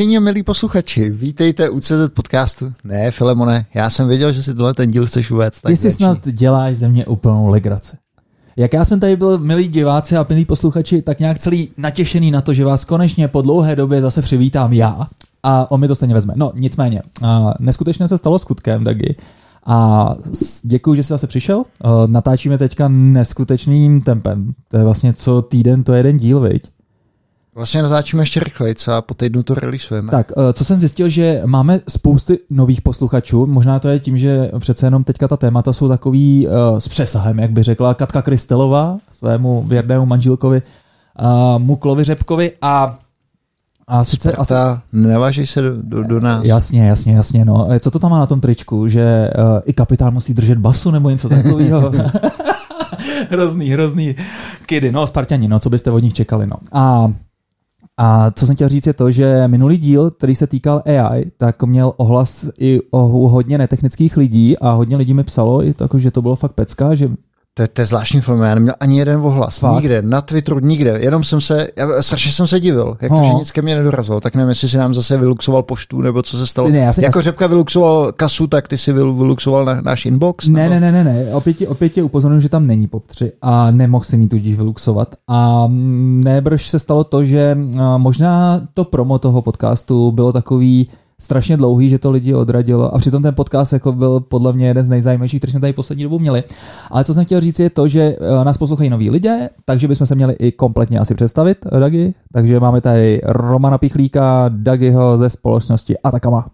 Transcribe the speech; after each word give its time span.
Vážení 0.00 0.16
a 0.16 0.20
milí 0.20 0.42
posluchači, 0.42 1.10
vítejte 1.10 1.70
u 1.70 1.80
CZ 1.80 1.92
podcastu. 2.14 2.72
Ne, 2.84 3.10
Filemone, 3.10 3.66
já 3.74 3.90
jsem 3.90 4.08
věděl, 4.08 4.32
že 4.32 4.42
si 4.42 4.54
tohle 4.54 4.74
ten 4.74 4.90
díl 4.90 5.06
chceš 5.06 5.30
uvést. 5.30 5.60
Ty 5.60 5.76
si 5.76 5.90
snad 5.90 6.28
děláš 6.28 6.76
ze 6.76 6.88
mě 6.88 7.06
úplnou 7.06 7.48
legraci. 7.48 7.96
Jak 8.56 8.72
já 8.72 8.84
jsem 8.84 9.00
tady 9.00 9.16
byl, 9.16 9.38
milí 9.38 9.68
diváci 9.68 10.16
a 10.16 10.26
milí 10.28 10.44
posluchači, 10.44 11.02
tak 11.02 11.20
nějak 11.20 11.38
celý 11.38 11.68
natěšený 11.76 12.30
na 12.30 12.40
to, 12.40 12.54
že 12.54 12.64
vás 12.64 12.84
konečně 12.84 13.28
po 13.28 13.42
dlouhé 13.42 13.76
době 13.76 14.00
zase 14.00 14.22
přivítám 14.22 14.72
já 14.72 15.08
a 15.42 15.70
on 15.70 15.80
mi 15.80 15.88
to 15.88 15.94
stejně 15.94 16.14
vezme. 16.14 16.34
No, 16.36 16.52
nicméně, 16.54 17.02
uh, 17.22 17.28
neskutečně 17.58 18.08
se 18.08 18.18
stalo 18.18 18.38
skutkem, 18.38 18.84
Dagi. 18.84 19.16
A 19.66 20.08
děkuji, 20.62 20.94
že 20.94 21.02
jsi 21.02 21.08
zase 21.08 21.26
přišel. 21.26 21.58
Uh, 21.58 21.64
natáčíme 22.06 22.58
teďka 22.58 22.88
neskutečným 22.88 24.00
tempem. 24.00 24.52
To 24.68 24.76
je 24.76 24.84
vlastně 24.84 25.12
co 25.12 25.42
týden, 25.42 25.84
to 25.84 25.92
je 25.92 25.98
jeden 25.98 26.18
díl, 26.18 26.40
viď? 26.40 26.62
Vlastně 27.54 27.82
natáčíme 27.82 28.22
ještě 28.22 28.40
rychleji, 28.40 28.74
a 28.92 29.02
po 29.02 29.14
týdnu 29.14 29.42
to 29.42 29.54
releaseujeme. 29.54 30.10
Tak, 30.10 30.32
uh, 30.36 30.52
co 30.52 30.64
jsem 30.64 30.78
zjistil, 30.78 31.08
že 31.08 31.42
máme 31.46 31.80
spousty 31.88 32.38
nových 32.50 32.82
posluchačů. 32.82 33.46
Možná 33.46 33.78
to 33.78 33.88
je 33.88 33.98
tím, 33.98 34.18
že 34.18 34.50
přece 34.58 34.86
jenom 34.86 35.04
teďka 35.04 35.28
ta 35.28 35.36
témata 35.36 35.72
jsou 35.72 35.88
takový 35.88 36.46
uh, 36.46 36.78
s 36.78 36.88
přesahem, 36.88 37.38
jak 37.38 37.50
by 37.50 37.62
řekla 37.62 37.94
Katka 37.94 38.22
Krystelová 38.22 38.98
svému 39.12 39.64
věrnému 39.68 40.06
manželkovi 40.06 40.62
uh, 41.20 41.58
Muklovi 41.58 42.04
Řepkovi 42.04 42.52
a 42.62 42.98
a 43.92 44.04
sice 44.04 44.32
Sparta, 44.32 44.72
asi... 44.72 44.80
nevážej 44.92 45.46
se 45.46 45.62
do, 45.62 45.76
do, 45.82 46.02
do 46.02 46.20
nás. 46.20 46.44
Jasně, 46.44 46.88
jasně, 46.88 47.14
jasně. 47.14 47.44
No. 47.44 47.68
Co 47.80 47.90
to 47.90 47.98
tam 47.98 48.10
má 48.10 48.18
na 48.18 48.26
tom 48.26 48.40
tričku? 48.40 48.88
Že 48.88 49.30
uh, 49.38 49.60
i 49.64 49.72
kapitán 49.72 50.12
musí 50.12 50.34
držet 50.34 50.58
basu 50.58 50.90
nebo 50.90 51.10
něco 51.10 51.28
takového? 51.28 51.92
hrozný, 53.30 53.70
hrozný 53.70 54.16
kidy. 54.66 54.92
No, 54.92 55.06
Spartani, 55.06 55.48
no, 55.48 55.58
co 55.58 55.70
byste 55.70 55.90
od 55.90 55.98
nich 55.98 56.14
čekali, 56.14 56.46
no. 56.46 56.56
A 56.72 57.12
a 58.02 58.30
co 58.30 58.46
jsem 58.46 58.54
chtěl 58.54 58.68
říct 58.68 58.86
je 58.86 58.92
to, 58.92 59.10
že 59.10 59.48
minulý 59.48 59.78
díl, 59.78 60.10
který 60.10 60.34
se 60.34 60.46
týkal 60.46 60.82
AI, 60.86 61.30
tak 61.36 61.62
měl 61.62 61.92
ohlas 61.96 62.48
i 62.58 62.80
o 62.90 63.28
hodně 63.28 63.58
netechnických 63.58 64.16
lidí 64.16 64.58
a 64.58 64.70
hodně 64.70 64.96
lidí 64.96 65.14
mi 65.14 65.24
psalo, 65.24 65.64
i 65.64 65.74
to, 65.74 65.98
že 65.98 66.10
to 66.10 66.22
bylo 66.22 66.36
fakt 66.36 66.52
pecka, 66.52 66.94
že 66.94 67.10
to 67.54 67.62
je, 67.62 67.68
to 67.68 67.80
je 67.80 67.86
zvláštní 67.86 68.20
film, 68.20 68.42
já 68.42 68.54
neměl 68.54 68.74
ani 68.80 68.98
jeden 68.98 69.20
ohlas, 69.20 69.58
Fakt? 69.58 69.74
nikde, 69.74 70.02
na 70.02 70.20
Twitteru 70.20 70.60
nikde, 70.60 70.98
jenom 71.00 71.24
jsem 71.24 71.40
se, 71.40 71.68
já 71.76 72.02
strašně 72.02 72.32
jsem 72.32 72.46
se 72.46 72.60
divil, 72.60 72.96
jak 73.00 73.12
to, 73.12 73.18
no. 73.18 73.24
že 73.24 73.32
nic 73.32 73.50
ke 73.50 73.62
mně 73.62 73.76
nedorazilo, 73.76 74.20
tak 74.20 74.34
nevím, 74.34 74.48
jestli 74.48 74.68
si 74.68 74.78
nám 74.78 74.94
zase 74.94 75.18
vyluxoval 75.18 75.62
poštu, 75.62 76.00
nebo 76.00 76.22
co 76.22 76.36
se 76.36 76.46
stalo. 76.46 76.68
Ne, 76.68 76.78
já 76.78 76.92
jsem, 76.92 77.04
jako 77.04 77.18
já... 77.18 77.22
Řepka 77.22 77.46
vyluxoval 77.46 78.12
kasu, 78.12 78.46
tak 78.46 78.68
ty 78.68 78.78
si 78.78 78.92
vyluxoval 78.92 79.64
na, 79.64 79.80
náš 79.80 80.06
inbox? 80.06 80.48
Ne, 80.48 80.68
nebo? 80.68 80.80
ne, 80.80 80.92
ne, 80.92 81.04
ne, 81.04 81.24
ne, 81.24 81.34
opět 81.34 81.54
tě, 81.54 81.68
opět 81.68 81.88
tě 81.88 82.02
upozorňuji, 82.02 82.40
že 82.40 82.48
tam 82.48 82.66
není 82.66 82.86
POP 82.86 83.06
3 83.06 83.32
a 83.42 83.70
nemohl 83.70 84.04
si 84.04 84.16
mi 84.16 84.28
tudíž 84.28 84.56
vyluxovat 84.56 85.14
a 85.28 85.66
nebrž 86.24 86.68
se 86.68 86.78
stalo 86.78 87.04
to, 87.04 87.24
že 87.24 87.58
možná 87.96 88.62
to 88.74 88.84
promo 88.84 89.18
toho 89.18 89.42
podcastu 89.42 90.12
bylo 90.12 90.32
takový, 90.32 90.88
strašně 91.20 91.56
dlouhý, 91.56 91.90
že 91.90 91.98
to 91.98 92.10
lidi 92.10 92.34
odradilo 92.34 92.94
a 92.94 92.98
přitom 92.98 93.22
ten 93.22 93.34
podcast 93.34 93.72
jako 93.72 93.92
byl 93.92 94.20
podle 94.20 94.52
mě 94.52 94.66
jeden 94.66 94.84
z 94.84 94.88
nejzajímavějších, 94.88 95.40
který 95.40 95.50
jsme 95.50 95.60
tady 95.60 95.72
poslední 95.72 96.04
dobu 96.04 96.18
měli. 96.18 96.42
Ale 96.90 97.04
co 97.04 97.14
jsem 97.14 97.24
chtěl 97.24 97.40
říct 97.40 97.58
je 97.58 97.70
to, 97.70 97.88
že 97.88 98.16
eh, 98.20 98.44
nás 98.44 98.58
poslouchají 98.58 98.90
noví 98.90 99.10
lidé, 99.10 99.50
takže 99.64 99.88
bychom 99.88 100.06
se 100.06 100.14
měli 100.14 100.34
i 100.38 100.52
kompletně 100.52 100.98
asi 100.98 101.14
představit, 101.14 101.58
Dagi. 101.80 102.14
Takže 102.32 102.60
máme 102.60 102.80
tady 102.80 103.20
Romana 103.24 103.78
Pichlíka, 103.78 104.44
Dagiho 104.48 105.18
ze 105.18 105.30
společnosti 105.30 105.98
Atakama. 105.98 106.50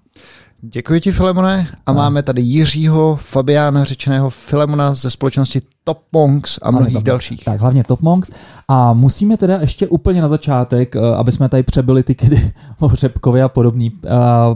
Děkuji 0.72 1.00
ti, 1.00 1.12
Filemone. 1.12 1.66
A 1.86 1.92
no. 1.92 1.98
máme 1.98 2.22
tady 2.22 2.42
Jiřího 2.42 3.16
Fabiána, 3.16 3.84
řečeného 3.84 4.30
Filemona 4.30 4.94
ze 4.94 5.10
společnosti 5.10 5.62
Top 5.84 5.98
Monks 6.12 6.58
a 6.62 6.70
mnohých 6.70 7.02
dalších. 7.02 7.44
Tak, 7.44 7.60
hlavně 7.60 7.84
Top 7.84 8.00
Monks. 8.00 8.30
A 8.68 8.92
musíme 8.92 9.36
teda 9.36 9.56
ještě 9.60 9.88
úplně 9.88 10.22
na 10.22 10.28
začátek, 10.28 10.96
eh, 10.96 11.14
aby 11.16 11.32
jsme 11.32 11.48
tady 11.48 11.62
přebyli 11.62 12.02
ty 12.02 12.14
kedy 12.14 12.52
o 12.80 12.88
Řepkově 12.88 13.42
a, 13.42 13.48
podobný, 13.48 13.92
eh, 14.04 14.10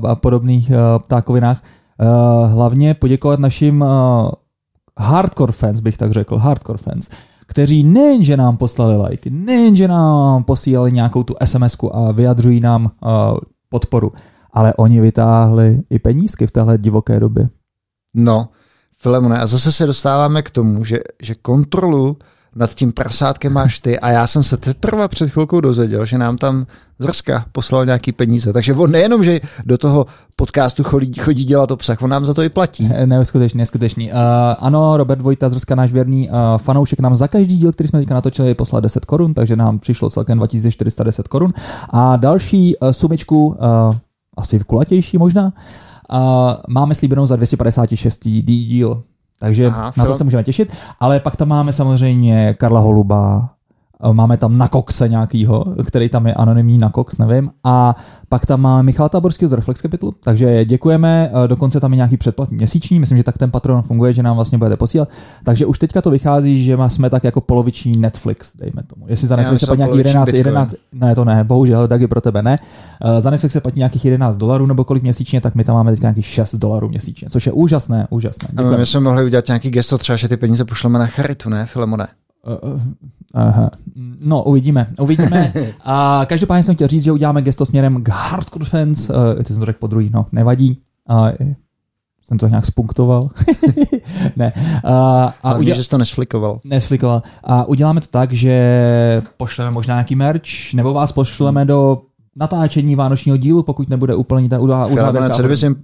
a 0.08 0.14
podobných 0.14 0.70
eh, 0.70 0.74
ptákovinách, 0.98 1.62
hlavně 2.46 2.94
poděkovat 2.94 3.40
našim 3.40 3.84
hardcore 4.98 5.52
fans, 5.52 5.80
bych 5.80 5.96
tak 5.96 6.12
řekl, 6.12 6.36
hardcore 6.36 6.78
fans, 6.78 7.08
kteří 7.46 7.84
nejenže 7.84 8.36
nám 8.36 8.56
poslali 8.56 9.10
like, 9.10 9.30
nejenže 9.30 9.88
nám 9.88 10.44
posílali 10.44 10.92
nějakou 10.92 11.22
tu 11.22 11.34
sms 11.44 11.76
a 11.92 12.12
vyjadřují 12.12 12.60
nám 12.60 12.90
podporu, 13.68 14.12
ale 14.52 14.74
oni 14.74 15.00
vytáhli 15.00 15.82
i 15.90 15.98
penízky 15.98 16.46
v 16.46 16.50
téhle 16.50 16.78
divoké 16.78 17.20
době. 17.20 17.48
No, 18.14 18.48
Filemone, 18.98 19.38
a 19.38 19.46
zase 19.46 19.72
se 19.72 19.86
dostáváme 19.86 20.42
k 20.42 20.50
tomu, 20.50 20.84
že, 20.84 20.98
že 21.22 21.34
kontrolu 21.34 22.16
nad 22.56 22.74
tím 22.74 22.92
prasátkem 22.92 23.52
máš 23.52 23.80
ty 23.80 23.98
a 23.98 24.10
já 24.10 24.26
jsem 24.26 24.42
se 24.42 24.56
teprve 24.56 25.08
před 25.08 25.30
chvilkou 25.30 25.60
dozvěděl, 25.60 26.06
že 26.06 26.18
nám 26.18 26.38
tam 26.38 26.66
Zrska 26.98 27.44
poslal 27.52 27.86
nějaký 27.86 28.12
peníze. 28.12 28.52
Takže 28.52 28.74
on 28.74 28.90
nejenom, 28.90 29.24
že 29.24 29.40
do 29.64 29.78
toho 29.78 30.06
podcastu 30.36 30.84
chodí, 30.84 31.14
chodí 31.14 31.44
dělat 31.44 31.70
obsah, 31.70 32.02
on 32.02 32.10
nám 32.10 32.24
za 32.24 32.34
to 32.34 32.42
i 32.42 32.48
platí. 32.48 32.90
Neskutečný, 33.04 33.58
neskutečný. 33.58 34.12
Uh, 34.12 34.18
ano, 34.58 34.96
Robert 34.96 35.20
Vojta 35.20 35.48
Zrska, 35.48 35.74
náš 35.74 35.92
věrný 35.92 36.28
uh, 36.28 36.34
fanoušek, 36.58 37.00
nám 37.00 37.14
za 37.14 37.28
každý 37.28 37.56
díl, 37.56 37.72
který 37.72 37.88
jsme 37.88 37.98
teďka 37.98 38.14
natočili, 38.14 38.54
poslal 38.54 38.82
10 38.82 39.04
korun, 39.04 39.34
takže 39.34 39.56
nám 39.56 39.78
přišlo 39.78 40.10
celkem 40.10 40.38
2410 40.38 41.28
korun. 41.28 41.52
A 41.90 42.16
další 42.16 42.76
uh, 42.76 42.90
sumičku 42.90 43.46
uh, 43.46 43.56
asi 44.40 44.58
v 44.58 44.64
kulatější 44.64 45.18
možná. 45.18 45.52
A 46.10 46.56
máme 46.68 46.94
slíbenou 46.94 47.26
za 47.26 47.36
256. 47.36 48.28
díl, 48.28 49.02
takže 49.38 49.66
Aha, 49.66 49.92
na 49.96 50.04
to 50.04 50.14
se 50.14 50.24
můžeme 50.24 50.44
těšit. 50.44 50.72
Ale 51.00 51.20
pak 51.20 51.36
tam 51.36 51.48
máme 51.48 51.72
samozřejmě 51.72 52.54
Karla 52.58 52.80
Holuba, 52.80 53.50
máme 54.12 54.36
tam 54.36 54.58
na 54.58 54.68
Coxe 54.68 55.08
nějakýho, 55.08 55.64
který 55.86 56.08
tam 56.08 56.26
je 56.26 56.34
anonymní 56.34 56.78
na 56.78 56.90
Cox, 56.90 57.18
nevím. 57.18 57.50
A 57.64 57.96
pak 58.28 58.46
tam 58.46 58.60
máme 58.60 58.82
Michala 58.82 59.08
Táborského 59.08 59.48
z 59.48 59.52
Reflex 59.52 59.80
Capital, 59.80 60.10
takže 60.22 60.64
děkujeme, 60.64 61.30
dokonce 61.46 61.80
tam 61.80 61.92
je 61.92 61.96
nějaký 61.96 62.16
předplat 62.16 62.50
měsíční, 62.50 63.00
myslím, 63.00 63.18
že 63.18 63.24
tak 63.24 63.38
ten 63.38 63.50
patron 63.50 63.82
funguje, 63.82 64.12
že 64.12 64.22
nám 64.22 64.36
vlastně 64.36 64.58
budete 64.58 64.76
posílat. 64.76 65.08
Takže 65.44 65.66
už 65.66 65.78
teďka 65.78 66.02
to 66.02 66.10
vychází, 66.10 66.64
že 66.64 66.76
jsme 66.88 67.10
tak 67.10 67.24
jako 67.24 67.40
poloviční 67.40 67.92
Netflix, 67.98 68.56
dejme 68.56 68.82
tomu. 68.82 69.04
Jestli 69.08 69.28
za 69.28 69.36
Netflix 69.36 69.60
se 69.60 69.66
platí 69.66 69.78
nějaký 69.78 69.98
11, 69.98 70.32
11, 70.32 70.74
ne 70.92 71.14
to 71.14 71.24
ne, 71.24 71.44
bohužel, 71.44 71.88
Dagi 71.88 72.06
pro 72.06 72.20
tebe 72.20 72.42
ne. 72.42 72.58
Uh, 73.04 73.20
za 73.20 73.30
Netflix 73.30 73.52
se 73.52 73.60
platí 73.60 73.78
nějakých 73.78 74.04
11 74.04 74.36
dolarů 74.36 74.66
nebo 74.66 74.84
kolik 74.84 75.02
měsíčně, 75.02 75.40
tak 75.40 75.54
my 75.54 75.64
tam 75.64 75.74
máme 75.74 75.90
teď 75.90 76.00
nějakých 76.00 76.26
6 76.26 76.54
dolarů 76.54 76.88
měsíčně, 76.88 77.30
což 77.30 77.46
je 77.46 77.52
úžasné, 77.52 78.06
úžasné. 78.10 78.48
Děkujeme. 78.50 78.78
My 78.78 78.86
jsme 78.86 79.00
mohli 79.00 79.24
udělat 79.24 79.46
nějaký 79.46 79.70
gesto, 79.70 79.98
třeba, 79.98 80.16
že 80.16 80.28
ty 80.28 80.36
peníze 80.36 80.64
pošleme 80.64 80.98
na 80.98 81.06
charitu, 81.06 81.50
ne, 81.50 81.66
Filemone? 81.66 82.06
Uh, 82.46 82.80
aha. 83.34 83.70
No, 84.20 84.42
uvidíme, 84.42 84.86
uvidíme. 85.00 85.52
A 85.84 86.26
každopádně 86.28 86.62
jsem 86.62 86.74
chtěl 86.74 86.88
říct, 86.88 87.04
že 87.04 87.12
uděláme 87.12 87.42
gesto 87.42 87.66
směrem 87.66 88.02
k 88.02 88.08
hardcore 88.08 88.64
fans. 88.64 89.10
Uh, 89.10 89.42
ty 89.42 89.52
jsem 89.52 89.58
to 89.58 89.66
řekl 89.66 89.78
po 89.78 89.86
druhý, 89.86 90.10
no, 90.14 90.26
nevadí. 90.32 90.80
Uh, 91.10 91.28
jsem 92.22 92.38
to 92.38 92.48
nějak 92.48 92.66
spunktoval. 92.66 93.30
ne. 94.36 94.52
Uh, 94.84 94.90
a 95.42 95.54
uděl... 95.58 95.74
že 95.76 95.84
jsi 95.84 95.90
to 95.90 95.98
nesflikoval. 95.98 96.60
Nesflikoval. 96.64 97.22
A 97.44 97.64
uděláme 97.64 98.00
to 98.00 98.06
tak, 98.06 98.32
že 98.32 99.22
pošleme 99.36 99.70
možná 99.70 99.94
nějaký 99.94 100.14
merch, 100.14 100.74
nebo 100.74 100.92
vás 100.92 101.12
pošleme 101.12 101.64
do 101.64 102.02
natáčení 102.36 102.96
vánočního 102.96 103.36
dílu, 103.36 103.62
pokud 103.62 103.88
nebude 103.88 104.14
úplně 104.14 104.48
ta 104.48 104.58
udá. 104.58 104.86
Filip, 104.86 105.32
co 105.32 105.42
kdyby 105.42 105.56
jsi 105.56 105.68
uh, 105.68 105.74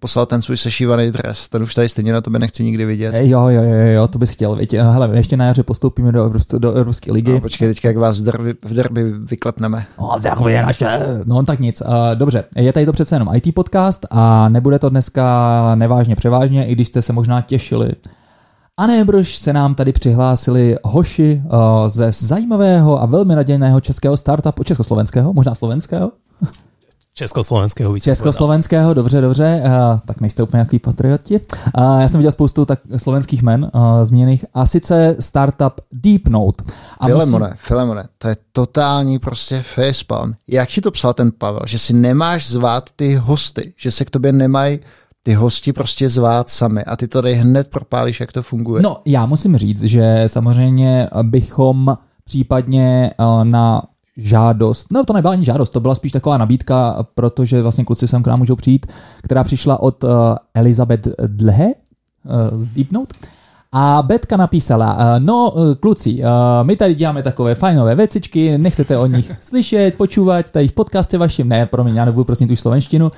poslal 0.00 0.26
ten 0.26 0.42
svůj 0.42 0.56
sešívaný 0.56 1.10
dres, 1.10 1.48
ten 1.48 1.62
už 1.62 1.74
tady 1.74 1.88
stejně 1.88 2.12
na 2.12 2.20
tobě 2.20 2.40
nechci 2.40 2.64
nikdy 2.64 2.84
vidět. 2.84 3.14
E, 3.14 3.28
jo, 3.28 3.48
jo, 3.48 3.62
jo, 3.62 3.86
jo, 3.86 4.08
to 4.08 4.18
bys 4.18 4.30
chtěl, 4.30 4.56
vidět. 4.56 4.82
Hele, 4.82 5.10
ještě 5.14 5.36
na 5.36 5.44
jaře 5.44 5.62
postoupíme 5.62 6.12
do, 6.12 6.30
do 6.58 6.72
Evropské 6.72 7.12
ligy. 7.12 7.32
No, 7.32 7.40
počkej, 7.40 7.68
teďka 7.68 7.88
jak 7.88 7.96
vás 7.96 8.20
v 8.20 8.24
derby, 8.24 8.54
v 8.64 8.74
derby 8.74 9.12
vyklepneme. 9.12 9.86
No, 10.00 10.10
derby 10.22 10.52
je 10.52 10.62
naše. 10.62 11.00
No, 11.24 11.42
tak 11.42 11.60
nic. 11.60 11.80
Uh, 11.80 11.94
dobře, 12.14 12.44
je 12.56 12.72
tady 12.72 12.86
to 12.86 12.92
přece 12.92 13.14
jenom 13.14 13.34
IT 13.34 13.54
podcast 13.54 14.06
a 14.10 14.48
nebude 14.48 14.78
to 14.78 14.88
dneska 14.88 15.74
nevážně 15.74 16.16
převážně, 16.16 16.66
i 16.66 16.72
když 16.72 16.88
jste 16.88 17.02
se 17.02 17.12
možná 17.12 17.40
těšili 17.40 17.92
a 18.78 18.86
nebrož 18.86 19.36
se 19.36 19.52
nám 19.52 19.74
tady 19.74 19.92
přihlásili 19.92 20.76
hoši 20.84 21.42
uh, 21.44 21.88
ze 21.88 22.10
zajímavého 22.12 23.02
a 23.02 23.06
velmi 23.06 23.34
nadějného 23.34 23.80
českého 23.80 24.16
startupu, 24.16 24.64
československého, 24.64 25.32
možná 25.32 25.54
slovenského? 25.54 26.12
Československého 27.14 27.92
víc. 27.92 28.04
Československého, 28.04 28.94
dobře, 28.94 29.20
dobře, 29.20 29.62
uh, 29.64 29.98
tak 30.06 30.20
nejste 30.20 30.42
úplně 30.42 30.58
nějaký 30.58 30.78
patrioti. 30.78 31.40
Uh, 31.78 32.00
já 32.00 32.08
jsem 32.08 32.18
viděl 32.18 32.32
spoustu 32.32 32.64
tak 32.64 32.80
slovenských 32.96 33.42
men 33.42 33.70
uh, 33.74 34.02
změněných 34.02 34.44
a 34.54 34.66
sice 34.66 35.16
startup 35.20 35.80
Deep 35.92 36.26
Note. 36.28 36.64
A 36.98 37.06
Filemone, 37.06 37.46
musím... 37.46 37.56
Filemone, 37.56 38.04
to 38.18 38.28
je 38.28 38.36
totální 38.52 39.18
prostě 39.18 39.62
facepalm. 39.62 40.34
Jak 40.48 40.68
ti 40.68 40.80
to 40.80 40.90
psal 40.90 41.14
ten 41.14 41.32
Pavel, 41.38 41.62
že 41.66 41.78
si 41.78 41.92
nemáš 41.92 42.48
zvát 42.48 42.90
ty 42.96 43.14
hosty, 43.14 43.74
že 43.76 43.90
se 43.90 44.04
k 44.04 44.10
tobě 44.10 44.32
nemají 44.32 44.80
ty 45.28 45.34
hosti 45.34 45.72
prostě 45.72 46.08
zvát 46.08 46.48
sami 46.48 46.84
a 46.84 46.96
ty 46.96 47.08
to 47.08 47.22
tady 47.22 47.34
hned 47.34 47.68
propálíš, 47.68 48.20
jak 48.20 48.32
to 48.32 48.42
funguje. 48.42 48.82
No, 48.82 48.96
já 49.04 49.26
musím 49.26 49.56
říct, 49.56 49.82
že 49.82 50.24
samozřejmě 50.26 51.08
bychom 51.22 51.96
případně 52.24 53.10
eh, 53.18 53.44
na 53.44 53.82
žádost, 54.16 54.86
no 54.92 55.04
to 55.04 55.12
nebyla 55.12 55.32
ani 55.32 55.44
žádost, 55.44 55.70
to 55.70 55.80
byla 55.80 55.94
spíš 55.94 56.12
taková 56.12 56.38
nabídka, 56.38 57.06
protože 57.14 57.62
vlastně 57.62 57.84
kluci 57.84 58.08
sem 58.08 58.22
k 58.22 58.26
nám 58.26 58.38
můžou 58.38 58.56
přijít, 58.56 58.86
která 59.22 59.44
přišla 59.44 59.82
od 59.82 60.04
uh, 60.04 60.10
Elizabeth 60.54 61.08
Dlehe 61.26 61.66
uh, 61.66 62.58
z 62.58 62.66
Deep 62.66 62.92
Note. 62.92 63.14
A 63.72 64.02
Betka 64.02 64.36
napísala, 64.36 65.18
no 65.18 65.54
kluci, 65.80 66.22
my 66.62 66.76
tady 66.76 66.94
děláme 66.94 67.22
takové 67.22 67.54
fajnové 67.54 67.94
vecičky, 67.94 68.58
nechcete 68.58 68.98
o 68.98 69.06
nich 69.06 69.32
slyšet, 69.40 69.94
počúvat, 69.94 70.50
tady 70.50 70.68
v 70.68 70.72
podcaste 70.72 71.18
vašim, 71.18 71.48
ne, 71.48 71.66
promiň, 71.66 71.96
já 71.96 72.04
nebudu 72.04 72.24
prosím 72.24 72.48
tu 72.48 72.56
slovenštinu, 72.56 73.10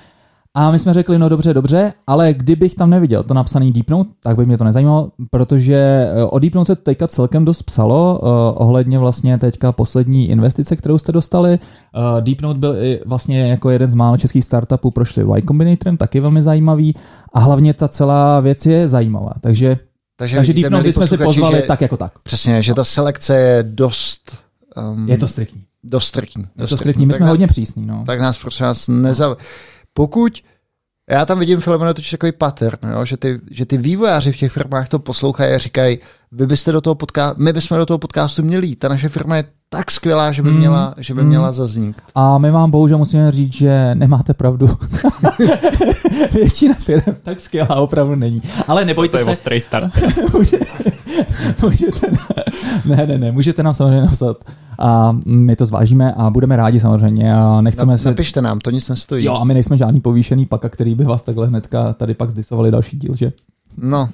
a 0.54 0.70
my 0.70 0.78
jsme 0.78 0.92
řekli, 0.92 1.18
no 1.18 1.28
dobře, 1.28 1.54
dobře, 1.54 1.92
ale 2.06 2.34
kdybych 2.34 2.74
tam 2.74 2.90
neviděl 2.90 3.22
to 3.22 3.34
napsaný 3.34 3.72
Deepnote, 3.72 4.10
tak 4.22 4.36
by 4.36 4.46
mě 4.46 4.58
to 4.58 4.64
nezajímalo, 4.64 5.12
protože 5.30 5.74
eh, 6.14 6.24
o 6.24 6.38
Deepnote 6.38 6.66
se 6.66 6.76
teďka 6.76 7.08
celkem 7.08 7.44
dost 7.44 7.62
psalo, 7.62 8.20
uh, 8.22 8.28
ohledně 8.54 8.98
vlastně 8.98 9.38
teďka 9.38 9.72
poslední 9.72 10.30
investice, 10.30 10.76
kterou 10.76 10.98
jste 10.98 11.12
dostali. 11.12 11.58
Uh, 11.58 12.20
Deepnote 12.20 12.58
byl 12.58 12.76
i 12.76 13.00
vlastně 13.06 13.50
jako 13.50 13.70
jeden 13.70 13.90
z 13.90 13.94
málo 13.94 14.16
českých 14.16 14.44
startupů, 14.44 14.90
prošli 14.90 15.22
Y 15.22 15.46
Combinatorem, 15.48 15.96
taky 15.96 16.20
velmi 16.20 16.42
zajímavý 16.42 16.94
a 17.32 17.40
hlavně 17.40 17.74
ta 17.74 17.88
celá 17.88 18.40
věc 18.40 18.66
je 18.66 18.88
zajímavá, 18.88 19.32
takže 19.40 19.76
takže, 20.16 20.36
takže 20.36 20.52
Deepnote 20.52 20.82
bychom 20.84 21.08
si 21.08 21.16
pozvali 21.16 21.56
že, 21.56 21.62
tak 21.62 21.80
jako 21.80 21.96
tak. 21.96 22.18
Přesně, 22.18 22.62
že 22.62 22.74
ta 22.74 22.84
selekce 22.84 23.36
je 23.36 23.62
dost... 23.62 24.38
Um, 24.92 25.08
je 25.08 25.18
to 25.18 25.28
striktní. 25.28 25.62
Dost 25.84 26.04
striktní. 26.04 26.46
Je 26.58 26.66
to 26.66 26.76
striktní, 26.76 27.06
my 27.06 27.14
jsme 27.14 27.28
hodně 27.28 27.46
přísní. 27.46 27.86
No. 27.86 28.04
Tak 28.06 28.20
nás 28.20 28.38
prosím 28.38 28.66
vás 28.66 28.88
nezav 28.88 29.38
pokud 30.00 30.42
já 31.10 31.26
tam 31.26 31.38
vidím 31.38 31.60
Filemone 31.60 31.94
totiž 31.94 32.10
takový 32.10 32.32
pattern, 32.32 32.78
jo, 32.92 33.04
že, 33.04 33.16
ty, 33.16 33.40
že 33.50 33.66
ty 33.66 33.76
vývojáři 33.76 34.32
v 34.32 34.36
těch 34.36 34.52
firmách 34.52 34.88
to 34.88 34.98
poslouchají 34.98 35.54
a 35.54 35.58
říkají, 35.58 35.98
vy 36.32 36.46
byste 36.46 36.72
do 36.72 36.80
toho 36.80 36.94
podcastu, 36.94 37.42
my 37.42 37.52
bychom 37.52 37.78
do 37.78 37.86
toho 37.86 37.98
podcastu 37.98 38.42
měli 38.42 38.66
jít. 38.66 38.76
Ta 38.76 38.88
naše 38.88 39.08
firma 39.08 39.36
je 39.36 39.44
tak 39.68 39.90
skvělá, 39.90 40.32
že 40.32 40.42
by, 40.42 40.50
mm. 40.50 40.58
měla, 40.58 40.94
že 40.98 41.14
by 41.14 41.22
mm. 41.22 41.28
měla 41.28 41.52
zaznít. 41.52 41.96
A 42.14 42.38
my 42.38 42.50
vám 42.50 42.70
bohužel 42.70 42.98
musíme 42.98 43.32
říct, 43.32 43.52
že 43.52 43.94
nemáte 43.94 44.34
pravdu. 44.34 44.68
Většina 46.32 46.74
firm 46.74 47.14
tak 47.22 47.40
skvělá 47.40 47.76
opravdu 47.76 48.14
není. 48.14 48.42
Ale 48.68 48.84
nebojte 48.84 49.18
to 49.18 49.34
se. 49.34 49.44
To 49.44 49.54
je 49.54 49.60
start. 49.60 49.92
můžete, 50.34 50.66
můžete, 51.62 52.06
ne, 52.84 53.06
ne, 53.06 53.18
ne, 53.18 53.32
můžete 53.32 53.62
nám 53.62 53.74
samozřejmě 53.74 54.00
napsat 54.00 54.36
a 54.78 55.16
my 55.26 55.56
to 55.56 55.66
zvážíme 55.66 56.12
a 56.12 56.30
budeme 56.30 56.56
rádi 56.56 56.80
samozřejmě 56.80 57.34
a 57.34 57.60
nechceme 57.60 57.98
se... 57.98 58.08
Napište 58.08 58.42
nám, 58.42 58.58
to 58.58 58.70
nic 58.70 58.88
nestojí. 58.88 59.24
Jo, 59.24 59.34
a 59.34 59.44
my 59.44 59.54
nejsme 59.54 59.78
žádný 59.78 60.00
povýšený 60.00 60.46
paka, 60.46 60.68
který 60.68 60.94
by 60.94 61.04
vás 61.04 61.22
takhle 61.22 61.46
hnedka 61.46 61.92
tady 61.92 62.14
pak 62.14 62.30
zdisovali 62.30 62.70
další 62.70 62.98
díl, 62.98 63.14
že? 63.14 63.32
No. 63.76 64.08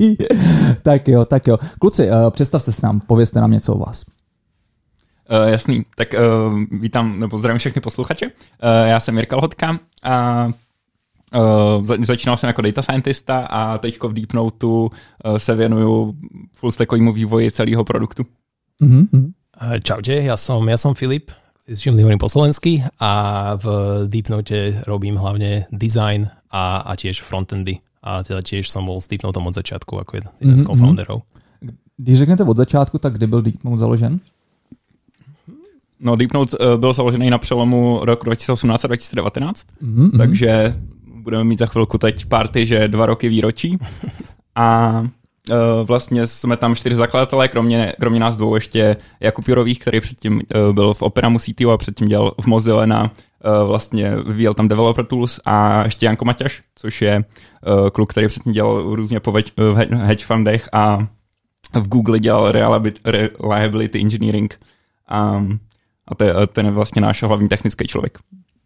tak 0.82 1.08
jo, 1.08 1.24
tak 1.24 1.46
jo. 1.46 1.58
Kluci, 1.78 2.10
uh, 2.10 2.30
představte 2.30 2.72
se 2.72 2.86
nám, 2.86 3.00
povězte 3.00 3.40
nám 3.40 3.50
něco 3.50 3.74
o 3.74 3.78
vás. 3.78 4.04
Uh, 5.30 5.48
jasný, 5.48 5.84
tak 5.96 6.14
uh, 6.14 6.78
vítám, 6.80 7.18
nebo 7.18 7.38
zdravím 7.38 7.58
všechny 7.58 7.80
posluchače. 7.80 8.26
Uh, 8.26 8.32
já 8.84 9.00
jsem 9.00 9.16
Jirka 9.16 9.36
Lhotka 9.36 9.78
a 10.02 10.46
uh, 11.34 11.84
začínal 12.04 12.36
jsem 12.36 12.46
jako 12.46 12.62
data 12.62 12.82
scientista 12.82 13.38
a 13.38 13.78
teďko 13.78 14.08
v 14.08 14.12
Deep 14.12 14.34
uh, 14.34 14.88
se 15.36 15.54
věnuju 15.54 16.14
full 16.54 16.72
stackovému 16.72 17.12
vývoji 17.12 17.50
celého 17.50 17.84
produktu. 17.84 18.26
Mm-hmm. 18.80 19.32
Čaute, 19.60 20.24
ja 20.24 20.40
som, 20.40 20.64
ja 20.72 20.80
som 20.80 20.96
Filip, 20.96 21.28
s 21.68 21.84
čím 21.84 22.00
hovorím 22.00 22.16
po 22.16 22.32
slovensky 22.32 22.80
a 22.96 23.12
v 23.60 23.66
Deepnote 24.08 24.80
robím 24.88 25.20
hlavne 25.20 25.68
design 25.68 26.32
a, 26.48 26.80
a 26.80 26.96
tiež 26.96 27.20
frontendy. 27.20 27.76
A 28.02 28.24
teda 28.24 28.40
tiež 28.40 28.64
som 28.64 28.88
bol 28.88 28.96
s 28.96 29.08
Deepnotem 29.08 29.44
od 29.44 29.54
začátku 29.54 30.00
ako 30.00 30.16
jeden, 30.16 30.32
jeden 30.40 30.56
mm-hmm. 30.56 30.64
z 30.64 30.66
co-founderov. 30.66 31.20
Když 31.96 32.18
řeknete 32.18 32.44
od 32.44 32.56
začátku, 32.56 32.98
tak 32.98 33.12
kdy 33.12 33.26
byl 33.26 33.42
Deepnote 33.42 33.78
založen? 33.78 34.20
No, 36.00 36.16
Deepnote 36.16 36.58
uh, 36.58 36.80
byl 36.80 36.92
založený 36.92 37.30
na 37.30 37.38
přelomu 37.38 38.00
roku 38.02 38.24
2018 38.24 38.84
a 38.84 38.88
2019, 38.88 39.66
mm-hmm. 39.82 40.18
takže 40.18 40.76
budeme 41.06 41.44
mít 41.44 41.58
za 41.58 41.66
chvilku 41.66 41.98
teď 41.98 42.26
party, 42.26 42.66
že 42.66 42.88
dva 42.88 43.06
roky 43.06 43.28
výročí. 43.28 43.78
A 44.54 45.00
uh, 45.00 45.56
vlastně 45.84 46.26
jsme 46.26 46.56
tam 46.56 46.74
čtyři 46.74 46.96
zakladatelé, 46.96 47.48
kromě, 47.48 47.92
kromě 48.00 48.20
nás 48.20 48.36
dvou 48.36 48.54
ještě 48.54 48.96
Jakub 49.20 49.48
Jurových, 49.48 49.78
který 49.78 50.00
předtím 50.00 50.34
uh, 50.34 50.74
byl 50.74 50.94
v 50.94 51.02
Opera 51.02 51.32
CTO 51.38 51.70
a 51.70 51.78
předtím 51.78 52.08
dělal 52.08 52.34
v 52.40 52.46
Mozilla 52.46 52.86
na 52.86 53.10
vlastně 53.66 54.16
vyvíjel 54.16 54.54
tam 54.54 54.68
developer 54.68 55.04
tools 55.04 55.40
a 55.46 55.84
ještě 55.84 56.06
Janko 56.06 56.24
Maťaš, 56.24 56.62
což 56.74 57.02
je 57.02 57.24
uh, 57.66 57.88
kluk, 57.88 58.10
který 58.10 58.28
předtím 58.28 58.52
dělal 58.52 58.94
různě 58.94 59.20
po 59.20 59.32
v 59.32 59.74
hedge 59.94 60.24
fundech 60.24 60.68
a 60.72 61.06
v 61.74 61.88
Google 61.88 62.18
dělal 62.18 62.52
reliability 63.04 64.00
engineering. 64.00 64.60
Um, 65.36 65.60
a 66.08 66.46
ten 66.46 66.66
je 66.66 66.72
vlastně 66.72 67.02
náš 67.02 67.22
hlavní 67.22 67.48
technický 67.48 67.86
člověk. 67.86 68.18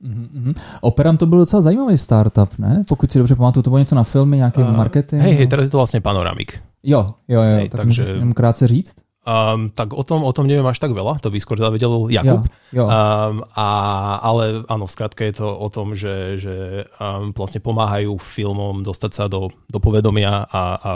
Mm-hmm. 0.05 0.55
Operam 0.81 1.17
to 1.17 1.27
byl 1.27 1.39
docela 1.39 1.63
zajímavý 1.63 1.99
startup, 1.99 2.59
ne? 2.59 2.85
Pokud 2.89 3.13
si 3.13 3.19
dobře 3.19 3.35
pamatuju, 3.35 3.63
to 3.63 3.71
bylo 3.71 3.79
něco 3.79 3.95
na 3.95 4.05
filmy, 4.05 4.37
nějaký 4.37 4.61
uh, 4.61 4.77
marketing. 4.77 5.23
Hej, 5.23 5.35
hej, 5.35 5.47
teraz 5.47 5.65
je 5.65 5.71
to 5.71 5.77
vlastně 5.77 6.01
Panoramik. 6.01 6.61
Jo, 6.83 7.15
jo, 7.29 7.43
jo, 7.43 7.57
hej, 7.57 7.69
tak 7.69 7.81
takže... 7.81 8.03
můžeš 8.03 8.35
krátce 8.35 8.69
říct? 8.69 8.95
Um, 9.25 9.73
tak 9.73 9.97
o 9.97 10.05
tom, 10.05 10.21
o 10.21 10.33
tom 10.37 10.45
neviem 10.45 10.69
až 10.69 10.77
tak 10.77 10.93
veľa, 10.93 11.17
to 11.17 11.33
by 11.33 11.41
skôr 11.41 11.57
vedel 11.57 12.13
Jakub. 12.13 12.45
Jo, 12.77 12.85
jo. 12.85 12.85
Um, 12.85 13.41
a, 13.57 13.69
ale 14.21 14.69
áno, 14.69 14.85
v 14.85 14.93
skratke 14.93 15.25
je 15.25 15.41
to 15.41 15.49
o 15.49 15.69
tom, 15.73 15.97
že, 15.97 16.37
že 16.37 16.85
um, 17.01 17.33
vlastne 17.33 17.65
pomáhajú 17.65 18.21
filmom 18.21 18.85
dostať 18.85 19.13
sa 19.17 19.25
do, 19.25 19.49
do 19.65 19.81
povedomia 19.81 20.45
a, 20.45 20.63
a 20.77 20.91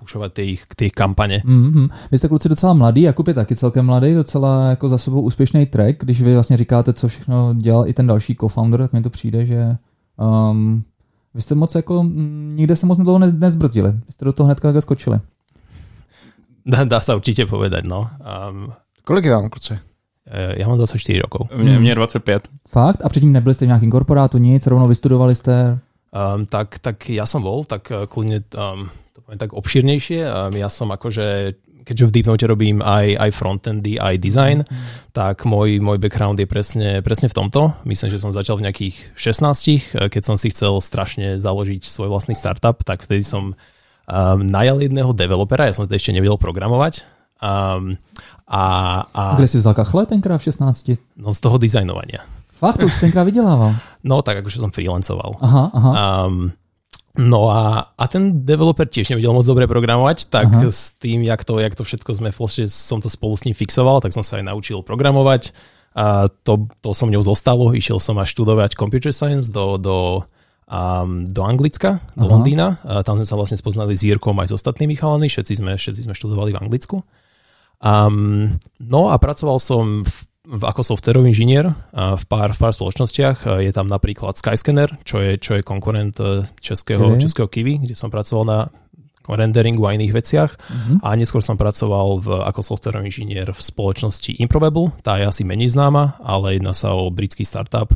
pušovat 0.00 0.32
ty 0.32 0.42
jejich, 0.42 0.64
ty 0.76 0.90
kampaně. 0.90 1.42
Mm-hmm. 1.44 1.88
Vy 2.10 2.18
jste 2.18 2.28
kluci 2.28 2.48
docela 2.48 2.74
mladý, 2.74 3.02
Jakub 3.02 3.28
je 3.28 3.34
taky 3.34 3.56
celkem 3.56 3.86
mladý, 3.86 4.14
docela 4.14 4.64
jako 4.64 4.88
za 4.88 4.98
sebou 4.98 5.20
úspěšný 5.20 5.66
track, 5.66 5.96
když 6.00 6.22
vy 6.22 6.34
vlastně 6.34 6.56
říkáte, 6.56 6.92
co 6.92 7.08
všechno 7.08 7.54
dělal 7.54 7.88
i 7.88 7.92
ten 7.92 8.06
další 8.06 8.36
co-founder, 8.40 8.80
tak 8.80 8.92
mi 8.92 9.02
to 9.02 9.10
přijde, 9.10 9.46
že 9.46 9.76
um, 10.50 10.82
vy 11.34 11.42
jste 11.42 11.54
moc 11.54 11.74
jako, 11.74 12.02
mm, 12.02 12.52
nikde 12.56 12.76
se 12.76 12.86
moc 12.86 12.98
dlouho 12.98 13.18
ne, 13.18 13.32
nezbrzdili, 13.32 13.92
vy 13.92 14.12
jste 14.12 14.24
do 14.24 14.32
toho 14.32 14.44
hnedka 14.46 14.80
skočili. 14.80 15.20
Dá, 16.66 16.84
dá 16.84 17.00
se 17.00 17.14
určitě 17.14 17.46
povedať, 17.46 17.84
no. 17.84 18.10
Um, 18.50 18.72
Kolik 19.04 19.24
je 19.24 19.32
vám, 19.32 19.50
kluci? 19.50 19.78
Eh, 20.30 20.54
já 20.56 20.68
mám 20.68 20.76
24 20.76 21.18
rokov. 21.20 21.50
Mě, 21.56 21.78
mě 21.78 21.94
25. 21.94 22.48
Fakt? 22.68 23.04
A 23.04 23.08
předtím 23.08 23.32
nebyli 23.32 23.54
jste 23.54 23.64
v 23.64 23.68
nějakém 23.68 23.90
korporátu, 23.90 24.38
nic, 24.38 24.66
rovnou 24.66 24.88
vystudovali 24.88 25.34
jste? 25.34 25.78
Um, 26.34 26.46
tak, 26.46 26.78
tak 26.78 27.10
ja 27.12 27.26
som 27.28 27.44
bol, 27.44 27.68
tak 27.68 27.92
uh, 27.92 28.08
kľudne 28.08 28.40
um, 28.56 28.88
poviem 29.20 29.36
tak 29.42 29.52
obšírnejšie. 29.52 30.24
Ja 30.56 30.68
som 30.72 30.88
akože, 30.88 31.58
keďže 31.84 32.06
v 32.08 32.14
Deepnote 32.14 32.46
robím 32.46 32.80
aj, 32.80 33.20
aj 33.20 33.30
frontendy, 33.36 34.00
aj 34.00 34.16
design, 34.16 34.64
mm. 34.64 35.12
tak 35.12 35.44
môj, 35.44 35.82
môj 35.82 36.00
background 36.00 36.40
je 36.40 36.48
presne, 36.48 36.88
presne 37.04 37.28
v 37.28 37.36
tomto. 37.36 37.74
Myslím, 37.84 38.08
že 38.16 38.22
som 38.22 38.32
začal 38.32 38.56
v 38.56 38.70
nejakých 38.70 38.96
16, 39.18 40.08
keď 40.08 40.22
som 40.24 40.40
si 40.40 40.48
chcel 40.54 40.78
strašne 40.80 41.36
založiť 41.36 41.84
svoj 41.84 42.08
vlastný 42.08 42.32
startup, 42.38 42.80
tak 42.86 43.04
vtedy 43.04 43.20
som 43.20 43.52
um, 44.06 44.40
najal 44.42 44.80
jedného 44.82 45.10
developera, 45.12 45.68
ja 45.68 45.74
som 45.76 45.86
ešte 45.86 46.14
nevedel 46.14 46.38
programovať. 46.38 47.06
Um, 47.42 48.00
a, 48.46 48.64
a... 49.10 49.22
Kde 49.36 49.50
si 49.50 49.58
vzal 49.58 49.74
kachle 49.74 50.06
tenkrát 50.06 50.38
v 50.38 50.48
16? 50.48 51.20
No 51.20 51.34
z 51.34 51.38
toho 51.42 51.58
dizajnovania. 51.58 52.24
Fakt, 52.56 52.80
to 52.80 52.86
už 52.86 52.96
tenkrát 53.00 53.28
vydělával? 53.28 53.74
No 54.06 54.22
tak 54.22 54.38
akože 54.38 54.62
som 54.62 54.70
freelancoval. 54.70 55.34
Aha, 55.42 55.64
aha. 55.74 55.92
Um, 56.30 56.54
No 57.16 57.48
a, 57.48 57.96
a 57.96 58.04
ten 58.12 58.44
developer 58.44 58.84
tiež 58.84 59.08
nevedel 59.08 59.32
moc 59.32 59.48
dobre 59.48 59.64
programovať, 59.64 60.28
tak 60.28 60.52
Aha. 60.52 60.68
s 60.68 61.00
tým, 61.00 61.24
jak 61.24 61.48
to, 61.48 61.56
jak 61.56 61.72
to 61.72 61.80
všetko 61.80 62.12
sme 62.12 62.28
vlastne, 62.28 62.68
som 62.68 63.00
to 63.00 63.08
spolu 63.08 63.32
s 63.40 63.48
ním 63.48 63.56
fixoval, 63.56 64.04
tak 64.04 64.12
som 64.12 64.20
sa 64.20 64.36
aj 64.36 64.44
naučil 64.44 64.84
programovať. 64.84 65.56
A 65.96 66.28
to, 66.44 66.68
to 66.84 66.92
som 66.92 67.08
mňou 67.08 67.24
zostalo, 67.24 67.72
išiel 67.72 67.96
som 68.04 68.20
až 68.20 68.36
študovať 68.36 68.76
computer 68.76 69.16
science 69.16 69.48
do, 69.48 69.80
do, 69.80 70.28
um, 70.66 71.30
do 71.30 71.42
Anglicka, 71.46 72.02
do 72.18 72.26
Aha. 72.26 72.32
Londýna. 72.34 72.66
A 72.82 73.00
tam 73.06 73.22
sme 73.22 73.26
sa 73.26 73.38
vlastne 73.38 73.58
spoznali 73.58 73.94
s 73.94 74.02
Jirkom 74.02 74.36
aj 74.42 74.50
s 74.50 74.56
ostatnými 74.58 74.98
chalami, 74.98 75.30
všetci 75.30 75.62
sme, 75.62 75.72
všetci 75.78 76.06
sme 76.06 76.14
študovali 76.14 76.54
v 76.54 76.60
Anglicku. 76.60 76.96
Um, 77.82 78.58
no 78.82 79.12
a 79.12 79.16
pracoval 79.18 79.58
som 79.60 80.06
v 80.46 80.62
ako 80.62 80.94
softwarový 80.94 81.34
inžinier 81.34 81.66
v 81.90 82.24
pár, 82.30 82.54
v 82.54 82.58
pár 82.62 82.70
spoločnostiach. 82.70 83.58
Je 83.66 83.72
tam 83.74 83.90
napríklad 83.90 84.38
Skyscanner, 84.38 84.94
čo 85.02 85.18
je, 85.18 85.42
čo 85.42 85.58
je 85.58 85.66
konkurent 85.66 86.14
e, 86.22 86.46
českého, 86.62 87.18
okay. 87.18 87.26
českého 87.26 87.50
Kiwi, 87.50 87.82
kde 87.82 87.98
som 87.98 88.14
pracoval 88.14 88.44
na 88.46 88.58
renderingu 89.26 89.82
a 89.82 89.98
iných 89.98 90.14
veciach. 90.14 90.50
Uh-huh. 90.54 91.02
A 91.02 91.18
neskôr 91.18 91.42
som 91.42 91.58
pracoval 91.58 92.22
v, 92.22 92.28
ako 92.46 92.62
softwarový 92.62 93.10
inžinier 93.10 93.50
v 93.50 93.58
spoločnosti 93.58 94.38
Improbable. 94.38 94.94
Tá 95.02 95.18
je 95.18 95.26
asi 95.26 95.42
menej 95.42 95.74
známa, 95.74 96.14
ale 96.22 96.62
jedná 96.62 96.70
sa 96.70 96.94
o 96.94 97.10
britský 97.10 97.42
startup, 97.42 97.90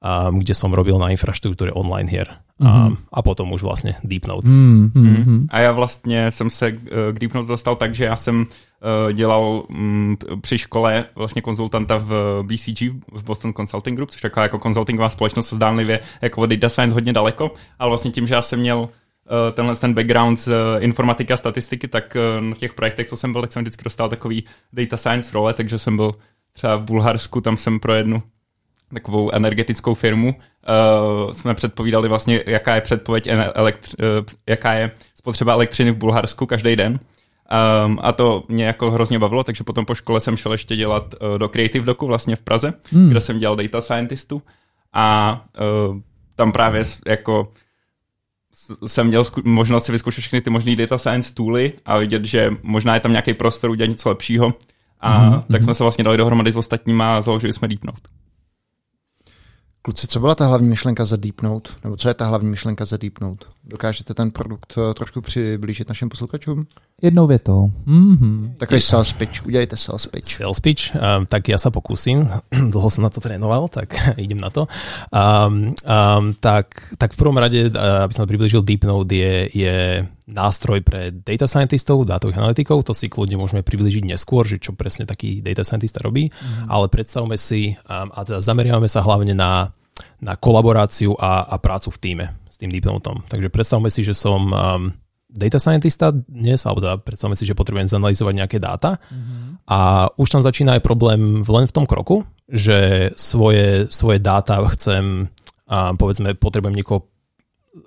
um, 0.00 0.38
kde 0.38 0.54
som 0.54 0.72
robil 0.72 0.98
na 0.98 1.12
infraštruktúre 1.12 1.72
online 1.72 2.10
hier. 2.10 2.26
Um, 2.60 2.98
a 3.12 3.22
potom 3.22 3.52
už 3.52 3.62
vlastně 3.62 3.94
Deep 4.04 4.26
Note. 4.26 4.48
Uh-huh. 4.48 4.92
Uh-huh. 4.92 5.46
A 5.48 5.60
já 5.60 5.72
vlastně 5.72 6.30
jsem 6.30 6.50
se 6.50 6.72
k 7.12 7.18
Deep 7.18 7.34
Note 7.34 7.48
dostal 7.48 7.76
tak, 7.76 7.94
že 7.94 8.04
já 8.04 8.16
jsem 8.16 8.40
uh, 8.40 9.12
dělal 9.12 9.64
um, 9.68 10.16
při 10.40 10.58
škole 10.58 11.04
vlastně 11.14 11.42
konzultanta 11.42 11.96
v 11.98 12.42
BCG, 12.42 12.80
v 13.12 13.24
Boston 13.24 13.52
Consulting 13.52 13.96
Group, 13.96 14.10
což 14.10 14.20
taková 14.20 14.42
jako 14.42 14.58
konzultingová 14.58 15.08
společnost 15.08 15.52
zdánlivě 15.52 16.00
jako 16.22 16.46
data 16.46 16.68
science 16.68 16.94
hodně 16.94 17.12
daleko, 17.12 17.50
ale 17.78 17.88
vlastně 17.88 18.10
tím, 18.10 18.26
že 18.26 18.34
já 18.34 18.42
jsem 18.42 18.60
měl 18.60 18.88
tenhle 19.52 19.76
ten 19.76 19.94
background 19.94 20.40
z 20.40 20.52
informatiky 20.78 21.32
a 21.32 21.36
statistiky, 21.36 21.88
tak 21.88 22.16
na 22.40 22.54
těch 22.54 22.74
projektech, 22.74 23.06
co 23.06 23.16
jsem 23.16 23.32
byl, 23.32 23.40
tak 23.40 23.52
jsem 23.52 23.62
vždycky 23.62 23.84
dostal 23.84 24.08
takový 24.08 24.44
data 24.72 24.96
science 24.96 25.30
role, 25.34 25.54
takže 25.54 25.78
jsem 25.78 25.96
byl 25.96 26.14
třeba 26.52 26.76
v 26.76 26.82
Bulharsku, 26.82 27.40
tam 27.40 27.56
jsem 27.56 27.80
pro 27.80 27.94
jednu 27.94 28.22
takovou 28.94 29.30
energetickou 29.34 29.94
firmu, 29.94 30.34
uh, 30.34 31.32
jsme 31.32 31.54
předpovídali 31.54 32.08
vlastně, 32.08 32.42
jaká 32.46 32.74
je 32.74 32.80
předpověď, 32.80 33.28
elektř, 33.54 33.94
uh, 33.98 34.06
jaká 34.48 34.72
je 34.72 34.90
spotřeba 35.14 35.52
elektřiny 35.52 35.90
v 35.90 35.96
Bulharsku 35.96 36.46
každý 36.46 36.76
den. 36.76 37.00
Um, 37.86 37.98
a 38.02 38.12
to 38.12 38.44
mě 38.48 38.64
jako 38.64 38.90
hrozně 38.90 39.18
bavilo, 39.18 39.44
takže 39.44 39.64
potom 39.64 39.84
po 39.84 39.94
škole 39.94 40.20
jsem 40.20 40.36
šel 40.36 40.52
ještě 40.52 40.76
dělat 40.76 41.14
uh, 41.14 41.38
do 41.38 41.48
Creative 41.48 41.86
Docu 41.86 42.06
vlastně 42.06 42.36
v 42.36 42.42
Praze, 42.42 42.74
hmm. 42.92 43.08
kde 43.08 43.20
jsem 43.20 43.38
dělal 43.38 43.56
data 43.56 43.80
scientistu 43.80 44.42
a 44.92 45.40
uh, 45.90 45.96
tam 46.36 46.52
právě 46.52 46.82
jako 47.06 47.52
jsem 48.86 49.06
měl 49.06 49.24
možnost 49.44 49.84
si 49.84 49.92
vyzkoušet 49.92 50.20
všechny 50.20 50.40
ty 50.40 50.50
možné 50.50 50.76
data 50.76 50.98
science 50.98 51.34
tooly 51.34 51.72
a 51.84 51.98
vidět, 51.98 52.24
že 52.24 52.50
možná 52.62 52.94
je 52.94 53.00
tam 53.00 53.12
nějaký 53.12 53.34
prostor 53.34 53.70
udělat 53.70 53.90
něco 53.90 54.08
lepšího. 54.08 54.54
A 55.00 55.20
mm-hmm. 55.20 55.42
tak 55.52 55.62
jsme 55.62 55.74
se 55.74 55.84
vlastně 55.84 56.04
dali 56.04 56.16
dohromady 56.16 56.52
s 56.52 56.56
ostatníma 56.56 57.16
a 57.16 57.20
založili 57.20 57.52
jsme 57.52 57.68
Deepnote. 57.68 58.08
Kluci, 59.82 60.06
co 60.06 60.20
byla 60.20 60.34
ta 60.34 60.46
hlavní 60.46 60.68
myšlenka 60.68 61.04
za 61.04 61.16
Deep 61.16 61.42
Note? 61.42 61.70
Nebo 61.84 61.96
co 61.96 62.08
je 62.08 62.14
ta 62.14 62.26
hlavní 62.26 62.50
myšlenka 62.50 62.84
za 62.84 62.96
Deep 62.96 63.20
Note? 63.20 63.46
Dokážete 63.64 64.14
ten 64.14 64.30
produkt 64.30 64.74
eh, 64.78 64.94
trošku 64.94 65.20
přiblížit 65.20 65.88
našim 65.88 66.08
posluchačům? 66.08 66.66
Jednou 67.02 67.26
větou. 67.26 67.72
Mm-hmm. 67.86 68.54
Takový 68.58 68.80
sales 68.80 69.12
pitch, 69.12 69.46
udělejte 69.46 69.76
sales 69.76 70.06
pitch. 70.06 70.28
Sales 70.28 70.60
pitch, 70.60 70.94
um, 70.94 71.26
tak 71.26 71.48
já 71.48 71.58
se 71.58 71.70
pokusím. 71.70 72.28
Dlho 72.70 72.90
jsem 72.90 73.04
na 73.04 73.10
to 73.10 73.20
trénoval, 73.20 73.68
tak 73.68 73.94
idem 74.16 74.40
na 74.40 74.50
to. 74.50 74.68
Um, 75.46 75.64
um, 75.64 75.74
tak, 76.40 76.66
tak 76.98 77.12
v 77.12 77.16
prvom 77.16 77.36
rade, 77.36 77.70
uh, 77.70 78.04
aby 78.04 78.14
som 78.14 78.28
približil 78.28 78.62
Deep 78.62 78.84
Note, 78.84 79.14
je, 79.14 79.48
je 79.54 80.06
nástroj 80.30 80.80
pre 80.86 81.10
data 81.10 81.50
scientistov, 81.50 82.06
dátových 82.06 82.38
analytikov, 82.38 82.86
to 82.86 82.94
si 82.94 83.10
kľudne 83.10 83.36
môžeme 83.36 83.66
približiť 83.66 84.06
neskôr, 84.06 84.46
že 84.46 84.62
čo 84.62 84.78
presne 84.78 85.04
taký 85.04 85.42
data 85.42 85.66
scientista 85.66 85.98
robí, 86.00 86.30
mm. 86.30 86.70
ale 86.70 86.86
predstavme 86.86 87.34
si 87.34 87.74
um, 87.74 88.08
a 88.14 88.22
teda 88.22 88.38
zameriavame 88.38 88.86
sa 88.86 89.02
hlavne 89.02 89.34
na, 89.34 89.74
na 90.22 90.38
kolaboráciu 90.38 91.18
a, 91.18 91.50
a 91.50 91.58
prácu 91.58 91.90
v 91.90 91.98
týme 91.98 92.26
s 92.46 92.56
tým 92.56 92.70
Deepnotom. 92.70 93.26
Takže 93.26 93.50
predstavme 93.50 93.90
si, 93.90 94.06
že 94.06 94.14
som 94.14 94.40
um, 94.48 94.94
data 95.30 95.58
scientista 95.62 96.10
dnes, 96.10 96.62
alebo 96.66 96.82
teda 96.82 96.96
predstavme 96.98 97.38
si, 97.38 97.46
že 97.46 97.58
potrebujem 97.58 97.86
zanalizovať 97.86 98.34
nejaké 98.34 98.58
dáta 98.58 98.98
mm-hmm. 98.98 99.66
a 99.70 100.10
už 100.18 100.28
tam 100.30 100.42
začína 100.42 100.78
aj 100.78 100.82
problém 100.82 101.46
len 101.46 101.66
v 101.66 101.74
tom 101.74 101.86
kroku, 101.86 102.26
že 102.50 103.10
svoje, 103.14 103.86
svoje 103.94 104.18
dáta 104.18 104.58
chcem, 104.74 105.30
a 105.70 105.94
povedzme, 105.94 106.34
potrebujem 106.34 106.74
niekoho, 106.74 107.06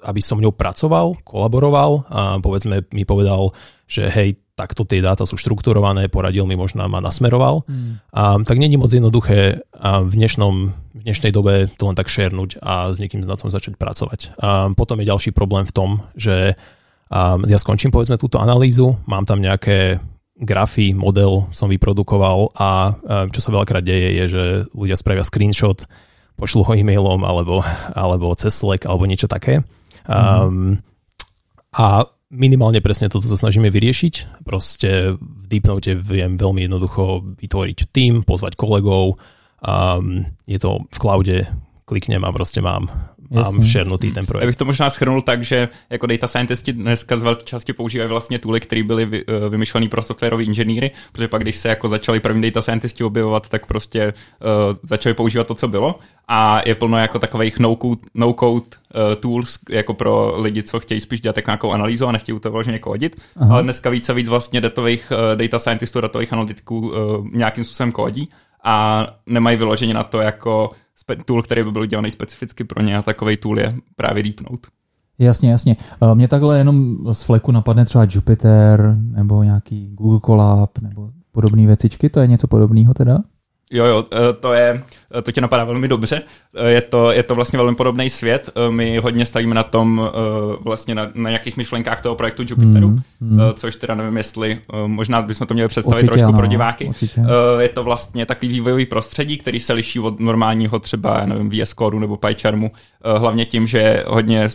aby 0.04 0.22
som 0.24 0.40
ňou 0.40 0.56
pracoval, 0.56 1.20
kolaboroval 1.28 2.08
a 2.08 2.22
povedzme 2.40 2.88
mi 2.96 3.04
povedal, 3.04 3.52
že 3.84 4.08
hej, 4.08 4.40
takto 4.54 4.86
tie 4.86 5.02
dáta 5.02 5.26
sú 5.26 5.36
štrukturované, 5.36 6.08
poradil 6.08 6.46
mi, 6.46 6.54
možno 6.54 6.86
ma 6.86 7.02
nasmeroval. 7.02 7.66
Mm. 7.66 7.94
A, 8.14 8.38
tak 8.46 8.62
není 8.62 8.78
moc 8.78 8.94
jednoduché 8.94 9.66
a 9.74 10.06
v, 10.06 10.14
dnešnom, 10.14 10.56
v 10.94 11.02
dnešnej 11.04 11.34
dobe 11.34 11.68
to 11.74 11.90
len 11.90 11.98
tak 11.98 12.08
šernúť 12.08 12.62
a 12.62 12.94
s 12.94 13.02
niekým 13.02 13.26
na 13.26 13.36
tom 13.36 13.50
začať 13.50 13.76
pracovať. 13.76 14.38
A 14.40 14.70
potom 14.78 15.02
je 15.02 15.10
ďalší 15.10 15.34
problém 15.34 15.66
v 15.66 15.76
tom, 15.76 15.90
že 16.14 16.54
a 17.14 17.38
ja 17.46 17.62
skončím 17.62 17.94
povedzme 17.94 18.18
túto 18.18 18.42
analýzu, 18.42 18.98
mám 19.06 19.30
tam 19.30 19.38
nejaké 19.38 20.02
grafy, 20.34 20.98
model 20.98 21.46
som 21.54 21.70
vyprodukoval 21.70 22.50
a 22.58 22.98
čo 23.30 23.38
sa 23.38 23.54
veľakrát 23.54 23.86
deje 23.86 24.10
je, 24.18 24.26
že 24.34 24.44
ľudia 24.74 24.98
spravia 24.98 25.22
screenshot, 25.22 25.86
pošlu 26.36 26.64
ho 26.64 26.74
e-mailom 26.76 27.24
alebo, 27.24 27.62
alebo 27.94 28.34
cez 28.36 28.54
Slack 28.54 28.86
alebo 28.86 29.06
niečo 29.06 29.28
také. 29.28 29.62
Mm. 30.08 30.14
Um, 30.14 30.78
a 31.74 32.06
minimálne 32.34 32.82
presne 32.82 33.10
toto 33.10 33.26
sa 33.30 33.38
snažíme 33.38 33.70
vyriešiť. 33.70 34.44
Proste 34.46 35.16
v 35.18 35.46
Deepnote 35.48 35.94
viem 35.98 36.38
veľmi 36.38 36.66
jednoducho 36.66 37.38
vytvoriť 37.38 37.94
tým, 37.94 38.26
pozvať 38.26 38.58
kolegov. 38.58 39.22
Um, 39.64 40.26
je 40.50 40.60
to 40.60 40.84
v 40.92 40.98
cloude, 41.00 41.38
kliknem 41.86 42.26
a 42.26 42.32
prostě 42.32 42.62
mám 42.62 42.90
mám 43.30 43.62
všernutý 43.62 44.12
ten 44.12 44.26
projekt. 44.26 44.44
Já 44.44 44.48
bych 44.48 44.56
to 44.56 44.66
možná 44.66 44.90
schrnul 44.90 45.22
tak, 45.22 45.44
že 45.44 45.70
jako 45.90 46.08
data 46.08 46.28
scientisti 46.28 46.74
dneska 46.74 47.18
z 47.18 47.24
velké 47.24 47.44
části 47.44 47.74
používají 47.74 48.10
vlastně 48.10 48.40
tooly, 48.40 48.60
které 48.60 48.84
byly 48.84 49.06
vy, 49.06 49.26
uh, 49.26 49.50
vymyšlené 49.50 49.88
pro 49.88 50.02
softwarové 50.02 50.44
inženýry, 50.44 50.92
protože 51.12 51.28
pak, 51.28 51.42
když 51.42 51.56
se 51.56 51.70
jako 51.70 51.88
začali 51.88 52.20
první 52.20 52.42
data 52.42 52.62
scientisti 52.62 53.04
objevovat, 53.04 53.50
tak 53.50 53.66
prostě 53.66 54.14
uh, 54.14 54.78
začali 54.84 55.14
používat 55.14 55.48
to, 55.48 55.56
co 55.56 55.68
bylo 55.68 56.00
a 56.28 56.62
je 56.66 56.76
plno 56.76 56.98
jako 56.98 57.20
takových 57.20 57.60
no-code, 57.60 58.02
no-code 58.14 58.66
uh, 58.96 59.16
tools 59.16 59.60
jako 59.70 59.94
pro 59.94 60.42
lidi, 60.42 60.64
co 60.64 60.80
chtějí 60.80 61.02
spíš 61.02 61.22
dělat 61.22 61.38
jako 61.38 61.52
nějakou 61.52 61.72
analýzu 61.72 62.08
a 62.08 62.12
nechtějí 62.12 62.40
to 62.40 62.52
vloženě 62.52 62.80
kódit, 62.80 63.22
Aha. 63.36 63.54
ale 63.54 63.64
dneska 63.64 63.90
více 63.90 64.12
a 64.12 64.16
víc 64.16 64.30
vlastně 64.30 64.62
datových 64.62 65.12
uh, 65.12 65.38
data 65.38 65.60
scientistů, 65.60 66.02
datových 66.02 66.34
analytiků 66.34 66.80
uh, 66.80 67.28
nějakým 67.32 67.64
způsobem 67.64 67.92
kódí 67.92 68.30
a 68.64 69.08
nemají 69.26 69.58
vyloženě 69.58 69.94
na 69.94 70.04
to 70.04 70.22
jako 70.22 70.72
tool, 71.26 71.44
který 71.44 71.64
by 71.64 71.72
byl 71.72 71.86
dělaný 71.86 72.12
specificky 72.12 72.64
pro 72.64 72.84
ně 72.84 72.98
a 72.98 73.02
takový 73.02 73.38
tool 73.38 73.60
je 73.60 73.76
právě 73.96 74.24
Deepnote. 74.24 74.68
Jasně, 75.20 75.52
jasně. 75.52 75.76
Eh, 76.02 76.16
mě 76.16 76.28
takhle 76.28 76.58
jenom 76.58 76.98
z 77.14 77.24
fleku 77.24 77.52
napadne 77.52 77.86
třeba 77.86 78.08
Jupyter 78.10 78.96
nebo 78.98 79.44
nějaký 79.44 79.90
Google 79.94 80.20
Colab 80.26 80.80
nebo 80.80 81.12
podobné 81.32 81.66
věcičky, 81.66 82.10
to 82.10 82.20
je 82.20 82.28
něco 82.28 82.48
podobného 82.48 82.94
teda? 82.94 83.20
Jo, 83.74 83.86
jo, 83.86 84.06
eh, 84.14 84.34
to 84.34 84.54
je, 84.54 84.84
eh, 85.18 85.22
to 85.22 85.32
tě 85.32 85.42
napadá 85.42 85.64
velmi 85.64 85.88
dobře. 85.88 86.22
Eh, 86.56 86.70
je 86.70 86.82
to, 86.82 87.12
je 87.12 87.24
to 87.24 87.36
vlastně 87.36 87.58
velmi 87.58 87.76
podobný 87.76 88.10
svět. 88.10 88.50
My 88.70 88.98
hodně 88.98 89.26
stavíme 89.26 89.56
na 89.56 89.64
tom, 89.64 90.12
vlastně 90.60 90.96
na, 90.96 91.10
na 91.14 91.30
nějakých 91.30 91.58
myšlenkách 91.58 92.02
toho 92.02 92.16
projektu 92.16 92.44
Jupiteru, 92.48 92.90
mm, 92.90 93.02
mm. 93.20 93.40
což 93.54 93.76
teda 93.76 93.96
nevím, 93.96 94.18
jestli 94.18 94.60
možná 94.86 95.22
bychom 95.22 95.48
to 95.48 95.54
měli 95.54 95.70
představit 95.70 95.96
určitě, 95.96 96.08
trošku 96.08 96.28
ano, 96.28 96.38
pro 96.38 96.48
diváky. 96.48 96.86
Určitě. 96.86 97.22
Je 97.60 97.70
to 97.70 97.84
vlastně 97.84 98.26
takový 98.26 98.48
vývojový 98.48 98.86
prostředí, 98.86 99.38
který 99.38 99.60
se 99.60 99.74
liší 99.74 100.00
od 100.00 100.20
normálního 100.20 100.80
třeba, 100.80 101.26
nevím, 101.26 101.50
VS 101.50 101.74
Code 101.74 102.00
nebo 102.00 102.18
PyCharmu, 102.18 102.72
hlavně 103.18 103.46
tím, 103.46 103.68
že 103.68 104.04
hodně 104.08 104.48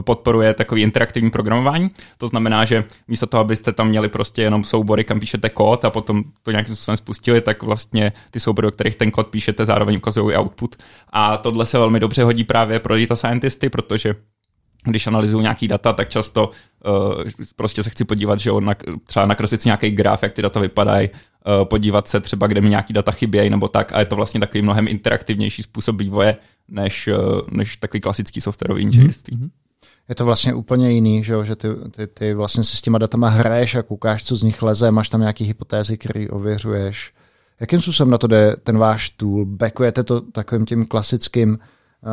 podporuje 0.00 0.54
takový 0.54 0.82
interaktivní 0.82 1.30
programování. 1.30 1.90
To 2.18 2.28
znamená, 2.28 2.64
že 2.64 2.84
místo 3.08 3.26
toho, 3.26 3.40
abyste 3.40 3.72
tam 3.72 3.88
měli 3.88 4.08
prostě 4.08 4.42
jenom 4.42 4.64
soubory, 4.64 5.04
kam 5.04 5.20
píšete 5.20 5.48
kód 5.48 5.84
a 5.84 5.90
potom 5.90 6.24
to 6.42 6.50
nějakým 6.50 6.74
způsobem 6.74 6.96
spustili, 6.96 7.40
tak 7.40 7.62
vlastně 7.62 8.12
ty 8.30 8.40
soubory, 8.40 8.51
do 8.60 8.70
kterých 8.70 8.94
ten 8.94 9.10
kód 9.10 9.26
píšete, 9.26 9.64
zároveň 9.64 9.96
ukazují 9.96 10.36
output. 10.36 10.76
A 11.12 11.36
tohle 11.36 11.66
se 11.66 11.78
velmi 11.78 12.00
dobře 12.00 12.24
hodí 12.24 12.44
právě 12.44 12.80
pro 12.80 12.98
data 12.98 13.16
scientisty, 13.16 13.70
protože 13.70 14.14
když 14.84 15.06
analyzuju 15.06 15.42
nějaký 15.42 15.68
data, 15.68 15.92
tak 15.92 16.08
často 16.08 16.50
uh, 16.50 17.24
prostě 17.56 17.82
se 17.82 17.90
chci 17.90 18.04
podívat, 18.04 18.40
že 18.40 18.50
on 18.50 18.64
na, 18.64 18.74
třeba 19.06 19.26
nakreslit 19.26 19.62
si 19.62 19.68
nějaký 19.68 19.90
graf, 19.90 20.22
jak 20.22 20.32
ty 20.32 20.42
data 20.42 20.60
vypadají, 20.60 21.10
uh, 21.10 21.64
podívat 21.64 22.08
se 22.08 22.20
třeba, 22.20 22.46
kde 22.46 22.60
mi 22.60 22.68
nějaký 22.68 22.92
data 22.92 23.12
chybějí 23.12 23.50
nebo 23.50 23.68
tak 23.68 23.92
a 23.92 23.98
je 24.00 24.06
to 24.06 24.16
vlastně 24.16 24.40
takový 24.40 24.62
mnohem 24.62 24.88
interaktivnější 24.88 25.62
způsob 25.62 25.98
vývoje, 25.98 26.36
než, 26.68 27.08
uh, 27.08 27.40
než 27.50 27.76
takový 27.76 28.00
klasický 28.00 28.40
softwarový 28.40 28.82
inženýrství. 28.82 29.36
Mm-hmm. 29.36 29.50
Je 30.08 30.14
to 30.14 30.24
vlastně 30.24 30.54
úplně 30.54 30.92
jiný, 30.92 31.24
že, 31.24 31.34
že 31.44 31.56
ty, 31.56 31.68
ty, 31.90 32.06
ty 32.06 32.34
vlastně 32.34 32.64
si 32.64 32.76
s 32.76 32.80
těma 32.80 32.98
datama 32.98 33.28
hraješ 33.28 33.74
a 33.74 33.82
koukáš, 33.82 34.24
co 34.24 34.36
z 34.36 34.42
nich 34.42 34.62
leze, 34.62 34.90
máš 34.90 35.08
tam 35.08 35.20
nějaký 35.20 35.44
hypotézy, 35.44 35.98
které 35.98 36.28
ověřuješ 36.28 37.12
Jakým 37.62 37.80
způsobem 37.80 38.10
na 38.10 38.18
to 38.18 38.26
jde 38.26 38.56
ten 38.62 38.78
váš 38.78 39.10
tool? 39.10 39.44
Backujete 39.44 40.04
to 40.04 40.20
takovým 40.20 40.66
tím 40.66 40.86
klasickým, 40.86 41.58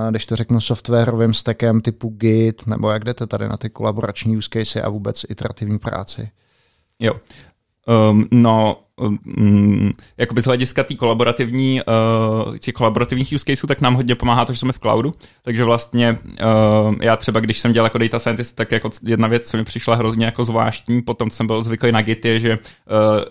když 0.09 0.25
to 0.25 0.35
řeknu, 0.35 0.61
softwarovým 0.61 1.33
stackem 1.33 1.81
typu 1.81 2.09
Git, 2.09 2.67
nebo 2.67 2.91
jak 2.91 3.03
jdete 3.03 3.27
tady 3.27 3.49
na 3.49 3.57
ty 3.57 3.69
kolaborační 3.69 4.37
use 4.37 4.49
case 4.53 4.81
a 4.81 4.89
vůbec 4.89 5.25
iterativní 5.29 5.79
práci? 5.79 6.29
Jo. 6.99 7.13
Um, 7.87 8.27
no, 8.31 8.77
um, 8.97 9.93
jakoby 10.17 10.41
z 10.41 10.45
hlediska 10.45 10.83
té 10.83 10.95
kolaborativní, 10.95 11.81
uh, 12.47 12.57
těch 12.57 12.73
kolaborativních 12.73 13.33
use 13.35 13.45
caseů, 13.45 13.67
tak 13.67 13.81
nám 13.81 13.95
hodně 13.95 14.15
pomáhá 14.15 14.45
to, 14.45 14.53
že 14.53 14.59
jsme 14.59 14.71
v 14.71 14.79
cloudu, 14.79 15.13
takže 15.43 15.63
vlastně 15.63 16.17
uh, 16.21 16.95
já 17.01 17.15
třeba, 17.17 17.39
když 17.39 17.59
jsem 17.59 17.71
dělal 17.71 17.85
jako 17.85 17.97
data 17.97 18.19
scientist, 18.19 18.55
tak 18.55 18.71
jako 18.71 18.89
jedna 19.03 19.27
věc, 19.27 19.49
co 19.49 19.57
mi 19.57 19.63
přišla 19.63 19.95
hrozně 19.95 20.25
jako 20.25 20.43
zvláštní, 20.43 21.01
potom 21.01 21.29
jsem 21.29 21.47
byl 21.47 21.61
zvyklý 21.61 21.91
na 21.91 22.01
Git, 22.01 22.25
je, 22.25 22.39
že 22.39 22.51
uh, 22.51 22.57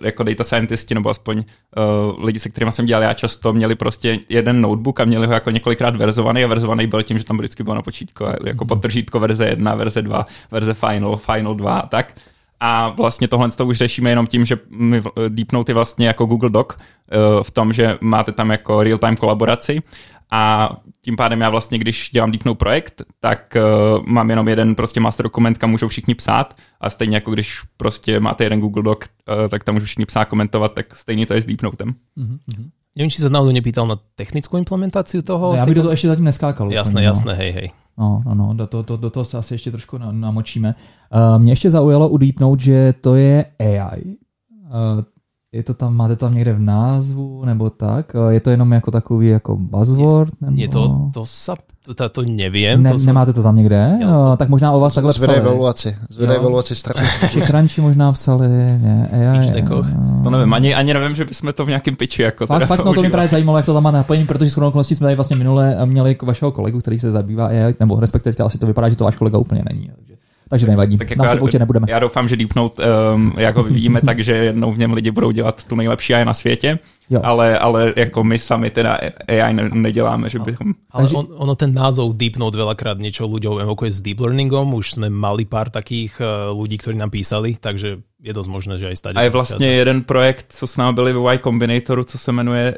jako 0.01 0.23
data 0.23 0.45
scientisti, 0.45 0.95
nebo 0.95 1.11
aspoň 1.11 1.39
uh, 1.39 2.25
lidi, 2.25 2.39
se 2.39 2.49
kterými 2.49 2.73
jsem 2.73 2.87
dělal 2.87 3.03
já 3.03 3.15
často, 3.15 3.53
měli 3.53 3.75
prostě 3.75 4.19
jeden 4.29 4.61
notebook 4.61 5.01
a 5.01 5.05
měli 5.05 5.27
ho 5.27 5.33
jako 5.33 5.51
několikrát 5.51 5.97
verzovaný 5.97 6.45
a 6.45 6.47
verzovaný 6.47 6.87
byl 6.87 7.03
tím, 7.03 7.19
že 7.19 7.25
tam 7.25 7.39
vždycky 7.39 7.63
bylo 7.63 7.77
na 7.77 7.83
počítko, 7.83 8.25
jako 8.25 8.65
mhm. 8.65 8.69
podtržítko 8.69 9.21
verze 9.21 9.47
1, 9.47 9.75
verze 9.75 10.03
2, 10.03 10.27
verze 10.51 10.75
final, 10.75 11.17
final 11.17 11.55
2 11.55 11.79
a 11.79 11.87
tak. 11.87 12.15
A 12.61 12.89
vlastně 12.89 13.29
tohle 13.29 13.51
to 13.51 13.67
už 13.67 13.79
řešíme 13.79 14.11
jenom 14.11 14.27
tím, 14.27 14.45
že 14.45 14.59
my 14.71 15.03
Deepnote 15.29 15.71
je 15.71 15.75
vlastně 15.75 16.07
jako 16.07 16.27
Google 16.27 16.51
Doc 16.51 16.67
eh, 16.77 17.17
v 17.43 17.51
tom, 17.51 17.73
že 17.73 17.99
máte 18.01 18.33
tam 18.33 18.51
jako 18.51 18.83
real-time 18.83 19.17
kolaboraci 19.17 19.83
a 20.31 20.71
tím 21.03 21.17
pádem 21.17 21.41
já 21.41 21.51
vlastně, 21.51 21.79
když 21.79 22.11
dělám 22.13 22.31
Deepnote 22.31 22.59
projekt, 22.59 23.03
tak 23.21 23.57
uh, 23.57 24.07
mám 24.07 24.31
jenom 24.31 24.49
jeden 24.49 24.75
prostě 24.75 25.01
master 25.01 25.25
dokument, 25.25 25.59
kam 25.59 25.71
můžou 25.71 25.89
všichni 25.89 26.15
psát 26.15 26.57
a 26.81 26.91
stejně 26.91 27.17
jako 27.17 27.31
když 27.31 27.63
prostě 27.77 28.21
máte 28.21 28.45
jeden 28.45 28.61
Google 28.61 28.83
Doc, 28.83 28.99
uh, 28.99 29.49
tak 29.49 29.65
tam 29.65 29.75
můžou 29.75 29.87
všichni 29.87 30.07
psát, 30.07 30.25
komentovat, 30.25 30.73
tak 30.75 30.97
stejně 30.97 31.27
to 31.27 31.35
je 31.35 31.43
s 31.43 31.47
Deepnotem. 31.47 31.95
Mm-hmm. 32.19 32.71
Nevím, 32.97 33.11
či 33.11 33.23
se 33.23 33.31
náhodou 33.31 33.53
nepýtal 33.53 33.87
na 33.87 33.97
technickou 34.17 34.57
implementaci 34.57 35.23
toho. 35.23 35.55
Já 35.55 35.67
bych 35.67 35.75
do 35.75 35.83
toho 35.83 35.93
ještě 35.93 36.09
zatím 36.09 36.25
neskákal. 36.25 36.73
Jasné, 36.73 37.03
jasné, 37.03 37.35
hej, 37.35 37.51
hej. 37.51 37.71
No, 37.99 38.23
no, 38.25 38.35
no 38.35 38.55
do, 38.55 38.67
to, 38.67 38.83
to, 38.83 38.97
do 38.97 39.11
toho 39.11 39.25
se 39.25 39.39
asi 39.39 39.55
ještě 39.55 39.71
trošku 39.71 39.99
namočíme. 39.99 40.75
Uh, 41.15 41.43
mě 41.43 41.53
ještě 41.53 41.71
zaujalo 41.71 42.09
u 42.09 42.17
Deep 42.17 42.41
Note, 42.41 42.65
že 42.65 42.95
to 43.01 43.15
je 43.15 43.45
AI. 43.59 44.03
Uh, 44.05 45.03
je 45.53 45.63
to 45.63 45.75
tam, 45.75 45.97
máte 45.97 46.17
to 46.17 46.27
tam 46.27 46.35
někde 46.35 46.53
v 46.53 46.61
názvu, 46.61 47.45
nebo 47.45 47.71
tak? 47.71 48.13
Je 48.29 48.41
to 48.41 48.51
jenom 48.51 48.73
jako 48.73 48.91
takový 48.91 49.29
jako 49.29 49.57
buzzword? 49.57 50.33
Nebo... 50.41 50.57
Nie, 50.57 50.69
to, 50.69 51.11
to 51.15 51.27
sa, 51.27 51.57
to, 51.97 52.09
to 52.09 52.23
neviem. 52.23 52.83
Ne, 52.83 52.93
to 52.93 52.99
nemáte 53.01 53.33
to 53.33 53.43
tam 53.43 53.57
někde? 53.57 53.99
Jo. 54.03 54.09
Jo, 54.09 54.37
tak 54.37 54.49
možná 54.49 54.73
o 54.73 54.81
vás 54.81 54.95
takhle 54.95 55.13
Zvedej 55.13 55.37
psali. 55.37 55.49
evaluaci. 55.49 55.97
Zvedej 56.11 56.37
evaluaci 56.37 56.75
strašně. 56.75 57.43
Crunchy 57.43 57.81
možná 57.81 58.13
psali, 58.13 58.49
ne, 58.49 59.09
AI, 59.13 59.53
deckoch? 59.53 59.87
To 60.25 60.31
nevím, 60.31 60.55
ani, 60.55 60.75
ani 60.75 60.95
nevím, 60.95 61.15
že 61.15 61.25
bychom 61.25 61.53
to 61.53 61.65
v 61.65 61.69
nějakém 61.69 61.97
pitchi 61.97 62.23
jako 62.23 62.47
Fakt, 62.47 62.67
fakt, 62.67 62.85
no 62.85 62.95
to 62.95 63.01
mě 63.01 63.11
právě 63.11 63.29
zajímalo, 63.29 63.59
jak 63.59 63.67
to 63.67 63.75
tam 63.75 63.83
má 63.83 63.91
napojení, 63.91 64.27
protože 64.27 64.51
skoro 64.51 64.69
okolností 64.69 64.95
jsme 64.95 65.05
tady 65.05 65.17
vlastně 65.17 65.37
minule 65.37 65.87
měli 65.87 66.15
k 66.15 66.23
vašeho 66.23 66.53
kolegu, 66.53 66.81
který 66.81 66.99
se 66.99 67.11
zabývá 67.11 67.47
AI, 67.47 67.75
nebo 67.81 68.01
respektive 68.01 68.37
asi 68.45 68.59
to 68.59 68.67
vypadá, 68.67 68.89
že 68.89 68.97
to 68.97 69.05
váš 69.05 69.17
kolega 69.17 69.39
úplně 69.39 69.63
není. 69.73 69.91
Takže, 69.97 70.15
takže 70.49 70.67
nevadí, 70.67 70.99
Tak 70.99 71.11
jako 71.11 71.23
nám 71.23 71.39
já, 71.53 71.59
nebudeme. 71.59 71.87
já 71.89 71.99
doufám, 71.99 72.29
že 72.29 72.37
Deep 72.37 72.55
Note, 72.55 72.83
um, 73.15 73.33
jak 73.37 73.57
ho 73.57 73.63
vyvíjíme, 73.63 74.01
takže 74.05 74.37
jednou 74.37 74.73
v 74.73 74.79
něm 74.79 74.93
lidi 74.93 75.11
budou 75.11 75.31
dělat 75.31 75.65
tu 75.65 75.77
nejlepší 75.77 76.15
AI 76.15 76.25
na 76.25 76.35
světě, 76.35 76.79
Jo. 77.11 77.21
ale, 77.25 77.59
ale 77.59 77.93
jako 77.97 78.25
my 78.25 78.39
sami 78.39 78.71
teda 78.71 78.99
AI 79.29 79.53
ne, 79.55 79.69
neděláme, 79.73 80.31
že 80.31 80.39
bychom... 80.39 80.75
ale 80.91 81.05
Takže- 81.05 81.17
on, 81.17 81.27
ono 81.37 81.55
ten 81.55 81.75
názov 81.75 82.17
Deep 82.17 82.37
Note 82.37 82.59
veľakrát 82.59 83.01
niečo 83.01 83.25
ľuďom 83.25 83.61
evokuje 83.65 83.91
s 83.93 84.01
deep 84.05 84.21
learningom. 84.21 84.77
Už 84.77 85.01
sme 85.01 85.09
mali 85.09 85.49
pár 85.49 85.73
takých 85.73 86.21
uh, 86.21 86.53
ľudí, 86.53 86.77
ktorí 86.77 86.97
nám 87.01 87.09
písali, 87.09 87.57
takže 87.57 88.05
je 88.19 88.35
dosť 88.35 88.51
možné, 88.51 88.75
že 88.83 88.91
aj 88.91 88.97
stade. 88.99 89.15
A 89.15 89.23
je 89.23 89.31
vlastně 89.31 89.67
jeden 89.71 90.03
projekt, 90.03 90.47
co 90.51 90.67
s 90.67 90.77
námi 90.77 90.95
byli 90.95 91.13
ve 91.13 91.35
Y 91.35 91.39
Combinatoru, 91.43 92.05
co 92.05 92.19
se 92.19 92.33
jmenuje, 92.33 92.75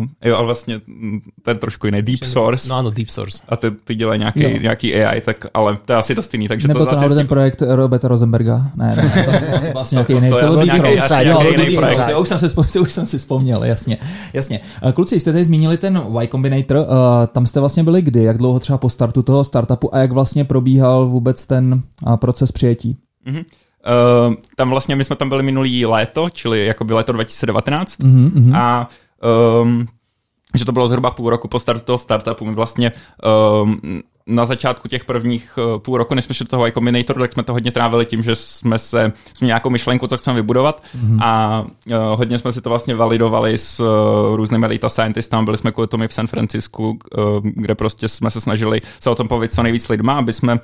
uh, 0.00 0.06
jo, 0.24 0.36
ale 0.36 0.46
vlastně 0.46 0.80
mm, 0.86 1.20
ten 1.42 1.58
trošku 1.58 1.86
jiný, 1.86 2.02
Deep 2.02 2.24
Source. 2.24 2.68
No 2.68 2.76
áno, 2.76 2.90
Deep 2.90 3.08
Source. 3.08 3.42
A 3.48 3.56
ty, 3.56 3.70
ty 3.70 3.94
dělají 3.94 4.18
nějaký, 4.18 4.42
Jo. 4.42 4.50
nějaký 4.60 4.94
AI, 4.94 5.20
tak, 5.20 5.46
ale 5.54 5.76
to 5.86 5.92
je 5.92 5.96
asi 5.96 6.14
dost 6.14 6.32
jiný, 6.34 6.48
takže 6.48 6.68
Nebo 6.68 6.80
to 6.80 6.86
to 6.86 6.94
náhodou 6.94 7.14
ten 7.14 7.26
projekt 7.26 7.62
Roberta 7.68 8.08
Rosenberga. 8.08 8.70
Ne, 8.76 8.96
ne, 8.96 9.12
to 9.66 9.72
vlastně 9.72 9.96
nějaký 9.96 10.12
jiný. 10.12 10.28
to 10.28 10.38
je 10.38 10.44
To 10.46 10.56
Deep 10.56 10.64
nějaký- 10.66 10.82
nějaký 10.82 11.30
to 11.32 11.40
byl 11.40 11.60
jiný 11.60 11.76
projekt. 11.76 12.08
Jo, 12.08 12.20
Už 12.20 12.28
jsem 12.28 12.38
si 12.38 12.48
vzpomněl, 12.48 12.82
už 12.82 12.92
jsem 12.92 13.06
si 13.06 13.18
vzpomněl, 13.18 13.64
jasně. 13.64 13.98
jasně. 14.32 14.60
Eh, 14.88 14.92
Kluci, 14.92 15.20
jste 15.20 15.32
tady 15.32 15.44
zmínili 15.44 15.76
ten 15.78 16.02
Y 16.22 16.28
Combinator, 16.28 16.76
uh, 16.76 16.84
tam 17.32 17.46
jste 17.46 17.60
vlastně 17.60 17.82
byli 17.84 18.02
kdy, 18.02 18.22
jak 18.22 18.38
dlouho 18.38 18.58
třeba 18.58 18.78
po 18.78 18.90
startu 18.90 19.22
toho 19.22 19.44
startupu 19.44 19.94
a 19.94 19.98
jak 19.98 20.12
vlastně 20.12 20.44
probíhal 20.44 21.06
vůbec 21.06 21.46
ten 21.46 21.82
uh, 22.06 22.16
proces 22.16 22.52
přijetí? 22.52 22.96
Mhm. 23.24 23.42
Uh, 23.88 24.34
tam 24.56 24.70
vlastně 24.70 24.96
my 24.96 25.04
jsme 25.04 25.16
tam 25.16 25.28
byli 25.28 25.42
minulý 25.42 25.86
léto, 25.86 26.30
čili 26.30 26.66
jako 26.66 26.84
by 26.84 26.94
léto 26.94 27.12
2019 27.12 27.98
Mhm, 27.98 28.30
mhm. 28.34 28.56
a 28.56 28.88
um, 29.62 29.86
že 30.54 30.64
to 30.64 30.72
bylo 30.72 30.88
zhruba 30.88 31.10
půl 31.10 31.30
roku 31.30 31.48
po 31.48 31.58
startu 31.58 31.84
toho 31.84 31.98
startupu. 31.98 32.44
My 32.44 32.54
vlastně 32.54 32.92
um, 33.62 33.80
na 34.28 34.44
začátku 34.44 34.88
těch 34.88 35.04
prvních 35.04 35.58
uh, 35.58 35.78
půl 35.78 35.98
roku, 35.98 36.14
než 36.14 36.24
jsme 36.24 36.34
šli 36.34 36.44
do 36.44 36.48
toho 36.48 36.66
Y 36.66 36.72
Combinatoru, 36.72 37.20
tak 37.20 37.32
jsme 37.32 37.42
to 37.42 37.52
hodně 37.52 37.70
trávili 37.72 38.06
tím, 38.06 38.22
že 38.22 38.36
jsme 38.36 38.78
se 38.78 39.12
jsme 39.34 39.46
nějakou 39.46 39.70
myšlenku, 39.70 40.06
co 40.06 40.18
chceme 40.18 40.36
vybudovat 40.36 40.82
mm-hmm. 40.96 41.18
a 41.22 41.64
uh, 41.86 41.96
hodně 41.96 42.38
jsme 42.38 42.52
si 42.52 42.60
to 42.60 42.70
vlastně 42.70 42.94
validovali 42.94 43.58
s 43.58 43.80
uh, 43.80 44.36
různými 44.36 44.68
data 44.68 44.88
scientistami. 44.88 45.44
Byli 45.44 45.58
jsme 45.58 45.72
kvůli 45.72 45.88
tomu 45.88 46.04
i 46.04 46.08
v 46.08 46.12
San 46.12 46.26
Francisku, 46.26 46.98
uh, 47.18 47.24
kde 47.42 47.74
prostě 47.74 48.08
jsme 48.08 48.30
se 48.30 48.40
snažili 48.40 48.80
se 49.00 49.10
o 49.10 49.14
tom 49.14 49.28
povědět 49.28 49.54
co 49.54 49.62
nejvíc 49.62 49.88
lidma, 49.88 50.18
aby 50.18 50.32
jsme 50.32 50.54
uh, 50.54 50.60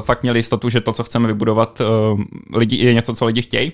fakt 0.00 0.22
měli 0.22 0.38
jistotu, 0.38 0.68
že 0.68 0.80
to, 0.80 0.92
co 0.92 1.04
chceme 1.04 1.26
vybudovat, 1.26 1.80
uh, 1.80 2.20
lidi, 2.56 2.76
je 2.76 2.94
něco, 2.94 3.14
co 3.14 3.26
lidi 3.26 3.42
chtějí. 3.42 3.72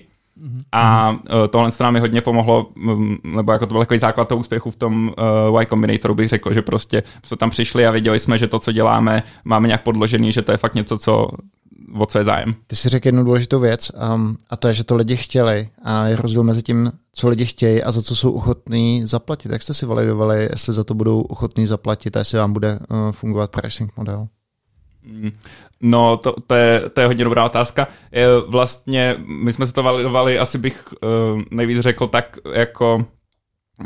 A 0.71 1.11
uh, 1.11 1.17
tohle 1.49 1.71
se 1.71 1.83
nám 1.83 1.93
mi 1.93 1.99
hodně 1.99 2.21
pomohlo, 2.21 2.71
mm, 2.75 3.17
nebo 3.35 3.51
jako 3.51 3.65
to 3.65 3.73
byl 3.73 3.81
takový 3.81 3.99
základ 3.99 4.27
toho 4.27 4.39
úspěchu 4.39 4.71
v 4.71 4.75
tom 4.75 5.13
uh, 5.51 5.61
Y 5.61 5.65
Combinatoru 5.65 6.15
bych 6.15 6.29
řekl, 6.29 6.53
že 6.53 6.61
prostě 6.61 7.03
jsme 7.25 7.37
tam 7.37 7.49
přišli 7.49 7.87
a 7.87 7.91
věděli 7.91 8.19
jsme, 8.19 8.37
že 8.37 8.47
to, 8.47 8.59
co 8.59 8.71
děláme, 8.71 9.23
máme 9.43 9.67
nějak 9.67 9.83
podložený, 9.83 10.31
že 10.31 10.41
to 10.41 10.51
je 10.51 10.57
fakt 10.57 10.75
něco, 10.75 10.97
co, 10.97 11.27
o 11.93 12.05
co 12.05 12.17
je 12.17 12.23
zájem. 12.23 12.55
Ty 12.67 12.75
si 12.75 12.89
řekl 12.89 13.07
jednu 13.07 13.23
důležitou 13.23 13.59
věc 13.59 13.91
um, 14.15 14.37
a 14.49 14.55
to 14.55 14.67
je, 14.67 14.73
že 14.73 14.83
to 14.83 14.95
lidi 14.95 15.17
chtěli 15.17 15.69
a 15.83 16.07
je 16.07 16.15
rozdíl 16.15 16.43
mezi 16.43 16.63
tím, 16.63 16.91
co 17.13 17.29
lidi 17.29 17.45
chtějí 17.45 17.83
a 17.83 17.91
za 17.91 18.01
co 18.01 18.15
jsou 18.15 18.31
ochotní 18.31 19.01
zaplatit. 19.05 19.51
Jak 19.51 19.63
jste 19.63 19.73
si 19.73 19.85
validovali, 19.85 20.49
jestli 20.51 20.73
za 20.73 20.83
to 20.83 20.93
budou 20.93 21.21
ochotní 21.21 21.67
zaplatit 21.67 22.15
a 22.15 22.19
jestli 22.19 22.37
vám 22.37 22.53
bude 22.53 22.79
uh, 22.89 23.11
fungovat 23.11 23.51
pricing 23.51 23.97
model? 23.97 24.27
Mm, 25.03 25.31
No, 25.81 26.17
to, 26.17 26.35
to, 26.47 26.55
je, 26.55 26.89
to 26.89 27.01
je 27.01 27.07
hodně 27.07 27.23
dobrá 27.23 27.45
otázka. 27.45 27.87
Je, 28.11 28.27
Vlastně 28.47 29.15
my 29.19 29.53
jsme 29.53 29.67
se 29.67 29.73
to 29.73 29.83
validovali, 29.83 30.39
asi 30.39 30.57
bych 30.57 30.93
uh, 30.93 31.41
nejvíc 31.51 31.79
řekl 31.79 32.07
tak 32.07 32.37
jako 32.53 33.05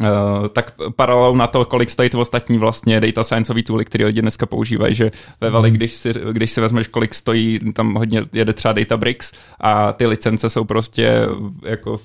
Uh, 0.02 0.48
tak 0.48 0.74
paralelou 0.96 1.36
na 1.36 1.48
to, 1.48 1.66
kolik 1.66 1.90
stojí 1.90 2.10
ty 2.10 2.18
ostatní 2.18 2.58
vlastně 2.58 3.00
data 3.00 3.24
scienceový 3.24 3.64
tooly, 3.64 3.86
které 3.86 4.06
lidi 4.06 4.22
dneska 4.22 4.46
používají, 4.46 4.96
že 4.96 5.12
ve 5.42 5.50
Vali, 5.50 5.72
když 5.72 5.94
si, 5.94 6.14
když 6.32 6.52
si 6.52 6.62
vezmeš, 6.62 6.88
kolik 6.88 7.14
stojí, 7.14 7.60
tam 7.74 7.94
hodně 7.96 8.22
jede 8.34 8.54
třeba 8.54 8.72
Databricks 8.74 9.34
a 9.60 9.94
ty 9.94 10.06
licence 10.06 10.50
jsou 10.50 10.64
prostě 10.64 11.28
jako 11.64 12.00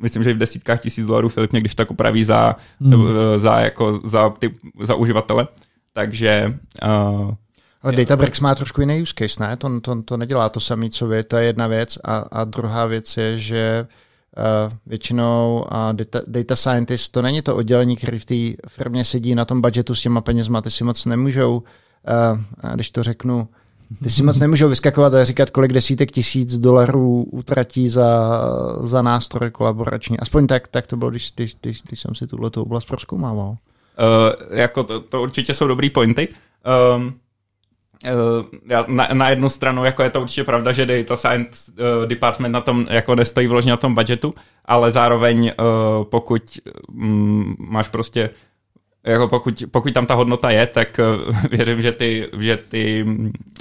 myslím, 0.00 0.22
že 0.22 0.30
i 0.30 0.34
v 0.34 0.38
desítkách 0.38 0.80
tisíc 0.80 1.06
dolarů 1.06 1.28
Filip 1.28 1.52
mě 1.52 1.60
když 1.60 1.74
tak 1.74 1.90
upraví 1.90 2.24
za, 2.24 2.56
Hmm. 2.80 2.92
hmm. 2.92 3.08
za, 3.36 3.60
jako, 3.60 4.00
za, 4.04 4.30
ty, 4.30 4.54
za 4.80 4.94
uživatele. 4.94 5.48
Takže 5.92 6.58
uh, 6.86 7.30
Ale 7.82 7.92
Databricks 7.92 8.40
má 8.40 8.54
trošku 8.54 8.80
jiný 8.80 9.02
use 9.02 9.14
case, 9.18 9.42
ne? 9.42 9.56
To, 9.56 9.80
to, 9.80 10.02
to 10.02 10.16
nedělá 10.16 10.48
to 10.48 10.60
samé, 10.60 10.88
co 10.90 11.06
vy, 11.06 11.24
to 11.24 11.36
je 11.36 11.44
jedna 11.44 11.66
věc. 11.66 11.98
A, 12.04 12.16
a 12.18 12.44
druhá 12.44 12.86
věc 12.86 13.16
je, 13.16 13.38
že 13.38 13.86
uh, 14.36 14.72
většinou 14.86 15.66
uh, 15.72 15.92
data, 15.92 16.20
data 16.26 16.56
scientist, 16.56 17.12
to 17.12 17.22
není 17.22 17.42
to 17.42 17.56
oddělení, 17.56 17.96
který 17.96 18.18
v 18.18 18.24
té 18.24 18.68
firmě 18.68 19.04
sedí 19.04 19.34
na 19.34 19.44
tom 19.44 19.60
budgetu 19.60 19.94
s 19.94 20.00
těma 20.00 20.20
penězma, 20.20 20.60
ty 20.60 20.70
si 20.70 20.84
moc 20.84 21.06
nemůžou, 21.06 21.56
uh, 21.56 22.74
když 22.74 22.90
to 22.90 23.02
řeknu, 23.02 23.48
ty 24.02 24.10
si 24.10 24.22
moc 24.22 24.38
nemůžou 24.38 24.68
vyskakovat 24.68 25.14
a 25.14 25.24
říkat, 25.24 25.50
kolik 25.50 25.72
desítek 25.72 26.10
tisíc 26.10 26.58
dolarů 26.58 27.22
utratí 27.22 27.88
za, 27.88 28.42
za 28.80 29.02
nástroj 29.02 29.50
kolaborační. 29.50 30.18
Aspoň 30.18 30.46
tak, 30.46 30.68
tak 30.68 30.86
to 30.86 30.96
bylo, 30.96 31.10
když, 31.10 31.32
když, 31.36 31.56
když, 31.60 31.82
když 31.82 32.00
jsem 32.00 32.14
si 32.14 32.26
tuhle 32.26 32.50
oblast 32.56 32.84
proskoumával. 32.84 33.48
Uh, 33.48 33.56
jako 34.50 34.82
to, 34.82 35.00
to 35.00 35.22
určitě 35.22 35.54
jsou 35.54 35.66
dobrý 35.66 35.90
pointy. 35.90 36.28
Um, 36.96 37.14
já, 38.66 38.84
na, 38.88 39.08
na 39.12 39.30
jednu 39.30 39.48
stranu 39.48 39.84
jako 39.84 40.02
je 40.02 40.10
to 40.10 40.20
určitě 40.20 40.44
pravda, 40.44 40.72
že 40.72 40.86
data 40.86 41.16
science 41.16 41.72
uh, 41.72 42.06
department 42.06 42.52
na 42.52 42.60
tom 42.60 42.86
jako 42.90 43.14
nestojí 43.14 43.46
vložně 43.46 43.70
na 43.70 43.76
tom 43.76 43.94
budgetu, 43.94 44.34
ale 44.64 44.90
zároveň 44.90 45.52
uh, 45.58 46.04
pokud 46.04 46.42
um, 46.88 47.56
máš 47.58 47.88
prostě 47.88 48.30
jako 49.04 49.28
pokud, 49.28 49.62
pokud 49.70 49.94
tam 49.94 50.06
ta 50.06 50.14
hodnota 50.14 50.50
je, 50.50 50.66
tak 50.66 51.00
uh, 51.28 51.36
věřím, 51.50 51.82
že 51.82 51.92
ty, 51.92 52.28
že 52.38 52.56
ty, 52.56 53.06